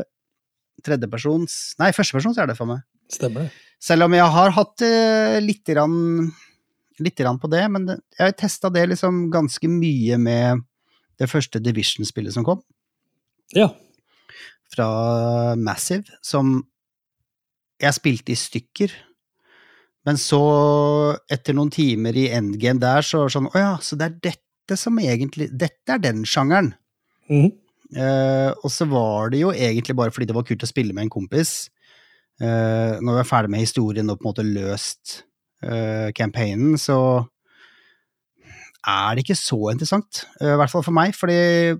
tredjepersons 0.86 1.58
Nei, 1.82 1.90
førstepersons 1.96 2.38
er 2.38 2.52
det 2.52 2.58
for 2.60 2.70
meg. 2.70 2.86
Stemmer. 3.12 3.50
Selv 3.82 4.06
om 4.06 4.14
jeg 4.14 4.30
har 4.38 4.54
hatt 4.56 4.86
uh, 4.86 5.38
litt, 5.42 5.64
grann, 5.66 6.30
litt 7.02 7.18
grann 7.18 7.42
på 7.42 7.50
det, 7.52 7.66
men 7.74 7.90
jeg 7.96 8.22
har 8.22 8.38
testa 8.38 8.70
det 8.70 8.92
liksom 8.94 9.26
ganske 9.34 9.74
mye 9.74 10.22
med 10.22 10.62
det 11.22 11.30
første 11.34 11.60
Division-spillet 11.62 12.38
som 12.38 12.46
kom, 12.46 12.62
Ja. 13.58 13.70
fra 14.72 15.56
Massive, 15.60 16.08
som 16.24 16.62
jeg 17.82 17.98
spilte 17.98 18.32
i 18.32 18.40
stykker. 18.40 18.94
Men 20.08 20.18
så, 20.18 20.42
etter 21.30 21.56
noen 21.58 21.72
timer 21.74 22.16
i 22.18 22.30
endgame 22.34 22.82
der, 22.82 23.06
så 23.06 23.22
var 23.22 23.30
det 23.30 23.36
sånn 23.36 23.50
Å 23.52 23.60
ja, 23.60 23.74
så 23.84 23.98
det 24.00 24.08
er 24.08 24.16
dette 24.32 24.78
som 24.80 24.98
egentlig 25.02 25.50
Dette 25.52 25.98
er 25.98 26.02
den 26.02 26.24
sjangeren. 26.26 26.74
Mhm. 27.30 27.52
uh, 27.96 28.52
og 28.64 28.72
så 28.72 28.88
var 28.90 29.30
det 29.32 29.42
jo 29.44 29.52
egentlig 29.52 29.96
bare 29.96 30.12
fordi 30.12 30.30
det 30.30 30.36
var 30.36 30.48
kult 30.48 30.64
å 30.64 30.70
spille 30.70 30.96
med 30.96 31.06
en 31.06 31.14
kompis. 31.14 31.70
Uh, 32.42 32.98
når 33.04 33.14
vi 33.14 33.20
er 33.22 33.30
ferdig 33.30 33.52
med 33.54 33.64
historien 33.66 34.10
og 34.10 34.18
på 34.18 34.26
en 34.26 34.32
måte 34.32 34.48
løst 34.48 35.22
uh, 35.68 36.10
campaignen, 36.18 36.80
så 36.82 36.98
er 38.88 39.14
det 39.14 39.26
ikke 39.26 39.38
så 39.38 39.60
interessant. 39.70 40.24
I 40.42 40.56
hvert 40.58 40.72
fall 40.72 40.84
for 40.84 40.96
meg, 40.96 41.14
fordi 41.14 41.78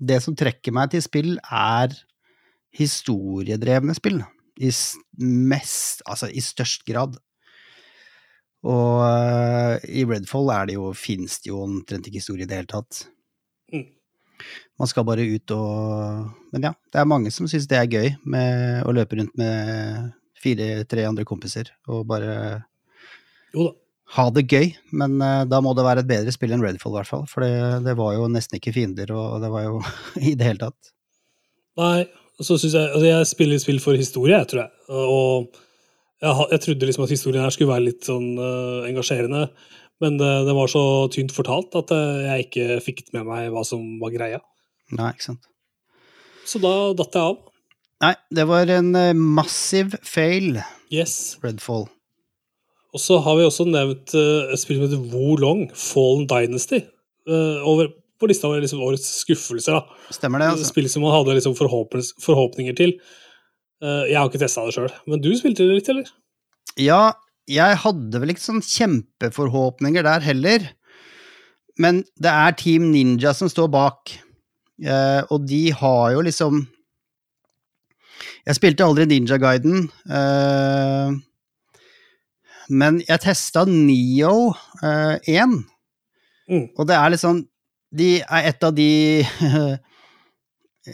det 0.00 0.20
som 0.24 0.36
trekker 0.38 0.74
meg 0.74 0.92
til 0.92 1.04
spill, 1.04 1.34
er 1.44 1.94
historiedrevne 2.76 3.94
spill. 3.96 4.22
I 4.60 4.70
mest 5.20 6.02
Altså 6.08 6.28
i 6.28 6.42
størst 6.44 6.84
grad. 6.88 7.16
Og 8.60 9.00
uh, 9.00 9.76
i 9.88 10.04
Redfall 10.04 10.50
er 10.52 10.68
det 10.68 10.76
jo, 10.76 10.90
fins 10.92 11.38
det 11.40 11.52
jo 11.52 11.62
omtrent 11.64 12.08
ikke 12.08 12.20
historie 12.20 12.44
i 12.44 12.50
det 12.50 12.58
hele 12.60 12.68
tatt. 12.68 13.06
Mm. 13.72 13.86
Man 14.80 14.88
skal 14.88 15.04
bare 15.08 15.24
ut 15.28 15.52
og 15.52 16.52
Men 16.52 16.66
ja, 16.68 16.72
det 16.92 17.00
er 17.00 17.08
mange 17.08 17.32
som 17.32 17.48
syns 17.48 17.68
det 17.70 17.78
er 17.78 17.92
gøy 17.92 18.08
med 18.24 18.84
å 18.88 18.92
løpe 18.96 19.16
rundt 19.20 19.36
med 19.40 20.10
fire-tre 20.40 21.04
andre 21.04 21.26
kompiser 21.28 21.68
og 21.92 22.06
bare 22.08 22.34
Jo 23.52 23.68
da. 23.68 23.76
Ha 24.16 24.26
det 24.34 24.46
gøy. 24.50 24.70
Men 24.96 25.18
uh, 25.22 25.42
da 25.48 25.60
må 25.64 25.74
det 25.76 25.86
være 25.86 26.04
et 26.04 26.10
bedre 26.10 26.34
spill 26.34 26.54
enn 26.54 26.64
Redfall, 26.64 26.94
i 26.94 27.00
hvert 27.00 27.10
fall. 27.10 27.26
For 27.30 27.44
det, 27.44 27.82
det 27.86 27.96
var 27.98 28.14
jo 28.16 28.30
nesten 28.32 28.58
ikke 28.58 28.74
fiender, 28.76 29.12
og 29.16 29.40
det 29.44 29.52
var 29.52 29.66
jo 29.66 29.82
i 30.30 30.34
det 30.38 30.48
hele 30.48 30.64
tatt. 30.64 30.94
Nei, 31.80 32.04
så 32.40 32.56
syns 32.58 32.74
jeg 32.74 32.88
altså 32.88 33.06
Jeg 33.06 33.28
spiller 33.30 33.60
spill 33.62 33.82
for 33.82 33.98
historie, 33.98 34.38
jeg, 34.38 34.48
tror 34.50 34.64
jeg. 34.64 34.72
Og 34.90 35.60
jeg, 36.20 36.48
jeg 36.54 36.64
trodde 36.64 36.88
liksom 36.88 37.06
at 37.06 37.14
historien 37.14 37.44
her 37.46 37.54
skulle 37.54 37.72
være 37.72 37.86
litt 37.86 38.08
sånn 38.08 38.32
uh, 38.40 38.88
engasjerende, 38.88 39.46
men 40.00 40.16
det, 40.20 40.32
det 40.48 40.56
var 40.56 40.72
så 40.72 40.82
tynt 41.12 41.32
fortalt 41.36 41.74
at 41.76 41.90
eh, 41.92 42.20
jeg 42.24 42.44
ikke 42.46 42.76
fikk 42.80 43.02
med 43.12 43.26
meg 43.28 43.50
hva 43.52 43.60
som 43.68 43.82
var 44.00 44.14
greia. 44.14 44.38
Nei, 44.96 45.10
ikke 45.12 45.26
sant. 45.26 45.50
Så 46.48 46.56
da 46.62 46.72
datt 46.96 47.18
jeg 47.20 47.34
av. 47.34 47.36
Nei, 48.06 48.14
det 48.32 48.46
var 48.48 48.72
en 48.78 48.96
massiv 49.36 49.92
fail, 50.08 50.56
Yes. 50.88 51.36
Redfall. 51.44 51.84
Og 52.90 52.98
så 53.02 53.20
har 53.22 53.36
vi 53.38 53.46
også 53.46 53.68
nevnt 53.70 54.14
eh, 54.18 54.50
et 54.54 54.60
spill 54.60 54.80
som 54.80 54.88
heter 54.88 55.02
Wo 55.12 55.36
Long, 55.38 55.68
Fallen 55.78 56.26
Dynasty. 56.30 56.80
eh, 57.30 57.58
over, 57.68 57.92
på 58.20 58.28
lista 58.28 58.48
over 58.48 58.60
liksom 58.64 58.82
årets 58.82 59.06
skuffelser. 59.22 59.78
da. 59.78 60.10
Stemmer 60.10 60.42
det, 60.42 60.48
altså? 60.56 60.66
Spill 60.72 60.88
som 60.90 61.04
man 61.06 61.14
hadde 61.14 61.36
liksom 61.38 61.54
forhåpninger 61.56 62.74
til. 62.76 62.96
Eh, 63.82 64.02
jeg 64.10 64.18
har 64.18 64.26
ikke 64.28 64.42
testa 64.42 64.64
det 64.66 64.74
sjøl, 64.76 64.90
men 65.08 65.22
du 65.22 65.30
spilte 65.38 65.64
det 65.68 65.78
litt, 65.78 65.88
eller? 65.92 66.10
Ja, 66.80 67.12
jeg 67.50 67.78
hadde 67.82 68.20
vel 68.22 68.34
ikke 68.34 68.44
sånn 68.44 68.64
kjempeforhåpninger 68.64 70.04
der 70.06 70.26
heller. 70.26 70.66
Men 71.80 72.02
det 72.20 72.28
er 72.34 72.52
Team 72.58 72.90
Ninja 72.92 73.32
som 73.36 73.48
står 73.48 73.70
bak, 73.72 74.12
eh, 74.84 75.22
og 75.30 75.46
de 75.48 75.70
har 75.78 76.12
jo 76.16 76.26
liksom 76.26 76.66
Jeg 78.46 78.56
spilte 78.56 78.84
aldri 78.84 79.04
Ninja-guiden, 79.06 79.84
eh, 80.10 81.10
men 82.70 83.00
jeg 83.02 83.20
testa 83.26 83.64
Neo 83.68 84.54
eh, 84.82 85.18
1, 85.26 85.64
Mm. 86.50 86.66
og 86.74 86.82
det 86.88 86.96
er 86.98 87.14
sånn 87.14 87.46
De 87.94 88.18
er 88.26 88.46
et 88.48 88.64
av 88.66 88.74
de 88.74 89.22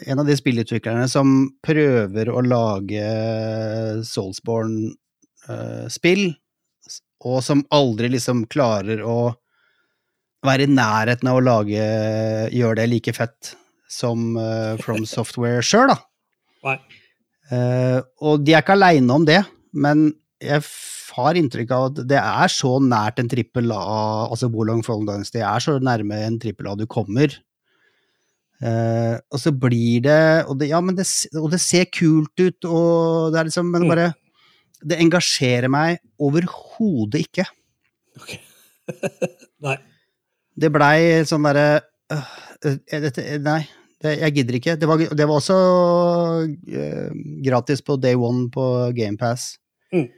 En 0.05 0.19
av 0.21 0.27
de 0.27 0.35
spillutviklerne 0.37 1.07
som 1.09 1.49
prøver 1.65 2.29
å 2.29 2.43
lage 2.45 3.01
Soulsborne-spill, 4.05 6.35
og 7.25 7.41
som 7.41 7.65
aldri 7.73 8.11
liksom 8.13 8.45
klarer 8.51 9.01
å 9.01 9.33
være 10.45 10.67
i 10.67 10.73
nærheten 10.75 11.25
av 11.31 11.39
å 11.39 11.45
lage 11.47 11.81
gjøre 12.53 12.77
det 12.81 12.87
like 12.91 13.13
fett 13.15 13.55
som 13.89 14.35
uh, 14.37 14.77
From 14.83 15.05
Software 15.15 15.63
sjøl, 15.65 15.87
da. 15.89 15.97
Eh, 17.47 17.99
og 18.27 18.43
de 18.43 18.51
er 18.53 18.61
ikke 18.61 18.75
aleine 18.75 19.07
om 19.15 19.23
det, 19.25 19.39
men 19.71 20.11
jeg 20.43 20.61
har 21.17 21.37
inntrykk 21.39 21.73
av 21.73 21.89
at 21.89 21.99
det 22.09 22.19
er 22.21 22.53
så 22.53 22.77
nært 22.83 23.19
en 23.21 23.29
trippel 23.31 23.73
A, 23.75 24.27
altså 24.29 24.49
Bolong 24.53 24.83
Fallen 24.85 25.07
Dynasty 25.09 25.41
er 25.41 25.63
så 25.63 25.77
nærme 25.83 26.19
en 26.23 26.39
trippel 26.41 26.69
A 26.69 26.75
du 26.79 26.85
kommer. 26.89 27.33
Eh, 28.57 29.15
og 29.29 29.37
så 29.41 29.51
blir 29.53 30.01
det 30.07 30.21
og, 30.47 30.55
det 30.57 30.71
ja, 30.71 30.79
men 30.81 30.95
det 30.97 31.05
og 31.37 31.51
det 31.53 31.59
ser 31.61 31.85
kult 31.93 32.33
ut, 32.41 32.65
og 32.65 33.29
det 33.33 33.39
er 33.39 33.49
liksom 33.51 33.69
Men 33.69 33.83
Mm. 33.85 33.89
bare 33.91 34.13
Det 34.81 34.97
engasjerer 35.01 35.69
meg 35.69 35.97
overhodet 36.19 37.25
ikke. 37.25 37.45
Ok. 38.17 38.37
Nei. 39.65 39.77
Det 40.57 40.69
blei 40.73 41.25
sånn 41.25 41.45
derre 41.45 41.81
øh, 42.13 42.27
øh, 42.65 43.39
Nei, 43.41 43.63
det, 44.01 44.13
jeg 44.21 44.33
gidder 44.35 44.57
ikke. 44.59 44.75
Det 44.77 44.87
var, 44.89 44.97
det 45.01 45.27
var 45.27 45.35
også 45.41 45.57
øh, 46.45 47.09
gratis 47.45 47.81
på 47.81 47.97
day 47.97 48.13
one 48.13 48.49
på 48.53 48.91
GamePass. 48.97 49.57
Mm. 49.93 50.09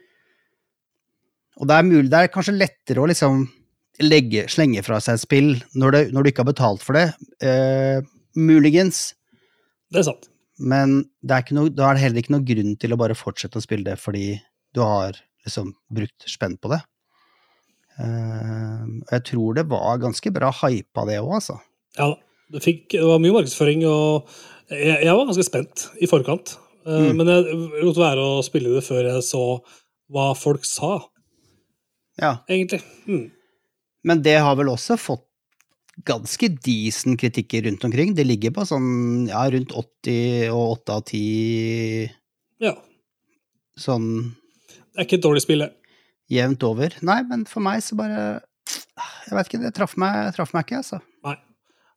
Og 1.60 1.68
det 1.68 1.76
er 1.76 1.88
mulig 1.88 2.10
Det 2.12 2.20
er 2.20 2.32
kanskje 2.34 2.56
lettere 2.56 3.04
å 3.04 3.08
liksom 3.10 3.48
legge, 4.00 4.46
slenge 4.48 4.80
fra 4.86 5.02
seg 5.04 5.18
et 5.18 5.24
spill 5.26 5.50
når, 5.76 5.92
det, 5.92 6.02
når 6.16 6.24
du 6.24 6.30
ikke 6.32 6.46
har 6.46 6.54
betalt 6.54 6.84
for 6.86 6.96
det. 6.96 7.10
Eh, 7.44 8.00
muligens. 8.40 9.10
Det 9.92 10.00
er 10.00 10.08
sant. 10.08 10.30
Men 10.60 11.02
det 11.20 11.36
er 11.36 11.44
ikke 11.44 11.58
noe, 11.58 11.72
da 11.76 11.90
er 11.90 11.98
det 11.98 12.06
heller 12.06 12.24
ikke 12.24 12.36
noen 12.36 12.48
grunn 12.48 12.78
til 12.80 12.96
å 12.96 13.00
bare 13.00 13.18
fortsette 13.18 13.60
å 13.60 13.64
spille 13.64 13.88
det 13.90 13.98
fordi 14.00 14.38
du 14.76 14.82
har 14.86 15.20
liksom 15.44 15.74
brukt 15.92 16.28
spenn 16.32 16.56
på 16.64 16.72
det. 16.72 16.80
Eh, 18.00 18.86
og 19.04 19.14
jeg 19.18 19.26
tror 19.34 19.60
det 19.60 19.68
var 19.72 20.00
ganske 20.00 20.32
bra 20.36 20.54
hypa, 20.62 21.06
det 21.10 21.20
òg, 21.20 21.36
altså. 21.42 21.60
Ja. 22.00 22.14
Det, 22.50 22.64
fikk, 22.66 22.96
det 22.96 23.06
var 23.06 23.20
mye 23.22 23.36
markedsføring, 23.36 23.84
og 23.86 24.32
jeg, 24.72 24.96
jeg 25.06 25.14
var 25.14 25.28
ganske 25.28 25.46
spent 25.46 25.88
i 26.02 26.10
forkant. 26.10 26.56
Eh, 26.56 26.66
Mm. 26.90 27.20
Men 27.20 27.28
jeg 27.30 27.58
lot 27.84 27.98
være 28.00 28.24
å 28.24 28.38
spille 28.42 28.72
det 28.74 28.82
før 28.88 29.04
jeg 29.06 29.22
så 29.28 29.42
hva 30.10 30.32
folk 30.34 30.64
sa, 30.66 30.96
Ja. 32.22 32.38
egentlig. 32.50 32.82
Mm. 33.08 33.32
Men 34.04 34.22
det 34.24 34.38
har 34.40 34.56
vel 34.60 34.70
også 34.72 34.98
fått 35.00 35.26
ganske 36.08 36.48
decent 36.64 37.20
kritikker 37.20 37.66
rundt 37.66 37.84
omkring. 37.84 38.14
Det 38.16 38.24
ligger 38.28 38.54
på 38.56 38.64
sånn 38.68 39.28
ja, 39.28 39.42
rundt 39.52 39.74
80 39.76 40.50
og 40.56 40.78
8 40.80 40.96
av 40.96 41.04
10 41.10 42.10
Ja. 42.64 42.74
sånn 43.80 44.36
Det 44.94 45.04
er 45.04 45.06
ikke 45.08 45.20
et 45.20 45.24
dårlig 45.26 45.42
spill, 45.44 45.60
det. 45.60 45.74
jevnt 46.32 46.64
over. 46.64 46.96
Nei, 47.02 47.22
men 47.24 47.46
for 47.46 47.60
meg 47.64 47.82
så 47.84 47.96
bare 48.00 48.42
Jeg 49.28 49.36
vet 49.38 49.48
ikke, 49.50 49.62
det 49.64 49.74
traff 49.76 49.96
meg, 49.98 50.34
traff 50.36 50.54
meg 50.54 50.66
ikke, 50.66 50.80
altså. 50.84 51.00
Nei. 51.24 51.36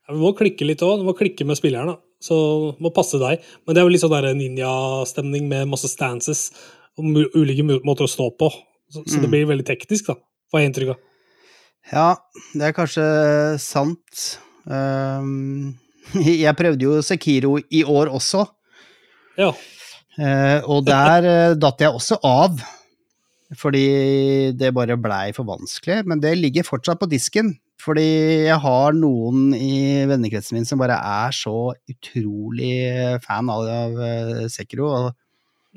Du 0.08 0.18
må 0.20 0.32
klikke 0.36 0.66
litt 0.66 0.82
òg. 0.84 0.98
Du 1.00 1.04
må 1.06 1.14
klikke 1.16 1.46
med 1.46 1.56
spilleren, 1.56 1.86
da. 1.94 1.96
Så 2.22 2.76
må 2.80 2.92
passe 2.94 3.18
deg. 3.18 3.40
Men 3.66 3.74
det 3.74 3.80
er 3.80 3.86
vel 3.86 3.92
litt 3.96 4.02
sånn 4.02 4.36
ninja-stemning 4.38 5.48
med 5.48 5.68
masse 5.70 5.88
stances 5.90 6.50
og 6.98 7.04
ulike 7.34 7.64
måter 7.82 8.04
å 8.06 8.10
stå 8.10 8.28
på. 8.38 8.50
Så, 8.92 9.02
så 9.08 9.18
det 9.22 9.28
Mm. 9.28 9.32
blir 9.32 9.48
veldig 9.48 9.64
teknisk, 9.66 10.10
da. 10.12 10.18
Får 10.52 10.60
jeg 10.60 10.70
inntrykk 10.70 10.90
av. 10.94 11.00
Ja, 11.92 12.08
det 12.54 12.66
er 12.68 12.74
kanskje 12.76 13.06
sant. 13.58 14.26
Um, 14.68 15.72
jeg 16.44 16.54
prøvde 16.58 16.84
jo 16.86 17.00
Sekiro 17.02 17.56
i 17.70 17.82
år 17.88 18.12
også, 18.12 18.44
Ja. 19.40 19.50
Uh, 20.20 20.60
og 20.68 20.84
der 20.84 21.24
uh, 21.24 21.54
datt 21.56 21.80
jeg 21.80 21.88
også 21.96 22.18
av. 22.22 22.60
Fordi 23.56 24.52
det 24.56 24.70
bare 24.76 24.96
blei 25.00 25.32
for 25.36 25.44
vanskelig. 25.48 26.02
Men 26.08 26.20
det 26.20 26.34
ligger 26.38 26.64
fortsatt 26.68 27.00
på 27.00 27.08
disken. 27.08 27.54
Fordi 27.82 28.04
jeg 28.46 28.58
har 28.62 28.92
noen 28.94 29.50
i 29.56 30.04
vennekretsen 30.08 30.54
min 30.56 30.68
som 30.68 30.78
bare 30.80 30.94
er 31.00 31.32
så 31.34 31.72
utrolig 31.90 32.76
fan 33.24 33.48
av, 33.52 33.66
av 33.66 33.98
uh, 33.98 34.46
Sekiro. 34.52 34.86
Og, 34.92 35.10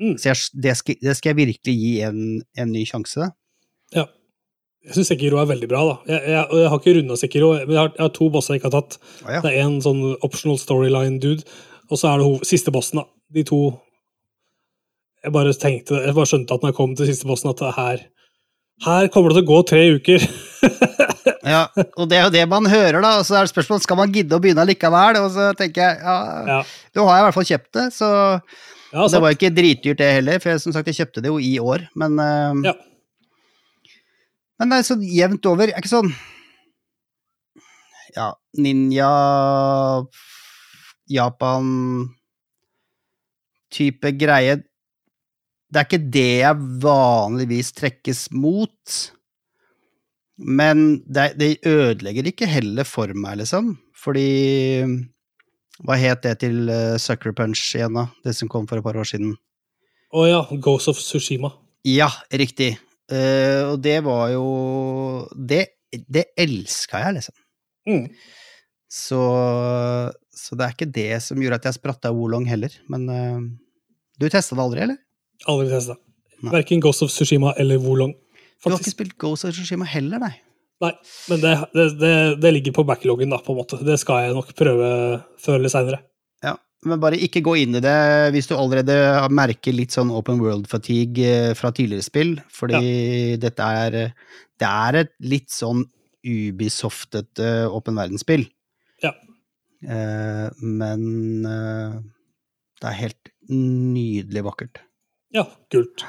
Mm. 0.00 0.16
Så 0.20 0.30
jeg, 0.30 0.42
det, 0.62 0.76
skal, 0.80 0.98
det 1.02 1.16
skal 1.16 1.32
jeg 1.32 1.40
virkelig 1.40 1.74
gi 1.76 1.92
en, 2.06 2.20
en 2.58 2.72
ny 2.72 2.84
sjanse. 2.88 3.30
Ja. 3.96 4.06
Jeg 4.86 4.98
syns 4.98 5.10
Sekiro 5.10 5.40
er 5.40 5.48
veldig 5.50 5.68
bra. 5.70 5.82
da. 5.88 5.96
Jeg, 6.12 6.34
jeg, 6.34 6.42
jeg 6.60 6.72
har 6.72 6.82
ikke 6.82 6.96
runda 6.98 7.16
Sekiro, 7.18 7.52
men 7.58 7.74
jeg 7.74 7.80
har, 7.80 7.94
har 7.98 8.12
to 8.14 8.28
bosser 8.32 8.54
jeg 8.54 8.62
ikke 8.62 8.70
har 8.70 8.76
tatt. 8.76 8.98
Å 9.24 9.32
ja. 9.38 9.40
Det 9.44 9.54
er 9.54 9.64
en 9.64 9.80
sånn 9.82 10.04
optional 10.26 10.60
storyline-dude, 10.62 11.46
og 11.90 11.98
så 11.98 12.12
er 12.12 12.20
det 12.20 12.28
ho 12.28 12.36
siste 12.46 12.74
bossen. 12.74 13.02
da. 13.02 13.08
De 13.34 13.42
to 13.46 13.60
Jeg 15.26 15.32
bare 15.34 15.56
tenkte, 15.58 15.98
jeg 16.04 16.14
bare 16.14 16.30
skjønte 16.30 16.54
at 16.54 16.62
når 16.62 16.70
jeg 16.70 16.76
kom 16.76 16.92
til 16.94 17.08
siste 17.08 17.26
bossen, 17.26 17.50
at 17.50 17.62
det 17.62 17.72
her 17.74 18.04
her 18.84 19.08
kommer 19.08 19.32
det 19.32 19.40
til 19.40 19.46
å 19.46 19.52
gå 19.54 19.62
tre 19.72 19.82
uker. 19.96 20.26
Ja, 21.46 21.68
og 21.94 22.08
det 22.10 22.16
er 22.18 22.24
jo 22.26 22.30
det 22.34 22.42
man 22.50 22.66
hører, 22.66 22.98
da. 23.04 23.20
Så 23.22 23.36
er 23.38 23.46
det 23.46 23.52
spørsmål 23.52 23.78
skal 23.84 23.98
man 24.00 24.10
gidde 24.10 24.34
å 24.34 24.42
begynne 24.42 24.64
likevel. 24.66 25.18
Og 25.22 25.28
så 25.30 25.52
tenker 25.54 25.84
jeg 25.84 26.00
ja, 26.02 26.14
ja. 26.48 26.56
nå 26.98 27.04
har 27.06 27.18
jeg 27.18 27.22
i 27.22 27.26
hvert 27.26 27.36
fall 27.36 27.46
kjøpt 27.50 27.78
det, 27.78 27.84
så 27.94 28.08
Ja, 28.96 29.04
Det 29.12 29.20
var 29.20 29.34
ikke 29.34 29.50
dritdyrt, 29.52 29.98
det 30.00 30.06
heller, 30.16 30.38
for 30.40 30.54
jeg, 30.54 30.60
som 30.62 30.72
sagt, 30.72 30.88
jeg 30.88 30.96
kjøpte 31.02 31.20
det 31.24 31.28
jo 31.28 31.36
i 31.42 31.54
år. 31.60 31.84
Men, 32.00 32.16
uh, 32.16 32.54
Ja. 32.64 32.72
men 34.58 34.70
det 34.72 34.78
er 34.78 34.86
så 34.88 34.96
jevnt 35.04 35.44
over. 35.50 35.68
Er 35.68 35.76
ikke 35.82 35.92
sånn 35.92 36.12
Ja, 38.16 38.30
ninja 38.56 39.10
Japan-type 41.12 42.08
greie. 44.18 44.56
Det 45.68 45.80
er 45.82 45.84
ikke 45.88 46.10
det 46.14 46.26
jeg 46.40 46.56
vanligvis 46.82 47.72
trekkes 47.76 48.30
mot. 48.32 49.12
Men 50.38 51.02
det, 51.08 51.34
det 51.40 51.50
ødelegger 51.66 52.24
ikke 52.30 52.48
heller 52.48 52.84
for 52.88 53.12
meg, 53.16 53.38
liksom. 53.42 53.74
Fordi 53.96 54.26
Hva 55.84 55.98
het 56.00 56.22
det 56.24 56.38
til 56.40 56.70
uh, 56.70 56.96
Sucker 57.00 57.34
Punch 57.36 57.60
igjen, 57.76 57.96
da? 57.98 58.06
Det 58.24 58.32
som 58.36 58.48
kom 58.48 58.68
for 58.68 58.80
et 58.80 58.86
par 58.86 58.96
år 58.96 59.08
siden. 59.08 59.34
Å 60.16 60.24
ja. 60.28 60.40
Ghost 60.62 60.88
of 60.92 61.00
Sushima. 61.02 61.52
Ja, 61.86 62.08
riktig. 62.32 62.76
Uh, 63.12 63.74
og 63.74 63.76
det 63.84 64.00
var 64.02 64.32
jo 64.32 64.46
Det, 65.36 65.60
det 65.92 66.24
elska 66.34 67.04
jeg, 67.04 67.18
liksom. 67.20 67.36
Mm. 67.86 68.06
Så, 68.90 69.20
så 70.34 70.56
det 70.58 70.66
er 70.66 70.74
ikke 70.74 70.90
det 70.90 71.10
som 71.22 71.38
gjorde 71.42 71.60
at 71.60 71.68
jeg 71.68 71.78
spratt 71.78 72.08
av 72.08 72.16
Wolong 72.16 72.48
heller. 72.48 72.72
Men 72.90 73.06
uh, 73.10 73.44
du 74.16 74.28
testa 74.32 74.56
det 74.56 74.64
aldri, 74.64 74.86
eller? 74.86 75.00
Aldri 75.50 75.68
testa. 75.74 75.98
Verken 76.46 76.82
Ghost 76.84 77.04
of 77.04 77.12
Sushima 77.12 77.52
eller 77.60 77.80
Wolong. 77.82 78.14
Du 78.64 78.70
har 78.70 78.80
ikke 78.80 78.94
spilt 78.94 79.16
Ghost 79.20 79.46
of 79.46 79.52
Tsushima 79.54 79.86
heller, 79.88 80.20
nei? 80.22 80.32
Nei, 80.84 80.92
men 81.30 81.40
det, 81.40 81.54
det, 81.72 82.12
det, 82.42 82.52
ligger 82.52 82.74
på 82.76 82.84
backloggen, 82.88 83.32
da, 83.32 83.40
på 83.40 83.54
en 83.54 83.60
måte. 83.62 83.78
Det 83.84 83.96
skal 84.00 84.26
jeg 84.26 84.36
nok 84.36 84.52
prøve 84.58 84.88
før 85.40 85.56
eller 85.56 85.72
seinere. 85.72 86.02
Ja, 86.44 86.52
men 86.84 87.00
bare 87.00 87.20
ikke 87.24 87.40
gå 87.44 87.54
inn 87.62 87.78
i 87.78 87.82
det 87.84 87.96
hvis 88.34 88.50
du 88.50 88.56
allerede 88.58 88.96
merker 89.32 89.72
litt 89.76 89.96
sånn 89.96 90.12
open 90.12 90.42
world-fatigue 90.42 91.30
eh, 91.50 91.54
fra 91.56 91.72
tidligere 91.76 92.04
spill, 92.04 92.34
fordi 92.52 93.38
dette 93.40 93.70
er 93.86 94.00
Det 94.56 94.68
er 94.68 95.00
et 95.04 95.14
litt 95.20 95.48
sånn 95.52 95.84
Ubisoftet 96.26 97.38
eh, 97.38 97.64
åpen 97.70 97.96
verdensspill. 97.96 98.44
Ja. 99.04 99.14
Eh, 99.86 100.46
men 100.60 101.46
eh, 101.46 101.96
det 102.80 102.90
er 102.90 103.00
helt 103.00 103.32
nydelig 103.48 104.44
vakkert. 104.48 104.80
Ja, 105.36 105.46
kult. 105.72 106.04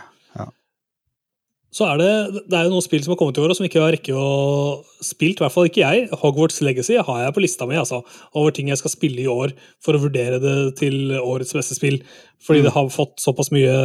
Så 1.78 1.86
er 1.86 2.00
det, 2.02 2.12
det 2.50 2.58
er 2.58 2.66
jo 2.66 2.72
noen 2.74 2.82
spill 2.82 3.04
som 3.06 3.14
har 3.14 3.20
kommet 3.20 3.38
i 3.38 3.42
år, 3.44 3.52
og 3.54 3.58
som 3.60 3.66
ikke 3.68 3.82
har 3.84 3.92
rekket 3.94 4.18
å 4.18 4.82
spilt, 5.06 5.38
i 5.38 5.44
hvert 5.44 5.54
fall 5.54 5.68
ikke 5.70 5.84
jeg. 5.84 6.08
Hogwarts 6.24 6.58
Legacy 6.66 6.96
har 6.98 7.20
jeg 7.22 7.36
på 7.36 7.44
lista 7.44 7.68
mi, 7.70 7.78
altså, 7.78 8.00
over 8.34 8.56
ting 8.56 8.72
jeg 8.72 8.80
skal 8.82 8.96
spille 8.96 9.22
i 9.22 9.30
år 9.30 9.54
for 9.86 9.94
å 9.94 10.02
vurdere 10.02 10.40
det 10.42 10.56
til 10.80 11.14
årets 11.20 11.54
beste 11.54 11.78
spill. 11.78 12.00
Fordi 12.42 12.64
Mm. 12.64 12.66
det 12.66 12.74
har 12.74 12.90
fått 12.90 13.22
såpass 13.22 13.52
mye 13.54 13.76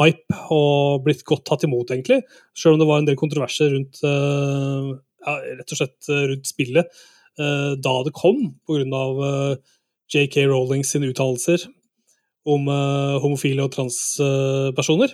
hype 0.00 0.40
og 0.50 1.04
blitt 1.04 1.22
godt 1.28 1.46
tatt 1.46 1.64
imot, 1.68 1.94
egentlig. 1.94 2.22
Selv 2.56 2.74
om 2.74 2.82
det 2.82 2.88
var 2.90 2.98
en 2.98 3.08
del 3.08 3.16
kontroverser 3.20 3.70
rundt, 3.76 4.02
eh, 4.02 4.98
ja, 5.26 5.34
rett 5.60 5.72
og 5.72 5.78
slett 5.78 6.08
eh, 6.10 6.26
rundt 6.32 6.46
spillet 6.50 6.86
eh, 7.38 7.74
da 7.78 8.02
det 8.02 8.12
kom, 8.12 8.54
eh, 8.68 9.56
JK 10.08 10.46
Rowling 10.48 10.82
sine 10.84 11.12
uttalelser 11.12 11.68
om 12.48 12.64
homofile 13.20 13.60
og 13.60 13.74
transpersoner, 13.74 15.12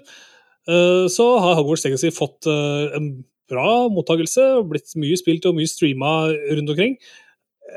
så 0.67 1.27
har 1.45 1.59
Hogwarts 1.59 1.85
Legacy 1.85 2.11
fått 2.15 2.47
eh, 2.49 2.97
en 2.97 3.11
bra 3.51 3.89
mottakelse 3.93 4.45
blitt 4.71 4.95
mye 4.97 5.17
spilt 5.21 5.45
og 5.51 5.59
mye 5.59 5.69
streama 5.69 6.15
rundt 6.57 6.71
omkring. 6.73 6.95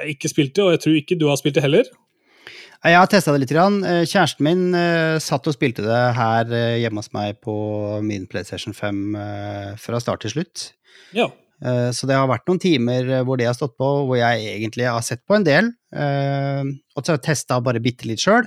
Ikke 0.07 0.29
spilt 0.31 0.53
det, 0.55 0.63
og 0.63 0.75
jeg 0.75 0.83
tror 0.83 0.99
ikke 1.01 1.17
du 1.19 1.25
har 1.27 1.39
spilt 1.39 1.57
det 1.59 1.65
heller. 1.65 1.89
Jeg 2.85 2.93
har 2.93 3.09
testa 3.09 3.33
det 3.33 3.41
litt. 3.41 3.51
Eh, 3.57 4.03
Kjæresten 4.07 4.45
min 4.45 4.63
eh, 4.77 5.17
satt 5.23 5.47
og 5.49 5.55
spilte 5.57 5.83
det 5.83 6.01
her 6.15 6.51
eh, 6.53 6.77
hjemme 6.83 7.01
hos 7.01 7.11
meg 7.15 7.39
på 7.43 7.55
min 8.05 8.27
PlayStation 8.29 8.75
5 8.77 9.03
eh, 9.17 9.71
fra 9.81 9.99
start 10.03 10.23
til 10.23 10.35
slutt. 10.37 10.69
Ja. 11.17 11.25
Eh, 11.65 11.89
Så 11.91 12.05
det 12.07 12.15
har 12.15 12.29
vært 12.29 12.45
noen 12.47 12.61
timer 12.61 13.09
eh, 13.17 13.23
hvor 13.25 13.39
det 13.41 13.49
har 13.49 13.57
stått 13.57 13.73
på, 13.81 13.89
hvor 14.07 14.19
jeg 14.19 14.45
egentlig 14.53 14.85
har 14.87 15.01
sett 15.03 15.25
på 15.27 15.35
en 15.39 15.47
del. 15.47 15.71
eh, 15.91 16.63
Og 16.95 17.01
så 17.03 17.11
har 17.15 17.17
jeg 17.17 17.25
testa 17.31 17.57
bare 17.65 17.81
bitte 17.83 18.07
litt 18.07 18.21
sjøl, 18.23 18.45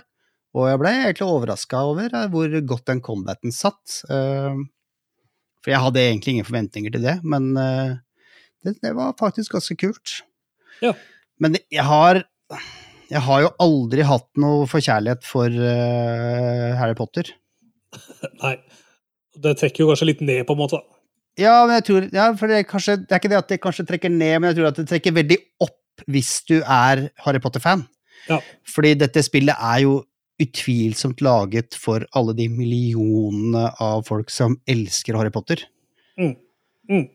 og 0.57 0.67
jeg 0.67 0.81
ble 0.83 0.93
egentlig 1.05 1.27
overraska 1.31 1.81
over 1.87 2.15
eh, 2.17 2.29
hvor 2.33 2.55
godt 2.73 2.87
den 2.91 3.03
combaten 3.05 3.55
satt. 3.55 4.01
Eh, 4.11 4.61
For 5.63 5.75
jeg 5.75 5.83
hadde 5.85 6.03
egentlig 6.03 6.35
ingen 6.35 6.49
forventninger 6.49 6.95
til 6.95 7.05
det, 7.07 7.17
men 7.23 7.51
eh, 7.61 7.93
det, 8.65 8.77
det 8.83 8.95
var 8.97 9.15
faktisk 9.21 9.55
ganske 9.57 9.77
kult. 9.81 10.21
Ja. 10.83 10.95
Men 11.41 11.59
jeg 11.71 11.85
har 11.87 12.25
jeg 13.11 13.25
har 13.27 13.41
jo 13.43 13.51
aldri 13.59 14.05
hatt 14.07 14.29
noe 14.39 14.69
forkjærlighet 14.71 15.25
for 15.27 15.51
Harry 15.51 16.95
Potter. 16.95 17.27
Nei. 18.45 18.53
Det 19.41 19.57
trekker 19.59 19.83
jo 19.83 19.89
kanskje 19.91 20.07
litt 20.13 20.21
ned, 20.23 20.45
på 20.47 20.55
en 20.55 20.61
måte. 20.61 20.79
da. 20.79 21.01
Ja, 21.41 21.55
men 21.67 21.79
jeg 21.79 21.87
tror, 21.89 22.07
ja, 22.15 22.27
for 22.39 22.51
det 22.51 22.61
er, 22.61 22.67
kanskje, 22.69 22.97
det 23.03 23.15
er 23.15 23.21
ikke 23.23 23.31
det 23.33 23.39
at 23.39 23.51
det 23.51 23.61
kanskje 23.65 23.87
trekker 23.89 24.13
ned, 24.13 24.35
men 24.39 24.51
jeg 24.51 24.59
tror 24.59 24.69
at 24.71 24.79
det 24.81 24.87
trekker 24.91 25.15
veldig 25.17 25.39
opp 25.67 26.05
hvis 26.11 26.33
du 26.49 26.57
er 26.61 27.07
Harry 27.25 27.41
Potter-fan. 27.43 27.85
Ja. 28.29 28.39
Fordi 28.69 28.95
dette 29.01 29.23
spillet 29.25 29.57
er 29.57 29.83
jo 29.85 29.95
utvilsomt 30.41 31.21
laget 31.25 31.77
for 31.79 32.05
alle 32.17 32.35
de 32.39 32.49
millionene 32.53 33.67
av 33.83 34.05
folk 34.09 34.33
som 34.33 34.57
elsker 34.71 35.19
Harry 35.19 35.33
Potter. 35.35 35.63
Mm. 36.21 36.35
Mm. 36.91 37.07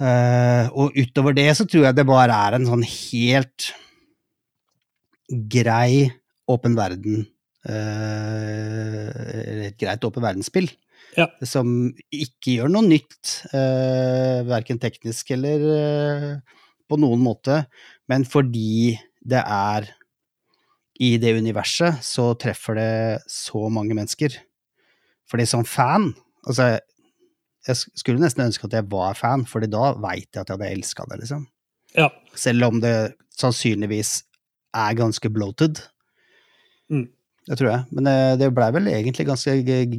Uh, 0.00 0.66
og 0.72 0.96
utover 0.96 1.36
det 1.36 1.50
så 1.58 1.66
tror 1.68 1.84
jeg 1.88 1.98
det 1.98 2.08
bare 2.08 2.36
er 2.46 2.56
en 2.56 2.68
sånn 2.68 2.84
helt 2.86 3.68
grei 5.52 6.08
åpen 6.50 6.74
verden 6.76 7.26
uh, 7.68 9.08
Et 9.68 9.76
greit 9.80 10.04
åpen 10.08 10.24
verdensspill. 10.24 10.70
Ja. 11.18 11.28
Som 11.44 11.92
ikke 12.08 12.56
gjør 12.56 12.72
noe 12.72 12.88
nytt, 12.88 13.44
uh, 13.52 14.40
verken 14.48 14.80
teknisk 14.80 15.34
eller 15.36 15.66
uh, 15.68 16.60
på 16.88 16.98
noen 17.00 17.20
måte, 17.24 17.64
men 18.10 18.24
fordi 18.28 18.96
det 19.20 19.42
er 19.44 19.92
i 21.02 21.16
det 21.20 21.34
universet, 21.38 22.02
så 22.04 22.32
treffer 22.38 22.78
det 22.78 22.92
så 23.30 23.66
mange 23.72 23.96
mennesker. 23.98 24.36
Fordi 25.30 25.48
som 25.48 25.66
fan 25.68 26.12
Altså, 26.42 26.80
jeg 27.68 27.78
skulle 27.94 28.18
nesten 28.18 28.42
ønske 28.42 28.66
at 28.66 28.72
jeg 28.74 28.88
var 28.90 29.14
fan, 29.14 29.44
fordi 29.46 29.68
da 29.70 29.92
veit 30.02 30.26
jeg 30.26 30.40
at 30.40 30.48
jeg 30.50 30.56
hadde 30.56 30.70
elska 30.74 31.04
det, 31.06 31.20
liksom. 31.20 31.44
Ja. 31.94 32.08
Selv 32.34 32.66
om 32.66 32.80
det 32.82 33.12
sannsynligvis 33.38 34.24
er 34.74 34.96
ganske 34.98 35.30
bloated. 35.30 35.78
Mm. 36.90 37.06
Det 37.46 37.58
tror 37.60 37.70
jeg. 37.70 37.84
Men 37.94 38.10
eh, 38.10 38.34
det 38.38 38.50
blei 38.54 38.68
vel 38.74 38.90
egentlig 38.90 39.28
ganske 39.28 39.54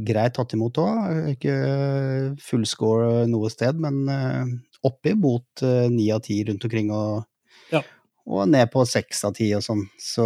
greit 0.07 0.35
tatt 0.35 0.55
imot 0.55 0.81
òg. 0.83 1.31
Ikke 1.33 1.55
full 2.43 2.67
score 2.67 3.23
noe 3.31 3.51
sted, 3.51 3.79
men 3.83 4.03
eh, 4.11 4.53
oppimot 4.87 5.63
eh, 5.63 5.87
ni 5.91 6.09
av 6.11 6.23
ti 6.27 6.41
rundt 6.47 6.67
omkring, 6.67 6.91
og, 6.91 7.23
Ja. 7.71 7.83
Og 8.29 8.45
ned 8.47 8.69
på 8.71 8.85
seks 8.87 9.25
av 9.27 9.33
ti 9.37 9.49
og 9.57 9.63
sånn. 9.65 9.83
Så 9.99 10.25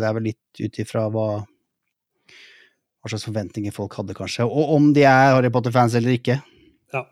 det 0.00 0.08
er 0.08 0.16
vel 0.16 0.32
litt 0.32 0.64
ut 0.64 0.82
ifra 0.82 1.06
hva 1.12 1.28
hva 3.06 3.12
slags 3.14 3.28
forventninger 3.28 3.74
folk 3.74 3.94
hadde, 3.94 4.16
kanskje. 4.18 4.44
Og 4.46 4.74
om 4.74 4.90
de 4.96 5.04
er 5.06 5.36
Harry 5.36 5.50
Potter-fans 5.54 5.94
eller 5.94 6.16
ikke. 6.16 6.40
Ja. 6.94 7.04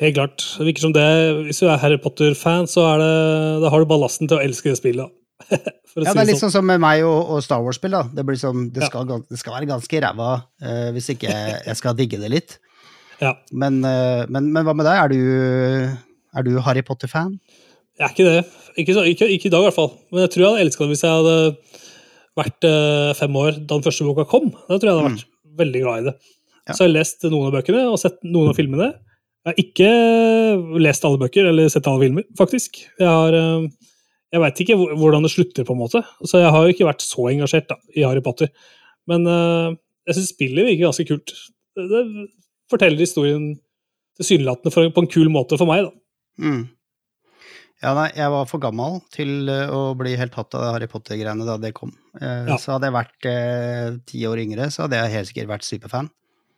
Helt 0.00 0.16
klart. 0.16 0.42
Det 0.58 0.66
virker 0.66 0.88
som 0.88 0.94
det, 0.96 1.06
Hvis 1.46 1.62
du 1.62 1.68
er 1.68 1.78
Harry 1.78 2.00
Potter-fan, 2.02 2.66
så 2.66 2.88
det, 2.98 3.12
da 3.62 3.70
har 3.70 3.78
du 3.78 3.86
ballasten 3.86 4.26
til 4.26 4.40
å 4.40 4.42
elske 4.42 4.74
det 4.74 4.80
spillet. 4.82 5.14
Ja, 5.94 6.10
si 6.10 6.16
det 6.16 6.22
er 6.24 6.26
litt 6.26 6.40
sånn 6.40 6.50
som 6.50 6.64
med 6.66 6.80
meg 6.82 7.04
og, 7.06 7.28
og 7.30 7.42
Star 7.44 7.60
Wars-spill. 7.62 7.92
da. 7.94 8.00
Det, 8.10 8.24
blir 8.26 8.34
sånn, 8.34 8.64
det, 8.74 8.82
skal, 8.88 9.04
ja. 9.06 9.20
det 9.30 9.38
skal 9.38 9.54
være 9.54 9.68
ganske 9.70 10.00
ræva 10.02 10.30
uh, 10.42 10.88
hvis 10.90 11.12
ikke 11.14 11.28
jeg, 11.30 11.60
jeg 11.68 11.78
skal 11.78 11.94
digge 12.00 12.18
det 12.22 12.32
litt. 12.34 12.58
Ja. 13.22 13.30
Men, 13.54 13.76
uh, 13.86 14.26
men, 14.26 14.48
men 14.50 14.66
hva 14.66 14.72
med 14.74 14.88
deg? 14.88 14.98
Er 14.98 15.12
du, 15.12 16.00
er 16.34 16.44
du 16.44 16.56
Harry 16.66 16.82
Potter-fan? 16.82 17.36
Jeg 17.94 18.06
er 18.06 18.12
ikke 18.14 18.26
det. 18.26 18.44
Ikke, 18.74 18.94
så, 18.96 19.04
ikke, 19.06 19.30
ikke 19.30 19.48
i 19.48 19.54
dag, 19.54 19.62
i 19.62 19.68
hvert 19.68 19.76
fall. 19.76 19.92
Men 20.10 20.24
jeg 20.24 20.34
tror 20.34 20.42
jeg 20.42 20.50
hadde 20.50 20.66
elska 20.66 20.82
det 20.82 20.90
hvis 20.90 21.04
jeg 21.06 21.14
hadde 21.14 21.36
vært 22.34 22.66
eh, 22.66 23.10
fem 23.14 23.36
år 23.38 23.58
da 23.60 23.76
den 23.76 23.84
første 23.86 24.06
boka 24.06 24.26
kom. 24.30 24.50
Da 24.66 24.78
tror 24.78 24.88
jeg 24.88 24.90
jeg 24.90 24.98
hadde 24.98 25.12
vært 25.12 25.26
veldig 25.60 25.82
glad 25.84 26.00
i 26.00 26.06
det. 26.08 26.14
Ja. 26.64 26.74
Så 26.74 26.86
har 26.86 26.90
lest 26.90 27.26
noen 27.28 27.48
av 27.50 27.54
bøkene 27.54 27.84
og 27.90 27.98
sett 28.02 28.18
noen 28.26 28.50
av 28.50 28.58
filmene. 28.58 28.90
Jeg 29.44 29.52
har 29.52 29.60
ikke 29.60 30.80
lest 30.80 31.04
alle 31.06 31.20
bøker 31.20 31.50
eller 31.50 31.70
sett 31.70 31.86
alle 31.90 32.06
filmer, 32.06 32.26
faktisk. 32.38 32.80
Jeg 32.98 33.10
har 33.10 33.38
eh, 33.38 33.66
Jeg 34.34 34.42
veit 34.42 34.62
ikke 34.64 34.78
hvordan 34.82 35.22
det 35.22 35.30
slutter, 35.30 35.66
på 35.68 35.76
en 35.76 35.82
måte. 35.84 36.00
Så 36.26 36.40
jeg 36.42 36.50
har 36.50 36.64
jo 36.64 36.74
ikke 36.74 36.88
vært 36.88 37.04
så 37.06 37.28
engasjert 37.30 37.68
da, 37.70 37.78
i 37.94 38.02
Harry 38.02 38.24
Potter. 38.24 38.50
Men 39.06 39.28
uh, 39.28 39.68
jeg 40.08 40.16
syns 40.16 40.32
spillet 40.32 40.66
virker 40.66 40.88
ganske 40.88 41.04
kult. 41.06 41.34
Det, 41.76 41.84
det 41.92 42.00
forteller 42.72 42.98
historien 43.04 43.52
tilsynelatende 44.18 44.90
på 44.90 45.04
en 45.04 45.10
kul 45.12 45.30
måte 45.30 45.58
for 45.60 45.70
meg, 45.70 45.86
da. 45.86 45.94
Mm. 46.42 46.64
Ja, 47.84 47.90
nei, 47.92 48.06
jeg 48.16 48.32
var 48.32 48.46
for 48.48 48.62
gammel 48.62 48.94
til 49.12 49.48
eh, 49.52 49.68
å 49.68 49.92
bli 49.98 50.14
helt 50.16 50.32
tatt 50.32 50.54
av 50.56 50.70
Harry 50.72 50.86
Potter-greiene 50.88 51.44
da 51.44 51.58
det 51.60 51.74
kom. 51.76 51.90
Eh, 52.16 52.46
Ja. 52.48 52.56
Så 52.60 52.72
hadde 52.72 52.88
jeg 52.88 52.96
vært 52.96 53.26
eh, 53.28 53.98
ti 54.08 54.22
år 54.30 54.40
yngre, 54.40 54.70
så 54.72 54.86
hadde 54.86 55.02
jeg 55.02 55.12
helt 55.18 55.28
sikkert 55.30 55.50
vært 55.52 55.66
superfan. 55.68 56.08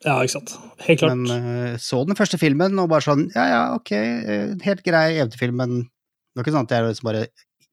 Ja, 0.05 0.18
ikke 0.22 0.37
sant. 0.37 0.53
Helt 0.87 1.01
klart. 1.03 1.16
Men 1.18 1.33
eh, 1.72 1.77
så 1.83 2.03
den 2.07 2.14
første 2.18 2.39
filmen 2.39 2.79
og 2.79 2.91
bare 2.93 3.03
sånn 3.09 3.24
Ja, 3.35 3.47
ja, 3.51 3.61
ok, 3.74 3.91
eh, 3.97 4.53
helt 4.68 4.85
grei 4.87 5.16
eventyrfilm, 5.16 5.57
men 5.59 5.77
det 5.83 6.39
var 6.39 6.45
ikke 6.47 6.55
sånn 6.59 6.68
at 6.68 6.74
jeg 6.77 6.87
liksom 6.93 7.09
bare 7.11 7.24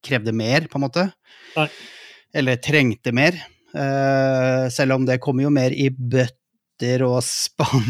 krevde 0.03 0.33
mer, 0.35 0.65
på 0.71 0.79
en 0.79 0.85
måte. 0.87 1.03
Nei. 1.59 1.67
Eller 2.33 2.57
trengte 2.63 3.13
mer. 3.15 3.37
Eh, 3.75 4.65
selv 4.73 4.97
om 4.97 5.05
det 5.05 5.19
kommer 5.21 5.45
jo 5.45 5.51
mer 5.53 5.75
i 5.75 5.89
bøtter 5.93 7.05
og 7.05 7.19
spann. 7.27 7.85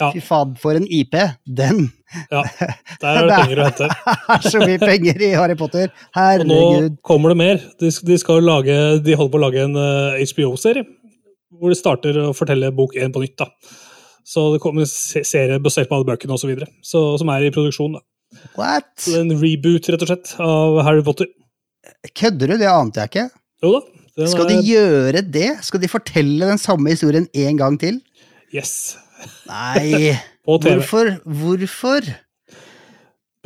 Ja. 0.00 0.10
Fy 0.12 0.20
faen, 0.24 0.54
for 0.60 0.76
en 0.78 0.86
IP! 0.92 1.14
Den 1.46 1.86
Ja, 2.30 2.42
der 3.02 3.08
er 3.20 3.26
det 3.26 3.38
penger 3.40 3.62
å 3.62 3.68
hente. 3.70 3.88
Det 4.26 4.36
er 4.36 4.50
så 4.52 4.60
mye 4.62 4.80
penger 4.82 5.22
i 5.26 5.30
Harry 5.38 5.56
Potter! 5.58 5.90
Og 6.16 6.44
nå 6.50 6.60
kommer 7.06 7.32
det 7.32 7.38
mer. 7.40 7.62
De, 7.80 7.90
de, 7.90 8.18
lage, 8.44 8.76
de 9.06 9.16
holder 9.18 9.32
på 9.34 9.40
å 9.40 9.44
lage 9.46 9.64
en 9.64 9.76
uh, 9.78 10.18
HBO-serie, 10.20 10.86
hvor 11.56 11.72
de 11.72 11.78
starter 11.78 12.20
å 12.22 12.30
fortelle 12.36 12.70
bok 12.76 12.94
én 13.00 13.14
på 13.14 13.24
nytt. 13.24 13.36
da. 13.40 13.50
Så 14.26 14.48
det 14.54 14.60
kommer 14.62 14.82
en 14.82 14.90
serie 14.90 15.58
basert 15.62 15.88
på 15.90 15.98
alle 15.98 16.08
bøkene 16.08 16.34
osv., 16.34 16.52
som 16.82 17.30
er 17.34 17.46
i 17.46 17.54
produksjon. 17.54 17.98
da. 17.98 18.04
What? 18.58 18.88
Så 19.00 19.20
en 19.20 19.30
reboot, 19.38 19.86
rett 19.92 20.02
og 20.02 20.10
slett, 20.10 20.32
av 20.42 20.80
Harry 20.86 21.04
Potter. 21.06 21.28
Kødder 22.16 22.52
du? 22.52 22.58
Det 22.58 22.70
ante 22.70 23.04
jeg 23.04 23.12
ikke. 23.12 23.28
Jo 23.64 23.76
da. 23.78 23.84
Skal 24.24 24.48
de 24.48 24.56
er- 24.56 24.64
gjøre 24.64 25.20
det? 25.30 25.48
Skal 25.62 25.80
de 25.82 25.88
fortelle 25.92 26.46
den 26.48 26.58
samme 26.58 26.88
historien 26.88 27.28
en 27.34 27.56
gang 27.60 27.76
til? 27.78 28.00
Yes. 28.54 28.96
Nei, 29.48 30.14
hvorfor? 30.46 31.16
Hvorfor? 31.24 32.08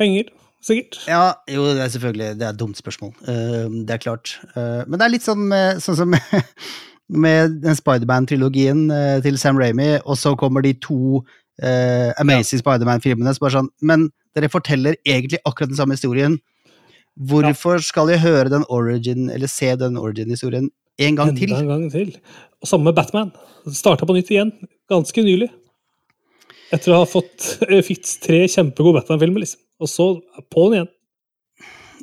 Penger, 0.01 0.31
sikkert. 0.65 1.01
Ja, 1.07 1.33
jo, 1.51 1.65
det 1.65 1.83
er 1.83 1.91
selvfølgelig 1.93 2.29
det 2.39 2.47
er 2.47 2.55
et 2.55 2.59
dumt 2.59 2.77
spørsmål. 2.77 3.11
Eh, 3.27 3.67
det 3.87 3.97
er 3.97 4.01
klart. 4.01 4.39
Eh, 4.55 4.81
men 4.87 4.97
det 4.97 5.05
er 5.05 5.13
litt 5.13 5.27
sånn, 5.27 5.43
med, 5.51 5.81
sånn 5.83 5.99
som 5.99 6.15
med, 7.25 7.59
den 7.61 7.77
Spiderman-trilogien 7.77 8.87
eh, 8.95 9.19
til 9.25 9.37
Sam 9.41 9.61
Ramy, 9.61 9.93
og 10.01 10.17
så 10.17 10.33
kommer 10.39 10.65
de 10.65 10.73
to 10.81 11.21
Amazing 11.61 12.15
Amazing 12.23 12.61
Spiderman-filmene. 12.63 13.35
Så 13.35 13.43
bare 13.43 13.59
sånn, 13.59 13.67
men 13.85 14.07
dere 14.33 14.49
forteller 14.49 14.95
egentlig 15.05 15.37
akkurat 15.45 15.69
den 15.69 15.77
samme 15.77 15.93
historien. 15.93 16.39
Hvorfor 17.29 17.83
skal 17.85 18.09
jeg 18.09 18.23
høre 18.23 18.49
den 18.49 18.63
origin, 18.71 19.29
eller 19.29 19.51
se 19.51 19.75
den 19.77 19.99
origin-historien 19.99 20.71
en 20.97 21.19
gang 21.19 21.35
til? 21.37 21.51
Enda 21.51 21.61
en 21.61 21.69
gang 21.69 21.91
til. 21.93 22.15
Og 22.63 22.71
samme 22.71 22.89
med 22.89 22.97
Batman. 22.97 23.29
Starta 23.69 24.07
på 24.09 24.15
nytt 24.17 24.31
igjen, 24.33 24.53
ganske 24.89 25.25
nylig. 25.25 25.51
Etter 26.71 26.93
å 26.93 27.01
ha 27.01 27.09
fått 27.09 27.47
eh, 27.67 27.81
fikk 27.85 28.07
tre 28.23 28.41
kjempegode 28.51 29.01
Batman-filmer, 29.01 29.43
liksom. 29.43 29.61
Og 29.81 29.89
så 29.89 30.07
på'n 30.53 30.77
igjen. 30.77 30.91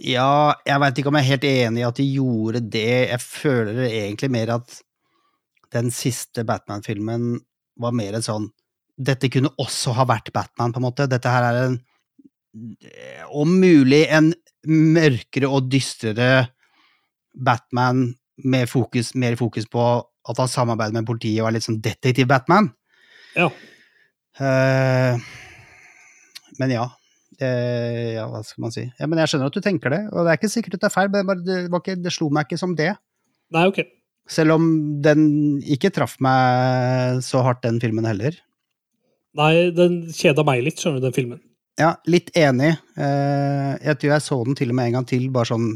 Ja, 0.05 0.55
jeg 0.67 0.83
veit 0.83 0.99
ikke 1.01 1.11
om 1.11 1.19
jeg 1.19 1.27
er 1.27 1.33
helt 1.33 1.47
enig 1.49 1.83
i 1.83 1.87
at 1.89 1.99
de 1.99 2.07
gjorde 2.07 2.63
det. 2.71 2.91
Jeg 3.11 3.23
føler 3.25 3.81
egentlig 3.89 4.31
mer 4.35 4.53
at 4.59 4.77
den 5.75 5.91
siste 5.95 6.45
Batman-filmen 6.49 7.33
var 7.79 7.95
mer 7.97 8.19
en 8.19 8.25
sånn 8.25 8.49
Dette 8.99 9.29
kunne 9.31 9.53
også 9.63 9.93
ha 9.95 10.03
vært 10.11 10.33
Batman, 10.35 10.73
på 10.75 10.81
en 10.81 10.87
måte. 10.89 11.07
Dette 11.07 11.31
her 11.31 11.45
er 11.47 11.59
en 11.69 11.77
Om 13.31 13.53
mulig 13.61 14.01
en 14.11 14.33
mørkere 14.67 15.47
og 15.47 15.69
dystrere 15.71 16.49
Batman 17.39 18.09
med 18.43 18.67
fokus, 18.71 19.13
mer 19.15 19.37
fokus 19.39 19.69
på 19.71 19.85
at 20.03 20.41
han 20.43 20.51
samarbeider 20.51 20.97
med 20.99 21.07
politiet 21.07 21.43
og 21.43 21.51
er 21.51 21.57
litt 21.57 21.67
sånn 21.67 21.79
detektiv-Batman. 21.83 22.73
Ja. 23.39 23.47
Eh, 24.39 25.29
men 26.59 26.75
ja. 26.75 26.87
Ja, 27.39 28.25
hva 28.27 28.41
skal 28.43 28.65
man 28.65 28.73
si. 28.75 28.83
Ja, 28.99 29.07
men 29.07 29.21
jeg 29.23 29.31
skjønner 29.31 29.53
at 29.53 29.55
du 29.55 29.63
tenker 29.63 29.93
det, 29.95 30.01
og 30.11 30.27
det 30.27 30.33
er 30.33 30.41
ikke 30.41 30.51
sikkert 30.51 30.75
at 30.75 30.83
det 30.83 30.89
er 30.89 30.95
feil, 30.97 31.11
men 31.15 31.45
det, 31.47 31.59
var 31.71 31.85
ikke, 31.85 31.95
det 32.03 32.11
slo 32.11 32.27
meg 32.35 32.49
ikke 32.49 32.59
som 32.59 32.73
det. 32.75 32.89
Nei, 33.55 33.63
ok. 33.71 33.79
Selv 34.29 34.57
om 34.57 34.65
den 35.05 35.23
ikke 35.63 35.93
traff 35.95 36.17
meg 36.25 37.23
så 37.23 37.45
hardt, 37.47 37.63
den 37.63 37.79
filmen 37.81 38.09
heller. 38.09 38.35
Nei, 39.39 39.69
den 39.77 40.01
kjeda 40.11 40.43
meg 40.47 40.65
litt, 40.67 40.83
skjønner 40.83 40.99
du, 40.99 41.07
den 41.07 41.15
filmen. 41.15 41.41
Ja, 41.79 41.93
litt 42.11 42.33
enig. 42.37 42.73
Eh, 42.99 43.73
jeg 43.87 44.01
tror 44.01 44.13
jeg 44.17 44.25
så 44.25 44.41
den 44.49 44.59
til 44.59 44.73
og 44.73 44.79
med 44.81 44.91
en 44.91 44.99
gang 44.99 45.07
til, 45.09 45.29
bare 45.35 45.53
sånn 45.53 45.71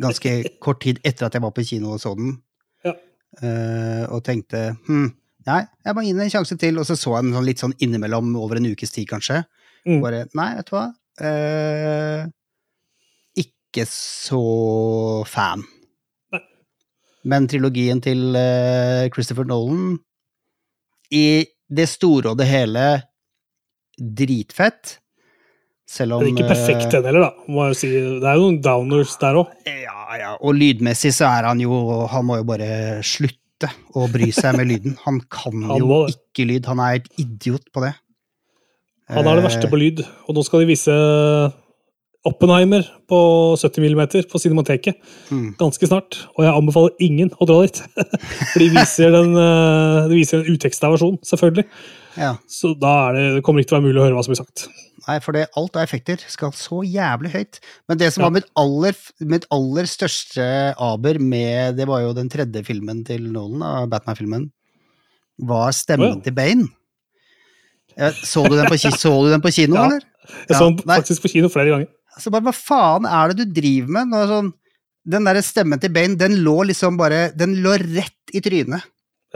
ganske 0.00 0.32
kort 0.64 0.82
tid 0.84 1.00
etter 1.06 1.28
at 1.28 1.36
jeg 1.36 1.44
var 1.44 1.52
på 1.56 1.64
kino 1.68 1.94
og 1.94 2.00
så 2.00 2.14
den. 2.16 2.38
Ja. 2.84 2.94
Eh, 3.42 4.04
og 4.08 4.24
tenkte 4.24 4.70
hm, 4.88 5.10
nei, 5.46 5.62
jeg 5.86 5.96
må 5.96 6.04
gi 6.04 6.14
den 6.14 6.24
en 6.26 6.32
sjanse 6.32 6.56
til. 6.60 6.80
Og 6.80 6.88
så 6.88 6.96
så 6.98 7.16
jeg 7.16 7.26
den 7.26 7.36
sånn 7.36 7.48
litt 7.48 7.62
sånn 7.62 7.76
innimellom, 7.82 8.34
over 8.40 8.60
en 8.60 8.68
ukes 8.72 8.94
tid 8.94 9.08
kanskje. 9.10 9.42
Mm. 9.86 10.00
Bare 10.02 10.24
nei, 10.38 10.50
vet 10.58 10.70
du 10.70 10.74
hva. 10.76 10.86
Eh, 11.26 12.26
ikke 13.42 13.86
så 13.90 14.42
fan. 15.28 15.64
Nei. 16.34 16.42
Men 17.30 17.48
trilogien 17.50 18.02
til 18.04 18.36
eh, 18.38 19.06
Christopher 19.14 19.48
Nolan, 19.48 19.96
i 21.14 21.46
det 21.66 21.86
store 21.90 22.32
og 22.32 22.38
det 22.40 22.48
hele, 22.50 22.86
dritfett. 23.96 24.98
Selv 25.86 26.16
om 26.16 26.24
Det 26.24 26.32
er 26.32 26.34
ikke 26.34 26.50
perfekt, 26.50 26.90
den 26.90 27.04
heller, 27.06 27.28
da. 27.28 27.46
Må 27.46 27.68
jeg 27.68 27.78
si. 27.78 27.88
Det 27.94 28.26
er 28.26 28.38
jo 28.38 28.48
noen 28.48 28.62
downers 28.62 29.14
der 29.20 29.38
òg. 29.38 29.52
Ja, 29.70 30.00
ja. 30.18 30.32
Og 30.42 30.56
lydmessig 30.58 31.12
så 31.14 31.28
er 31.30 31.46
han 31.46 31.62
jo 31.62 31.76
Han 32.10 32.26
må 32.26 32.40
jo 32.40 32.46
bare 32.48 32.68
slutte 33.06 33.45
å 33.96 34.06
bry 34.12 34.28
seg 34.34 34.56
med 34.58 34.68
lyden. 34.68 34.96
Han 35.06 35.20
kan 35.32 35.62
Han 35.70 35.80
jo 35.80 35.86
må 35.88 36.00
ikke 36.12 36.44
lyd. 36.48 36.66
Han 36.66 36.82
er 36.84 36.98
et 37.00 37.08
idiot 37.22 37.64
på 37.72 37.84
det. 37.84 37.94
Han 39.08 39.26
er 39.26 39.38
det 39.38 39.46
verste 39.46 39.70
på 39.70 39.78
lyd. 39.78 40.02
Og 40.26 40.34
nå 40.36 40.42
skal 40.44 40.64
de 40.64 40.72
vise 40.72 40.96
Oppenheimer 42.26 42.82
på 43.06 43.18
70 43.54 43.84
mm 43.86 44.00
på 44.26 44.38
Cinemateket 44.42 44.96
Mm. 45.30 45.54
ganske 45.58 45.86
snart. 45.86 46.26
Og 46.36 46.44
jeg 46.44 46.54
anbefaler 46.54 46.90
ingen 46.98 47.30
å 47.38 47.46
dra 47.46 47.60
dit. 47.62 47.78
For 48.50 48.58
de 48.58 48.68
viser, 48.74 49.12
den, 49.14 49.30
eh, 49.36 50.08
de 50.10 50.14
viser 50.18 50.42
en 50.42 50.50
uteksta 50.56 50.90
versjon, 50.90 51.18
selvfølgelig. 51.22 51.66
Ja. 52.18 52.36
Så 52.50 52.74
da 52.74 53.08
er 53.08 53.12
det, 53.14 53.24
det 53.36 53.44
kommer 53.44 53.62
ikke 53.62 53.70
til 53.70 53.78
å 53.78 53.80
være 53.80 53.86
mulig 53.86 54.02
å 54.02 54.06
høre 54.08 54.18
hva 54.18 54.24
som 54.26 54.34
blir 54.34 54.42
sagt. 54.42 54.66
Nei, 55.06 55.20
for 55.22 55.36
det, 55.36 55.44
alt 55.54 55.76
av 55.78 55.84
effekter 55.86 56.18
skal 56.26 56.50
så 56.58 56.80
jævlig 56.82 57.30
høyt. 57.30 57.60
Men 57.88 57.98
det 58.00 58.08
som 58.12 58.22
Ja. 58.24 58.26
var 58.28 58.34
mitt 58.40 58.48
aller, 58.58 58.96
mitt 59.20 59.44
aller 59.54 59.86
største 59.86 60.74
aber 60.82 61.20
med 61.22 61.76
Det 61.78 61.86
var 61.86 62.00
jo 62.02 62.12
den 62.12 62.28
tredje 62.28 62.64
filmen 62.66 63.04
til 63.06 63.22
Nolan, 63.30 63.88
Batman-filmen, 63.88 64.48
var 65.46 65.70
stemmen 65.70 66.10
oh, 66.10 66.16
ja. 66.16 66.22
til 66.24 66.32
Bane. 66.34 66.66
Så 68.24 68.42
du 68.48 68.56
den 68.56 68.66
på, 68.68 68.76
så 68.76 69.12
du 69.24 69.30
den 69.30 69.40
på 69.44 69.52
kino, 69.54 69.76
Ja. 69.78 69.86
eller? 69.86 70.02
Jeg 70.48 70.58
så 70.58 70.66
den 70.74 70.82
faktisk 70.82 71.22
på 71.22 71.30
kino 71.32 71.48
flere 71.52 71.70
ganger. 71.70 71.88
Altså 72.16 72.32
bare, 72.32 72.42
hva 72.48 72.54
faen 72.56 73.06
er 73.06 73.30
det 73.32 73.44
du 73.44 73.60
driver 73.60 73.92
med? 73.98 74.10
Nå, 74.10 74.22
sånn, 74.30 74.52
den 75.06 75.28
derre 75.28 75.42
stemmen 75.44 75.78
til 75.80 75.92
Bane, 75.94 76.16
den 76.18 76.40
lå 76.42 76.64
liksom 76.66 76.96
bare 76.98 77.28
Den 77.38 77.54
lå 77.62 77.76
rett 77.78 78.34
i 78.34 78.40
trynet. 78.42 78.82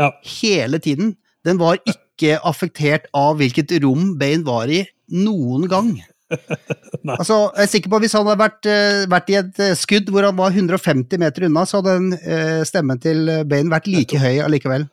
Ja. 0.01 0.11
Hele 0.41 0.81
tiden. 0.83 1.15
Den 1.47 1.61
var 1.61 1.79
ikke 1.89 2.41
affektert 2.45 3.07
av 3.17 3.39
hvilket 3.41 3.71
rom 3.85 4.17
Bane 4.21 4.43
var 4.45 4.69
i, 4.73 4.83
noen 5.11 5.69
gang. 5.71 5.93
Altså, 7.11 7.37
jeg 7.57 7.65
er 7.65 7.71
sikker 7.73 7.91
på 7.91 7.99
at 7.99 8.05
Hvis 8.05 8.13
han 8.15 8.27
hadde 8.29 8.39
vært, 8.39 8.67
eh, 8.71 9.07
vært 9.11 9.31
i 9.33 9.37
et 9.41 9.61
eh, 9.65 9.73
skudd 9.79 10.11
hvor 10.15 10.23
han 10.23 10.37
var 10.39 10.55
150 10.55 11.19
meter 11.19 11.47
unna, 11.49 11.65
så 11.67 11.81
hadde 11.81 11.97
den 11.97 12.13
eh, 12.21 12.61
stemmen 12.69 13.01
til 13.03 13.25
eh, 13.33 13.41
Bane 13.49 13.73
vært 13.73 13.89
like 13.91 14.21
høy 14.21 14.39
allikevel. 14.45 14.87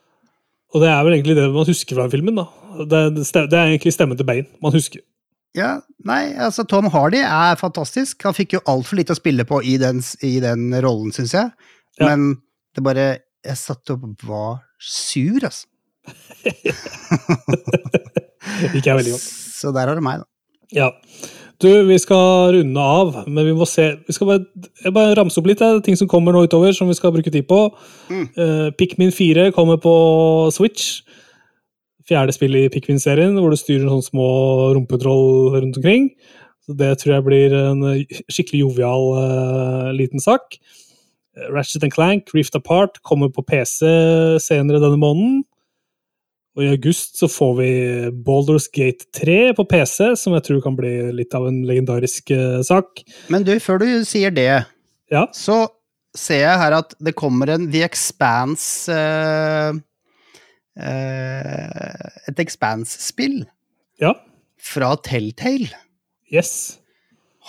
Og 0.73 0.81
det 0.83 0.89
er 0.89 1.03
vel 1.05 1.17
egentlig 1.17 1.37
det 1.37 1.45
man 1.53 1.67
husker 1.69 1.99
fra 1.99 2.07
filmen. 2.09 2.41
da. 2.41 2.47
Det, 2.79 3.03
det 3.19 3.27
det 3.51 3.59
er 3.59 3.69
egentlig 3.69 3.93
stemmen 3.93 4.17
til 4.17 4.27
Bane 4.27 4.47
man 4.63 4.73
husker. 4.73 5.03
Ja, 5.57 5.71
nei, 6.05 6.35
altså 6.43 6.65
Tom 6.69 6.89
Hardy 6.93 7.21
er 7.23 7.57
fantastisk. 7.57 8.21
Han 8.27 8.35
fikk 8.37 8.57
jo 8.57 8.65
altfor 8.69 8.99
lite 8.99 9.15
å 9.15 9.19
spille 9.19 9.45
på 9.47 9.61
i 9.65 9.77
den, 9.81 10.01
i 10.25 10.37
den 10.43 10.69
rollen, 10.83 11.13
syns 11.15 11.33
jeg. 11.37 11.53
Ja. 12.01 12.09
Men 12.11 12.41
det 12.75 12.83
bare 12.85 13.07
Jeg 13.45 13.57
satt 13.57 13.89
og 13.93 14.03
var 14.27 14.57
sur, 14.81 15.45
altså. 15.45 15.67
Liker 18.73 18.91
jeg 18.91 18.99
veldig 19.01 19.15
godt. 19.15 19.27
Så 19.57 19.73
der 19.75 19.89
har 19.89 19.97
du 19.97 20.03
meg, 20.05 20.23
da. 20.23 20.29
Ja. 20.75 20.91
Du, 21.57 21.69
vi 21.87 21.95
skal 21.97 22.53
runde 22.53 22.81
av, 22.85 23.15
men 23.25 23.47
vi 23.47 23.53
må 23.57 23.65
se 23.65 23.87
vi 24.05 24.13
skal 24.13 24.29
bare, 24.29 24.65
Jeg 24.83 24.93
bare 24.93 25.15
ramse 25.17 25.39
opp 25.41 25.47
litt 25.49 25.57
det 25.57 25.65
er 25.65 25.79
ting 25.81 25.97
som 25.97 26.09
kommer 26.11 26.35
nå 26.35 26.43
utover, 26.45 26.75
som 26.75 26.89
vi 26.89 26.97
skal 26.97 27.15
bruke 27.15 27.33
tid 27.33 27.47
på. 27.49 27.63
Mm. 28.13 28.25
Uh, 28.37 28.67
Pikmin 28.77 29.13
4 29.15 29.49
kommer 29.55 29.79
på 29.81 29.93
Switch. 30.53 31.01
Fjerde 32.07 32.35
spill 32.35 32.55
i 32.55 32.67
Pikmin-serien, 32.71 33.33
hvor 33.41 33.51
du 33.51 33.57
styrer 33.59 33.89
sånne 33.89 34.05
små 34.05 34.27
rumpetroll 34.77 35.57
rundt 35.57 35.81
omkring. 35.81 36.11
Så 36.67 36.77
Det 36.77 36.93
tror 37.01 37.15
jeg 37.15 37.25
blir 37.25 37.57
en 37.57 37.83
skikkelig 38.29 38.61
jovial 38.61 39.09
uh, 39.17 39.89
liten 39.97 40.21
sak. 40.21 40.59
Ratchet 41.49 41.83
and 41.83 41.93
Clank, 41.93 42.29
Rift 42.35 42.55
Apart, 42.55 43.01
kommer 43.03 43.33
på 43.33 43.41
PC 43.41 43.81
senere 44.45 44.81
denne 44.83 45.01
måneden. 45.01 45.41
Og 46.57 46.63
i 46.65 46.71
august 46.73 47.19
så 47.19 47.27
får 47.29 47.51
vi 47.59 47.71
Baldur's 48.25 48.65
Gate 48.73 49.05
3 49.13 49.53
på 49.59 49.65
PC, 49.69 50.15
som 50.17 50.33
jeg 50.33 50.45
tror 50.47 50.61
kan 50.65 50.77
bli 50.77 50.89
litt 51.13 51.35
av 51.37 51.45
en 51.45 51.59
legendarisk 51.69 52.33
uh, 52.33 52.63
sak. 52.65 53.03
Men 53.29 53.45
du, 53.45 53.53
før 53.61 53.83
du 53.83 53.89
sier 54.09 54.33
det, 54.33 54.65
Ja, 55.13 55.27
så 55.37 55.67
ser 56.17 56.41
jeg 56.41 56.61
her 56.63 56.73
at 56.79 56.95
det 56.97 57.13
kommer 57.15 57.53
en 57.53 57.69
The 57.69 57.83
Expanse 57.85 58.89
uh, 58.89 59.77
uh, 60.81 62.09
Et 62.27 62.41
Expanse-spill 62.41 63.43
ja, 64.01 64.15
fra 64.57 64.95
Telltale. 65.05 65.69
yes. 66.33 66.79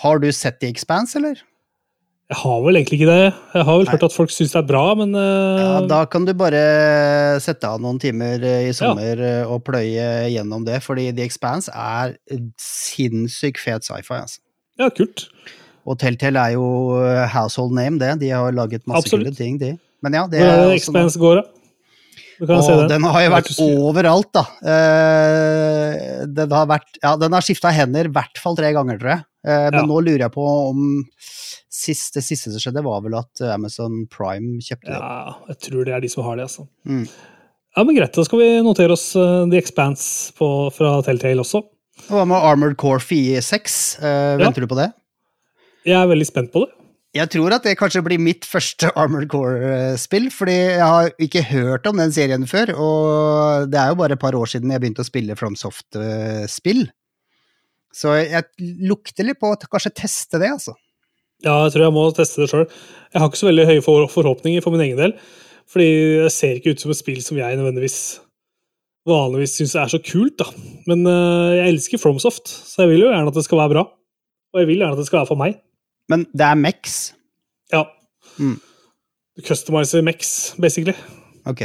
Har 0.05 0.21
du 0.21 0.29
sett 0.31 0.61
The 0.61 0.69
Expanse, 0.69 1.17
eller? 1.17 1.41
Jeg 2.29 2.37
har 2.43 2.59
vel 2.61 2.77
egentlig 2.77 2.99
ikke 2.99 3.09
det. 3.09 3.29
Jeg 3.55 3.65
har 3.65 3.77
vel 3.79 3.87
Nei. 3.87 3.93
hørt 3.95 4.03
at 4.05 4.13
folk 4.13 4.29
syns 4.29 4.51
det 4.53 4.59
er 4.59 4.65
bra, 4.69 4.83
men 4.99 5.15
uh, 5.17 5.57
Ja, 5.57 5.69
da 5.89 6.03
kan 6.05 6.27
du 6.27 6.33
bare 6.37 6.59
sette 7.41 7.65
av 7.65 7.79
noen 7.81 7.97
timer 8.01 8.43
eh, 8.45 8.67
i 8.69 8.75
sommer 8.77 9.17
ja. 9.17 9.47
og 9.49 9.63
pløye 9.65 10.27
gjennom 10.29 10.67
det, 10.67 10.77
fordi 10.85 11.07
The 11.17 11.25
Expanse 11.25 11.73
er 11.73 12.13
sinnssykt 12.61 13.57
fet 13.63 13.87
sci-fi. 13.87 14.19
Altså. 14.21 14.43
ja, 14.77 14.91
kult. 14.93 15.25
Og 15.89 15.97
Telltale 15.97 16.43
er 16.51 16.57
jo 16.59 16.99
eh, 17.01 17.23
household 17.33 17.73
name, 17.73 17.97
det. 17.97 18.19
De 18.21 18.29
har 18.29 18.53
laget 18.53 18.85
masse 18.85 19.07
Absolutt. 19.07 19.31
kule 19.31 19.39
ting, 19.39 19.57
de. 19.57 19.73
Men 20.05 20.19
ja, 20.19 20.27
det 20.29 20.43
er 20.45 20.67
er 20.67 20.75
Expanse 20.75 21.17
går, 21.17 21.41
da? 21.41 21.47
Du 22.39 22.45
kan 22.45 22.61
se 22.63 22.71
Og 22.71 22.85
den. 22.85 22.91
den 22.93 23.09
har 23.09 23.25
jo 23.25 23.31
vært 23.33 23.49
overalt, 23.65 24.29
da. 24.37 24.45
Uh, 24.61 26.29
den 26.29 26.53
har 26.55 26.69
vært 26.69 27.01
Ja, 27.01 27.17
den 27.19 27.33
har 27.35 27.43
skifta 27.43 27.73
hender 27.73 28.07
i 28.07 28.13
hvert 28.15 28.37
fall 28.39 28.55
tre 28.55 28.69
ganger, 28.77 29.01
tror 29.01 29.15
jeg. 29.17 29.25
Eh, 29.47 29.69
men 29.71 29.73
Ja. 29.81 29.85
nå 29.87 30.01
lurer 30.03 30.25
jeg 30.25 30.31
på 30.33 30.45
om 30.69 31.05
sist, 31.71 32.13
Det 32.13 32.23
siste 32.23 32.51
som 32.51 32.59
skjedde, 32.59 32.83
var 32.83 33.01
vel 33.01 33.15
at 33.15 33.41
Amazon 33.53 34.05
Prime 34.11 34.59
kjøpte 34.59 34.89
det. 34.91 34.99
Ja, 34.99 35.35
jeg 35.47 35.59
tror 35.59 35.85
det 35.85 35.93
er 35.95 36.01
de 36.01 36.09
som 36.09 36.23
har 36.25 36.35
det, 36.35 36.47
altså. 36.49 36.67
Mm. 36.85 37.07
Ja, 37.77 37.83
men 37.85 37.95
greit, 37.95 38.13
da 38.13 38.23
skal 38.25 38.39
vi 38.41 38.49
notere 38.65 38.91
oss 38.91 39.15
uh, 39.15 39.45
The 39.47 39.57
Expanse 39.61 40.33
på, 40.35 40.71
fra 40.75 41.01
Telltale 41.05 41.39
også. 41.39 41.61
Hva 42.09 42.25
med 42.27 42.35
Armored 42.35 42.75
Core 42.81 42.99
4.6? 42.99 43.77
Uh, 44.01 44.35
venter 44.41 44.65
du 44.65 44.67
på 44.67 44.75
det? 44.79 44.89
Jeg 45.87 45.95
er 45.95 46.09
veldig 46.09 46.27
spent 46.27 46.51
på 46.51 46.65
det. 46.65 46.73
Jeg 47.15 47.29
tror 47.33 47.55
at 47.55 47.63
det 47.65 47.77
kanskje 47.79 48.03
blir 48.05 48.19
mitt 48.21 48.45
første 48.45 48.91
Armored 48.99 49.29
Core-spill, 49.31 50.27
fordi 50.33 50.57
jeg 50.75 50.83
har 50.85 51.09
ikke 51.17 51.45
hørt 51.49 51.87
om 51.89 51.97
den 51.97 52.11
serien 52.13 52.45
før, 52.49 52.73
og 52.75 53.71
det 53.71 53.79
er 53.81 53.93
jo 53.93 53.97
bare 54.01 54.17
et 54.17 54.21
par 54.21 54.35
år 54.37 54.51
siden 54.51 54.73
jeg 54.73 54.81
begynte 54.83 55.01
å 55.05 55.07
spille 55.07 55.37
FromSoft-spill. 55.39 56.83
Så 57.95 58.13
jeg 58.21 58.45
lukter 58.85 59.25
litt 59.25 59.39
på 59.41 59.49
å 59.49 59.57
kanskje 59.65 59.95
teste 60.03 60.41
det, 60.41 60.51
altså. 60.53 60.75
Ja, 61.45 61.55
jeg 61.65 61.73
tror 61.73 61.85
jeg 61.85 61.95
må 61.95 62.07
teste 62.15 62.43
det 62.43 62.49
sjøl. 62.51 62.65
Jeg 63.13 63.21
har 63.21 63.29
ikke 63.29 63.39
så 63.39 63.47
veldig 63.47 63.67
høye 63.69 63.83
forhåpninger 64.11 64.63
for 64.65 64.75
min 64.75 64.83
egen 64.87 64.99
del. 64.99 65.13
Fordi 65.69 65.89
det 66.25 66.33
ser 66.33 66.57
ikke 66.57 66.73
ut 66.73 66.81
som 66.81 66.91
et 66.91 66.99
spill 66.99 67.21
som 67.23 67.37
jeg 67.39 67.57
nødvendigvis 67.59 67.99
vanligvis 69.09 69.55
syns 69.57 69.75
er 69.79 69.91
så 69.91 69.99
kult, 70.03 70.35
da. 70.41 70.49
Men 70.89 71.05
eh, 71.07 71.55
jeg 71.59 71.73
elsker 71.73 72.01
Fromsoft, 72.01 72.49
så 72.49 72.83
jeg 72.83 72.93
vil 72.93 73.05
jo 73.05 73.11
gjerne 73.13 73.31
at 73.31 73.37
det 73.37 73.45
skal 73.45 73.61
være 73.61 73.73
bra. 73.75 73.85
Og 74.53 74.61
jeg 74.61 74.69
vil 74.69 74.81
gjerne 74.81 74.97
at 74.97 75.01
det 75.01 75.07
skal 75.07 75.21
være 75.21 75.29
for 75.29 75.39
meg. 75.39 75.59
Men 76.09 76.25
det 76.33 76.45
er 76.45 76.57
Mex. 76.57 76.97
Ja. 77.73 77.85
Mm. 78.41 78.57
Du 79.37 79.45
customizer 79.45 80.03
Mex, 80.05 80.53
basically. 80.61 80.97
Ok. 81.49 81.63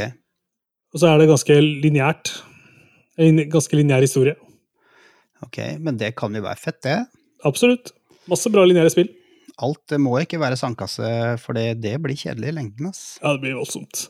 Og 0.93 1.01
så 1.01 1.09
er 1.09 1.19
det 1.19 1.29
ganske 1.31 1.57
lineært. 1.65 2.31
En 3.19 3.41
ganske 3.51 3.77
lineær 3.77 4.05
historie. 4.05 4.37
Ok, 5.45 5.59
men 5.85 5.97
det 6.01 6.13
kan 6.19 6.33
jo 6.35 6.41
være 6.45 6.59
fett, 6.61 6.81
det. 6.85 6.97
Absolutt. 7.47 7.91
Masse 8.31 8.49
bra 8.53 8.65
lineære 8.65 8.91
spill. 8.93 9.11
Alt 9.63 9.93
må 10.01 10.17
ikke 10.19 10.39
være 10.41 10.57
sandkasse, 10.59 11.07
for 11.39 11.55
det, 11.55 11.77
det 11.83 11.95
blir 12.03 12.17
kjedelig 12.19 12.51
i 12.51 12.55
lengden, 12.57 12.89
ass. 12.91 13.15
Ja, 13.21 13.31
det 13.35 13.43
blir 13.45 13.55
voldsomt. 13.59 14.07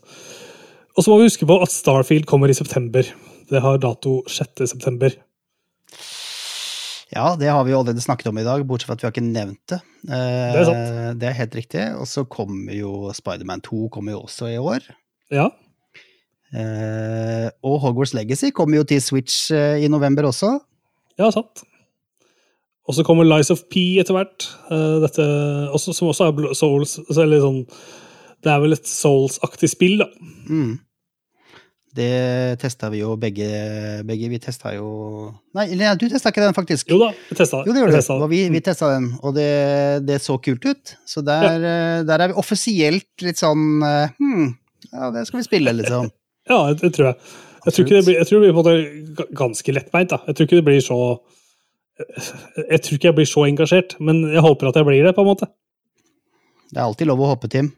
Og 0.95 1.03
så 1.03 1.11
må 1.11 1.19
vi 1.19 1.27
huske 1.27 1.45
på 1.49 1.57
at 1.61 1.73
Starfield 1.73 2.25
kommer 2.29 2.49
i 2.49 2.55
september. 2.57 3.05
Det 3.51 3.61
har 3.61 3.77
dato 3.83 4.21
6. 4.31 4.63
september. 4.71 5.13
Ja, 7.13 7.35
det 7.37 7.51
har 7.53 7.61
vi 7.67 7.71
jo 7.75 7.79
allerede 7.83 8.01
snakket 8.01 8.31
om 8.31 8.39
i 8.41 8.45
dag, 8.47 8.63
bortsett 8.67 8.89
fra 8.89 8.95
at 8.97 9.03
vi 9.03 9.07
har 9.07 9.13
ikke 9.13 9.27
nevnt 9.27 9.61
det. 9.69 9.77
Eh, 10.07 10.53
Det 10.55 10.61
er 10.63 10.65
sant. 10.71 11.19
Det 11.21 11.27
er 11.29 11.37
helt 11.37 11.55
riktig. 11.59 11.83
Og 11.99 12.07
så 12.09 12.23
kommer 12.25 12.73
jo 12.73 13.11
Spiderman 13.13 13.61
2 13.61 13.89
kommer 13.93 14.15
jo 14.15 14.23
også 14.25 14.49
i 14.55 14.57
år. 14.61 14.87
Ja, 15.31 15.49
Eh, 16.55 17.49
og 17.67 17.79
Hogwarts 17.83 18.13
Legacy 18.15 18.51
kommer 18.55 18.77
jo 18.77 18.83
til 18.87 19.01
Switch 19.03 19.49
eh, 19.51 19.81
i 19.83 19.89
november 19.91 20.29
også. 20.29 20.53
Ja 21.21 21.31
sant. 21.33 21.65
Og 22.85 22.93
så 22.93 23.05
kommer 23.05 23.25
Lies 23.25 23.49
of 23.53 23.65
P 23.71 23.97
etter 24.01 24.13
hvert. 24.15 24.47
Uh, 24.69 25.01
dette, 25.03 25.25
også, 25.73 25.93
som 25.95 26.11
også 26.11 26.29
er 26.29 26.57
Souls 26.57 26.99
altså, 27.01 27.21
Eller 27.23 27.41
sånn 27.41 27.61
Det 28.45 28.51
er 28.51 28.59
vel 28.61 28.77
et 28.77 28.89
Souls-aktig 28.89 29.71
spill, 29.71 30.03
da. 30.03 30.09
Mm. 30.45 30.75
Det 31.95 32.59
testa 32.59 32.89
vi 32.91 32.99
jo 32.99 33.13
begge, 33.19 33.47
begge. 34.03 34.27
Vi 34.27 34.39
testa 34.43 34.73
jo 34.75 34.89
Nei, 35.55 35.69
du 35.95 36.09
testa 36.11 36.33
ikke 36.33 36.43
den, 36.43 36.55
faktisk. 36.57 36.91
Jo 36.91 36.99
da, 36.99 37.09
vi 37.29 37.37
testa 37.39 37.61
den. 37.61 37.69
Jo, 37.69 37.75
det 37.75 37.83
gjorde 37.83 37.95
Vi 37.95 38.03
du. 38.03 38.25
Og 38.25 38.29
vi, 38.33 38.41
vi 38.51 38.61
testa 38.65 38.89
den, 38.91 39.07
og 39.23 39.37
det, 39.37 39.47
det 40.03 40.19
så 40.21 40.35
kult 40.43 40.67
ut. 40.67 40.95
Så 41.07 41.23
der, 41.23 41.55
ja. 41.55 42.03
der 42.03 42.25
er 42.25 42.33
vi 42.33 42.39
offisielt 42.41 43.23
litt 43.23 43.39
sånn 43.39 43.79
eh, 43.87 44.11
Hm, 44.19 44.51
ja, 44.91 45.09
det 45.15 45.23
skal 45.29 45.39
vi 45.39 45.47
spille, 45.47 45.75
liksom. 45.79 46.11
Ja, 46.51 46.59
det, 46.67 46.83
det 46.83 46.91
tror 46.93 47.07
jeg. 47.13 47.31
Jeg 47.65 47.73
tror, 47.73 47.87
blir, 47.89 48.15
jeg 48.19 48.27
tror 48.27 48.39
det 48.39 48.43
blir 48.45 48.55
på 48.55 48.61
en 48.61 48.65
måte 48.65 49.27
ganske 49.37 49.73
lettbeint. 49.73 50.11
da. 50.13 50.21
Jeg 50.27 50.37
tror 50.37 50.47
ikke 50.47 50.59
det 50.59 50.67
blir 50.67 50.83
så 50.85 50.99
Jeg 52.59 52.81
tror 52.83 52.97
ikke 52.97 53.07
jeg 53.07 53.15
blir 53.15 53.29
så 53.29 53.45
engasjert, 53.47 53.95
men 54.03 54.25
jeg 54.33 54.43
håper 54.43 54.67
at 54.67 54.75
jeg 54.75 54.87
blir 54.87 55.05
det, 55.05 55.15
på 55.15 55.23
en 55.23 55.29
måte. 55.31 55.47
Det 56.71 56.81
er 56.81 56.85
alltid 56.85 57.07
lov 57.07 57.23
å 57.23 57.31
hoppe, 57.31 57.49
Tim. 57.51 57.71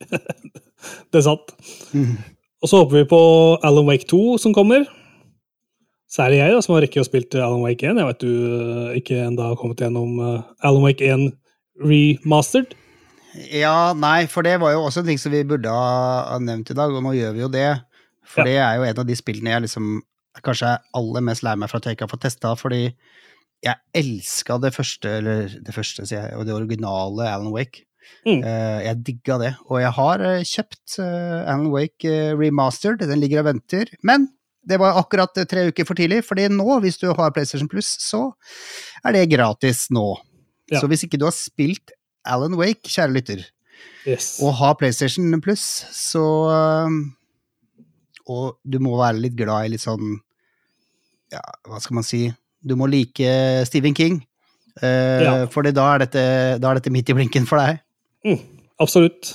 Det 1.10 1.20
er 1.20 1.26
sant. 1.26 1.52
Mm. 1.92 2.16
Og 2.62 2.70
så 2.70 2.80
håper 2.80 3.00
vi 3.00 3.10
på 3.10 3.20
Alan 3.66 3.86
Wake 3.88 4.08
2 4.08 4.38
som 4.42 4.54
kommer. 4.56 4.86
Særlig 6.08 6.38
jeg, 6.38 6.54
da, 6.54 6.62
som 6.64 6.74
har 6.74 6.84
rekke 6.86 7.02
å 7.02 7.06
spilt 7.06 7.34
Alan 7.36 7.60
Wake 7.60 7.84
1. 7.84 7.98
Jeg 8.00 8.08
vet 8.08 8.22
du 8.22 8.30
eh, 8.32 8.98
ikke 9.02 9.18
enda 9.26 9.50
har 9.50 9.58
kommet 9.60 9.82
gjennom 9.84 10.16
eh, 10.24 10.46
Alan 10.64 10.86
Wake 10.86 11.04
1 11.04 11.28
remastered. 11.84 12.72
Ja, 13.52 13.92
nei, 13.94 14.24
for 14.30 14.46
det 14.46 14.56
var 14.62 14.72
jo 14.72 14.86
også 14.86 15.02
en 15.02 15.10
ting 15.10 15.20
som 15.20 15.34
vi 15.34 15.44
burde 15.46 15.70
ha 15.70 16.38
nevnt 16.40 16.72
i 16.72 16.78
dag, 16.78 16.94
og 16.94 17.04
nå 17.04 17.12
gjør 17.14 17.36
vi 17.36 17.44
jo 17.44 17.50
det. 17.52 17.68
For 18.28 18.44
Ja. 18.44 18.48
det 18.50 18.56
er 18.60 18.76
jo 18.76 18.86
en 18.90 18.98
av 19.02 19.06
de 19.08 19.16
spillene 19.16 19.54
jeg 19.56 19.64
liksom 19.66 20.02
kanskje 20.44 20.68
er 20.74 20.82
aller 20.94 21.24
mest 21.24 21.42
lei 21.42 21.54
meg 21.58 21.70
for 21.70 21.80
at 21.80 21.88
jeg 21.88 21.96
ikke 21.96 22.06
har 22.06 22.12
fått 22.12 22.26
testa, 22.28 22.52
fordi 22.60 22.82
jeg 23.64 23.74
elska 23.98 24.60
det 24.62 24.70
første, 24.76 25.08
eller 25.18 25.48
det 25.48 25.74
første, 25.74 26.04
sier 26.06 26.28
jeg, 26.28 26.36
og 26.38 26.44
det 26.46 26.54
originale 26.54 27.26
Alan 27.26 27.50
Wake. 27.50 27.84
Mm. 28.24 28.38
Uh, 28.44 28.78
jeg 28.84 29.00
digga 29.04 29.38
det, 29.42 29.50
og 29.68 29.80
jeg 29.82 29.90
har 29.96 30.22
uh, 30.22 30.44
kjøpt 30.46 30.94
uh, 31.02 31.42
Alan 31.42 31.66
Wake 31.74 32.12
remastered, 32.38 33.02
den 33.02 33.20
ligger 33.20 33.42
og 33.42 33.48
venter, 33.50 33.90
men 34.06 34.28
det 34.68 34.78
var 34.80 34.96
akkurat 35.00 35.34
tre 35.48 35.66
uker 35.72 35.84
for 35.88 35.98
tidlig, 35.98 36.22
fordi 36.24 36.46
nå, 36.52 36.68
hvis 36.84 37.00
du 37.00 37.08
har 37.12 37.32
PlayStation 37.34 37.68
Plus, 37.68 37.90
så 38.00 38.30
er 39.04 39.16
det 39.16 39.26
gratis 39.32 39.88
nå. 39.90 40.06
Ja. 40.70 40.80
Så 40.80 40.88
hvis 40.88 41.04
ikke 41.04 41.18
du 41.20 41.26
har 41.26 41.34
spilt 41.36 41.92
Alan 42.28 42.56
Wake, 42.60 42.84
kjære 42.88 43.12
lytter, 43.16 43.46
Yes. 44.06 44.38
og 44.42 44.54
har 44.58 44.74
PlayStation 44.74 45.40
Plus, 45.42 45.60
så 45.94 46.22
Og 48.28 48.58
du 48.64 48.78
må 48.84 48.96
være 48.98 49.22
litt 49.22 49.36
glad 49.38 49.66
i 49.66 49.74
litt 49.74 49.84
sånn 49.84 50.18
Ja, 51.32 51.42
hva 51.68 51.80
skal 51.80 51.98
man 51.98 52.06
si? 52.06 52.26
Du 52.64 52.74
må 52.76 52.88
like 52.90 53.32
Stephen 53.68 53.96
King. 53.96 54.22
Uh, 54.82 55.20
Ja. 55.24 55.34
Fordi 55.50 55.72
da 55.74 55.84
er, 55.94 56.04
dette, 56.04 56.22
da 56.62 56.70
er 56.70 56.78
dette 56.78 56.92
midt 56.94 57.10
i 57.10 57.16
blinken 57.16 57.46
for 57.48 57.60
deg. 57.60 57.80
Mm, 58.26 58.40
absolutt. 58.80 59.34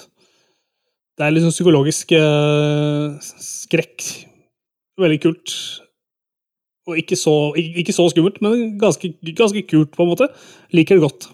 Det 1.13 1.25
er 1.25 1.33
litt 1.33 1.45
sånn 1.45 1.53
psykologisk 1.53 2.13
uh, 2.17 3.13
skrekk. 3.21 4.07
Veldig 4.99 5.19
kult. 5.23 5.53
Og 6.89 6.99
ikke 6.99 7.15
så, 7.15 7.33
ikke, 7.59 7.83
ikke 7.83 7.95
så 7.95 8.09
skummelt, 8.11 8.41
men 8.43 8.75
ganske, 8.81 9.13
ganske 9.37 9.63
kult, 9.69 9.93
på 9.95 10.03
en 10.03 10.11
måte. 10.11 10.27
Liker 10.75 10.97
det 10.99 11.05
godt. 11.05 11.29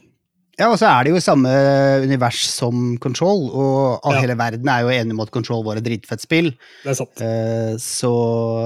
Ja, 0.59 0.67
og 0.67 0.75
så 0.81 0.89
er 0.91 1.05
det 1.07 1.13
jo 1.13 1.21
samme 1.23 1.49
univers 2.03 2.41
som 2.51 2.97
Control, 2.99 3.45
og 3.55 4.01
all 4.03 4.17
Ja. 4.17 4.23
hele 4.25 4.35
verden 4.39 4.67
er 4.67 4.81
jo 4.83 4.89
enig 4.91 5.15
om 5.15 5.21
at 5.23 5.31
Control 5.31 5.63
var 5.63 5.79
et 5.79 5.85
dritfett 5.85 6.19
spill. 6.25 6.49
Det 6.83 6.91
er 6.91 6.97
sant. 6.99 7.21
Uh, 7.23 7.77
så 7.79 8.11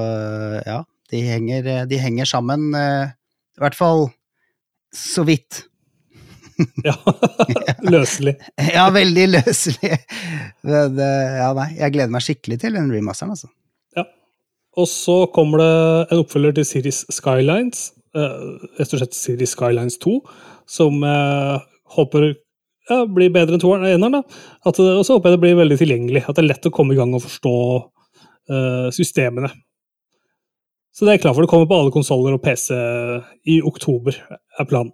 eh, 0.01 0.55
ja, 0.71 0.79
de 1.13 1.21
henger, 1.21 1.85
de 1.85 1.99
henger 2.01 2.25
sammen, 2.25 2.71
Uh, 2.73 3.11
i 3.53 3.61
hvert 3.61 3.75
fall 3.77 4.07
så 4.93 5.21
vidt. 5.27 5.67
Ja. 6.85 6.95
Løselig. 7.93 8.35
Ja, 8.73 8.87
veldig 8.93 9.27
løselig. 9.35 9.97
Men, 10.65 10.97
uh, 10.97 11.35
ja, 11.37 11.51
nei, 11.57 11.67
jeg 11.77 11.93
gleder 11.93 12.13
meg 12.13 12.25
skikkelig 12.25 12.57
til 12.63 12.73
den 12.79 12.89
remasteren, 12.93 13.35
altså. 13.37 13.51
Ja. 13.97 14.07
Og 14.81 14.89
så 14.89 15.19
kommer 15.35 15.61
det 15.61 15.73
en 16.15 16.23
oppfølger 16.23 16.57
til 16.57 16.65
Series 16.65 17.03
Skylines, 17.13 17.91
eh, 18.17 18.41
rett 18.79 18.93
og 18.97 19.03
slett 19.03 19.13
Series 19.17 19.53
Skylines 19.53 19.99
2, 20.01 20.15
som 20.65 20.97
håper 21.95 22.33
ja, 22.89 23.03
blir 23.07 23.31
bedre 23.33 23.57
enn 23.57 23.63
toeren, 23.63 23.87
eneren. 23.87 24.19
da. 24.19 24.41
At 24.67 24.79
Og 24.81 25.03
så 25.05 25.17
håper 25.17 25.31
jeg 25.31 25.37
det 25.37 25.43
blir 25.45 25.59
veldig 25.61 25.79
tilgjengelig, 25.79 26.25
at 26.27 26.35
det 26.35 26.43
er 26.43 26.49
lett 26.51 26.67
å 26.67 26.73
komme 26.73 26.95
i 26.95 26.99
gang 26.99 27.13
og 27.15 27.23
forstå 27.23 27.55
uh, 27.79 28.89
systemene. 28.95 29.51
Så 30.93 31.07
det 31.07 31.15
er 31.15 31.23
klart 31.23 31.37
for. 31.37 31.45
Det 31.45 31.49
kommer 31.49 31.69
på 31.69 31.79
alle 31.79 31.93
konsoller 31.93 32.35
og 32.35 32.43
PC 32.43 32.75
i 33.49 33.61
oktober, 33.65 34.19
er 34.59 34.69
planen. 34.69 34.93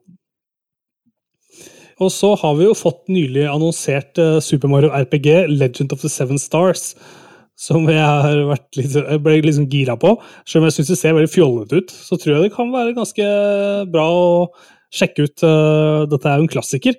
Og 1.99 2.13
så 2.15 2.31
har 2.39 2.53
vi 2.55 2.63
jo 2.63 2.77
fått 2.77 3.09
nylig 3.11 3.43
annonsert 3.49 4.19
uh, 4.21 4.37
Super 4.43 4.71
Mario 4.71 4.93
RPG 4.95 5.49
Legend 5.51 5.91
of 5.95 6.05
the 6.05 6.11
Seven 6.11 6.39
Stars, 6.39 6.93
som 7.59 7.89
jeg 7.91 7.99
har 7.99 8.45
vært 8.47 8.77
litt, 8.79 8.93
jeg 8.95 9.19
ble 9.19 9.51
sånn 9.51 9.67
gira 9.67 9.97
på. 9.99 10.13
Selv 10.47 10.63
om 10.63 10.69
jeg 10.69 10.77
syns 10.77 10.93
det 10.93 10.99
ser 11.01 11.17
veldig 11.17 11.31
fjollete 11.33 11.81
ut, 11.81 11.91
så 11.91 12.15
tror 12.15 12.37
jeg 12.37 12.45
det 12.45 12.53
kan 12.55 12.71
være 12.71 12.95
ganske 12.95 13.25
bra 13.91 14.05
å 14.07 14.29
sjekke 14.93 15.27
ut. 15.27 15.43
Uh, 15.43 16.05
dette 16.09 16.29
er 16.29 16.39
jo 16.39 16.47
en 16.47 16.51
klassiker. 16.51 16.97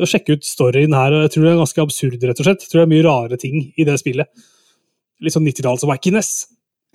Sjekke 0.00 0.38
ut 0.38 0.46
storyen 0.48 0.94
her, 0.96 1.12
og 1.12 1.26
jeg 1.26 1.34
tror 1.34 1.44
det 1.44 1.50
er 1.50 1.60
ganske 1.60 1.84
absurd, 1.84 2.22
rett 2.24 2.40
og 2.40 2.46
slett. 2.46 2.62
Jeg 2.64 2.72
tror 2.72 2.80
det 2.80 2.86
er 2.86 2.92
mye 2.94 3.04
rare 3.04 3.38
ting 3.40 3.66
i 3.76 3.84
det 3.84 3.98
spillet. 4.00 4.30
Litt 5.20 5.34
sånn 5.34 5.44
90-talls-wackiness. 5.44 6.30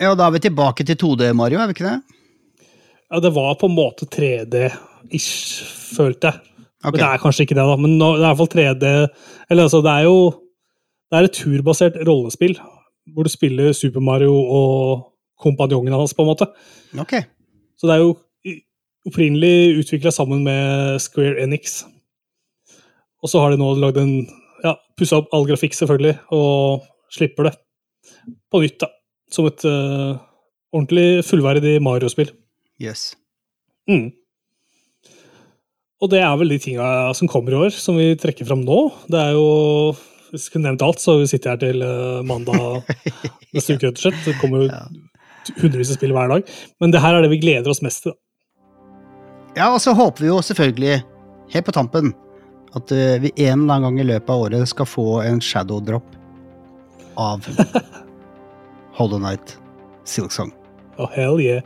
Ja, 0.02 0.10
og 0.10 0.18
da 0.18 0.26
er 0.26 0.34
vi 0.34 0.42
tilbake 0.48 0.84
til 0.88 0.98
2D, 0.98 1.30
Mario, 1.38 1.60
er 1.62 1.70
vi 1.70 1.76
ikke 1.76 1.86
det? 1.86 2.00
Ja, 3.06 3.20
det 3.22 3.30
var 3.36 3.54
på 3.60 3.70
en 3.70 3.76
måte 3.76 4.08
3D-ish, 4.10 5.62
følte 5.94 6.32
jeg. 6.32 6.42
Okay. 6.82 6.90
Men 6.90 7.00
det 7.00 7.06
er 7.08 7.22
kanskje 7.22 7.46
ikke 7.46 7.56
det, 7.56 7.66
da. 7.70 7.76
Men 7.80 7.94
nå, 7.98 8.08
det 8.18 8.24
er 8.24 8.26
i 8.26 8.28
hvert 8.28 8.40
fall 8.42 8.50
3D 8.52 8.90
Eller 9.50 9.64
altså, 9.64 9.78
det 9.82 9.90
er 9.90 10.04
jo 10.06 10.18
Det 11.08 11.16
er 11.18 11.26
et 11.26 11.38
turbasert 11.38 11.96
rollespill 12.06 12.58
hvor 13.14 13.22
du 13.22 13.30
spiller 13.30 13.70
Super 13.70 14.02
Mario 14.02 14.32
og 14.34 15.04
kompanjongene 15.38 15.94
hans, 15.94 16.10
på 16.10 16.24
en 16.24 16.26
måte. 16.26 16.48
Okay. 16.98 17.22
Så 17.78 17.86
det 17.86 17.94
er 17.94 18.00
jo 18.02 18.16
opprinnelig 19.06 19.82
utvikla 19.82 20.12
sammen 20.14 20.42
med 20.46 21.00
Square 21.02 21.40
Enix. 21.44 21.84
Og 23.22 23.30
så 23.30 23.42
har 23.42 23.52
de 23.52 23.60
nå 23.60 23.72
lagd 23.80 24.02
en 24.02 24.18
Ja, 24.64 24.72
pussa 24.98 25.20
opp 25.20 25.34
all 25.36 25.44
grafikk, 25.46 25.74
selvfølgelig, 25.76 26.16
og 26.32 26.86
slipper 27.12 27.50
det 27.50 27.52
på 28.50 28.62
nytt, 28.62 28.78
da. 28.80 28.88
Som 29.30 29.46
et 29.50 29.62
uh, 29.68 30.16
ordentlig 30.72 31.22
fullverdig 31.28 31.76
Mario-spill. 31.84 32.30
Yes. 32.82 33.10
Mm. 33.86 34.08
Og 36.02 36.10
det 36.12 36.22
er 36.24 36.34
vel 36.40 36.54
de 36.54 36.58
tinga 36.60 36.88
som 37.16 37.28
kommer 37.30 37.54
i 37.54 37.60
år, 37.66 37.76
som 37.76 38.00
vi 38.00 38.10
trekker 38.20 38.48
fram 38.48 38.64
nå. 38.66 38.80
Det 39.12 39.20
er 39.20 39.36
jo 39.36 39.46
Hvis 40.32 40.48
vi 40.48 40.50
skulle 40.50 40.66
nevnt 40.66 40.82
alt, 40.82 41.00
så 41.00 41.18
vi 41.20 41.28
jeg 41.30 41.44
her 41.46 41.60
til 41.60 41.82
eh, 41.86 42.24
mandag 42.26 42.82
neste 43.54 43.76
uke, 43.76 43.86
rett 43.86 44.00
og 44.00 44.02
slett. 44.02 44.24
Det 44.26 44.34
kommer 44.40 44.64
jo 44.64 45.60
hundrevis 45.60 45.92
av 45.94 46.00
spill 46.00 46.16
hver 46.16 46.32
dag. 46.32 46.56
Men 46.82 46.92
det 46.92 47.00
her 47.04 47.14
er 47.14 47.22
det 47.22 47.30
vi 47.30 47.44
gleder 47.44 47.70
oss 47.70 47.84
mest 47.84 48.02
til. 48.02 48.16
da. 48.16 48.25
Ja, 49.56 49.70
og 49.72 49.80
så 49.80 49.94
håper 49.96 50.26
vi 50.26 50.28
jo 50.28 50.42
selvfølgelig, 50.44 51.00
helt 51.54 51.64
på 51.64 51.72
tampen, 51.72 52.10
at 52.76 52.92
uh, 52.92 53.16
vi 53.22 53.32
en 53.46 53.62
eller 53.62 53.78
annen 53.78 53.86
gang 53.86 54.00
i 54.02 54.08
løpet 54.10 54.32
av 54.34 54.42
året 54.44 54.68
skal 54.68 54.88
få 54.88 55.06
en 55.24 55.40
shadow 55.40 55.80
drop 55.80 56.16
av 57.16 57.46
Hollow 58.98 59.22
Night 59.22 59.56
Silk 60.04 60.32
Song. 60.32 60.52
Oh, 61.00 61.08
hell 61.12 61.40
yeah. 61.40 61.64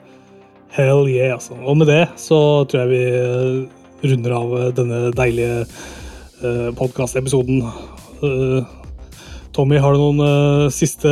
Hell 0.70 1.08
yeah, 1.10 1.34
altså. 1.34 1.58
Og 1.66 1.80
med 1.80 1.90
det 1.90 2.04
så 2.18 2.38
tror 2.70 2.84
jeg 2.84 2.92
vi 2.92 3.02
eh, 3.18 4.06
runder 4.06 4.36
av 4.38 4.54
eh, 4.58 4.70
denne 4.78 5.02
deilige 5.18 5.64
uh, 6.44 6.70
podkastepisoden. 6.78 7.64
Uh, 8.22 8.62
Tommy, 9.54 9.82
har 9.82 9.94
du 9.94 10.02
noen 10.02 10.22
uh, 10.22 10.70
siste 10.70 11.10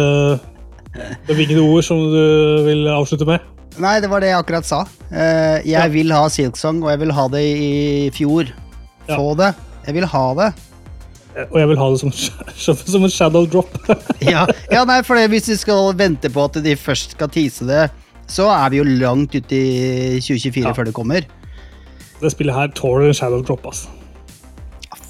bevingede 1.29 1.63
ord 1.67 1.83
som 1.87 2.07
du 2.07 2.23
vil 2.71 2.87
avslutte 2.95 3.27
med? 3.27 3.58
Nei, 3.83 3.99
det 4.03 4.09
var 4.11 4.21
det 4.25 4.31
jeg 4.33 4.41
akkurat 4.43 4.67
sa. 4.67 4.81
Uh, 5.11 5.59
jeg 5.63 5.73
Ja. 5.77 5.87
vil 5.93 6.11
ha 6.13 6.25
Silksong, 6.33 6.81
og 6.83 6.91
jeg 6.91 6.99
vil 7.05 7.13
ha 7.15 7.29
det 7.29 7.43
i 7.45 8.11
fjor. 8.15 8.51
Ja. 9.09 9.17
Få 9.17 9.37
det. 9.39 9.53
Jeg 9.87 9.95
vil 9.95 10.07
ha 10.07 10.25
det. 10.35 10.49
Eh, 11.37 11.47
Og 11.53 11.59
jeg 11.61 11.69
vil 11.71 11.79
ha 11.79 11.87
det 11.95 12.01
som, 12.03 12.13
som 12.93 13.05
en 13.07 13.11
shadow 13.15 13.47
drop. 13.47 13.71
Ja, 14.21 14.47
ja 14.73 14.85
nei, 14.85 15.01
for 15.07 15.15
det, 15.17 15.29
hvis 15.31 15.49
vi 15.49 15.57
skal 15.57 15.93
vente 15.97 16.29
på 16.35 16.45
at 16.49 16.59
de 16.65 16.75
først 16.77 17.15
skal 17.17 17.29
tease 17.33 17.65
det, 17.69 17.87
så 18.29 18.49
er 18.53 18.69
vi 18.75 18.81
jo 18.83 18.85
langt 18.99 19.33
ute 19.39 19.55
i 19.57 20.19
2024 20.21 20.67
Ja. 20.67 20.73
før 20.77 20.85
det 20.91 20.95
kommer. 20.97 21.25
Det 22.21 22.33
spillet 22.35 22.55
her 22.57 22.69
tåler 22.75 23.07
en 23.09 23.15
shadow 23.15 23.41
drop, 23.47 23.65
altså. 23.71 23.89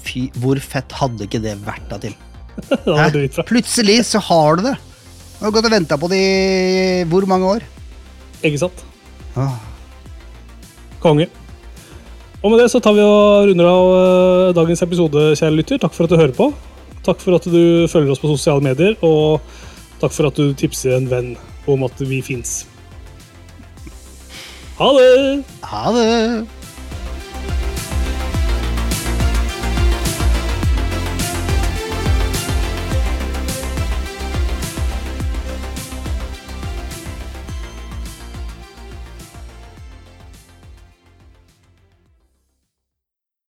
Fy, 0.05 0.29
hvor 0.41 0.57
fett 0.61 0.91
hadde 0.97 1.25
ikke 1.27 1.41
det 1.43 1.57
vært 1.65 1.89
da 1.89 1.97
til? 2.01 2.13
Det. 3.13 3.29
Plutselig 3.47 4.01
så 4.05 4.19
har 4.19 4.57
du 4.59 4.63
det. 4.69 4.75
Du 5.39 5.45
har 5.45 5.53
gått 5.55 5.67
og 5.69 5.71
venta 5.71 5.95
på 5.97 6.09
det 6.11 6.19
i 6.19 7.03
hvor 7.09 7.25
mange 7.29 7.47
år? 7.57 7.63
Ikke 8.43 8.61
sant? 8.61 8.83
Ah. 9.35 9.57
Konge. 11.03 11.27
Og 12.39 12.53
med 12.53 12.61
det 12.61 12.69
så 12.71 12.79
tar 12.79 12.95
vi 12.95 13.03
og 13.03 13.49
runder 13.49 13.67
av 13.67 13.93
eh, 13.95 14.51
dagens 14.55 14.83
episode, 14.85 15.23
kjære 15.35 15.57
lytter. 15.57 15.81
Takk 15.81 15.95
for 15.95 16.07
at 16.07 16.13
du 16.13 16.19
hører 16.19 16.35
på. 16.35 16.51
Takk 17.03 17.19
for 17.23 17.35
at 17.35 17.47
du 17.47 17.87
følger 17.91 18.13
oss 18.13 18.21
på 18.21 18.31
sosiale 18.31 18.63
medier, 18.63 18.95
og 19.03 19.39
takk 19.99 20.15
for 20.15 20.29
at 20.29 20.39
du 20.39 20.53
tipser 20.55 20.95
en 20.95 21.09
venn 21.11 21.33
om 21.67 21.83
at 21.87 21.99
vi 22.07 22.21
fins. 22.23 22.61
Ha 24.79 24.87
det! 24.95 25.43
Ha 25.67 25.91
det! 25.95 26.58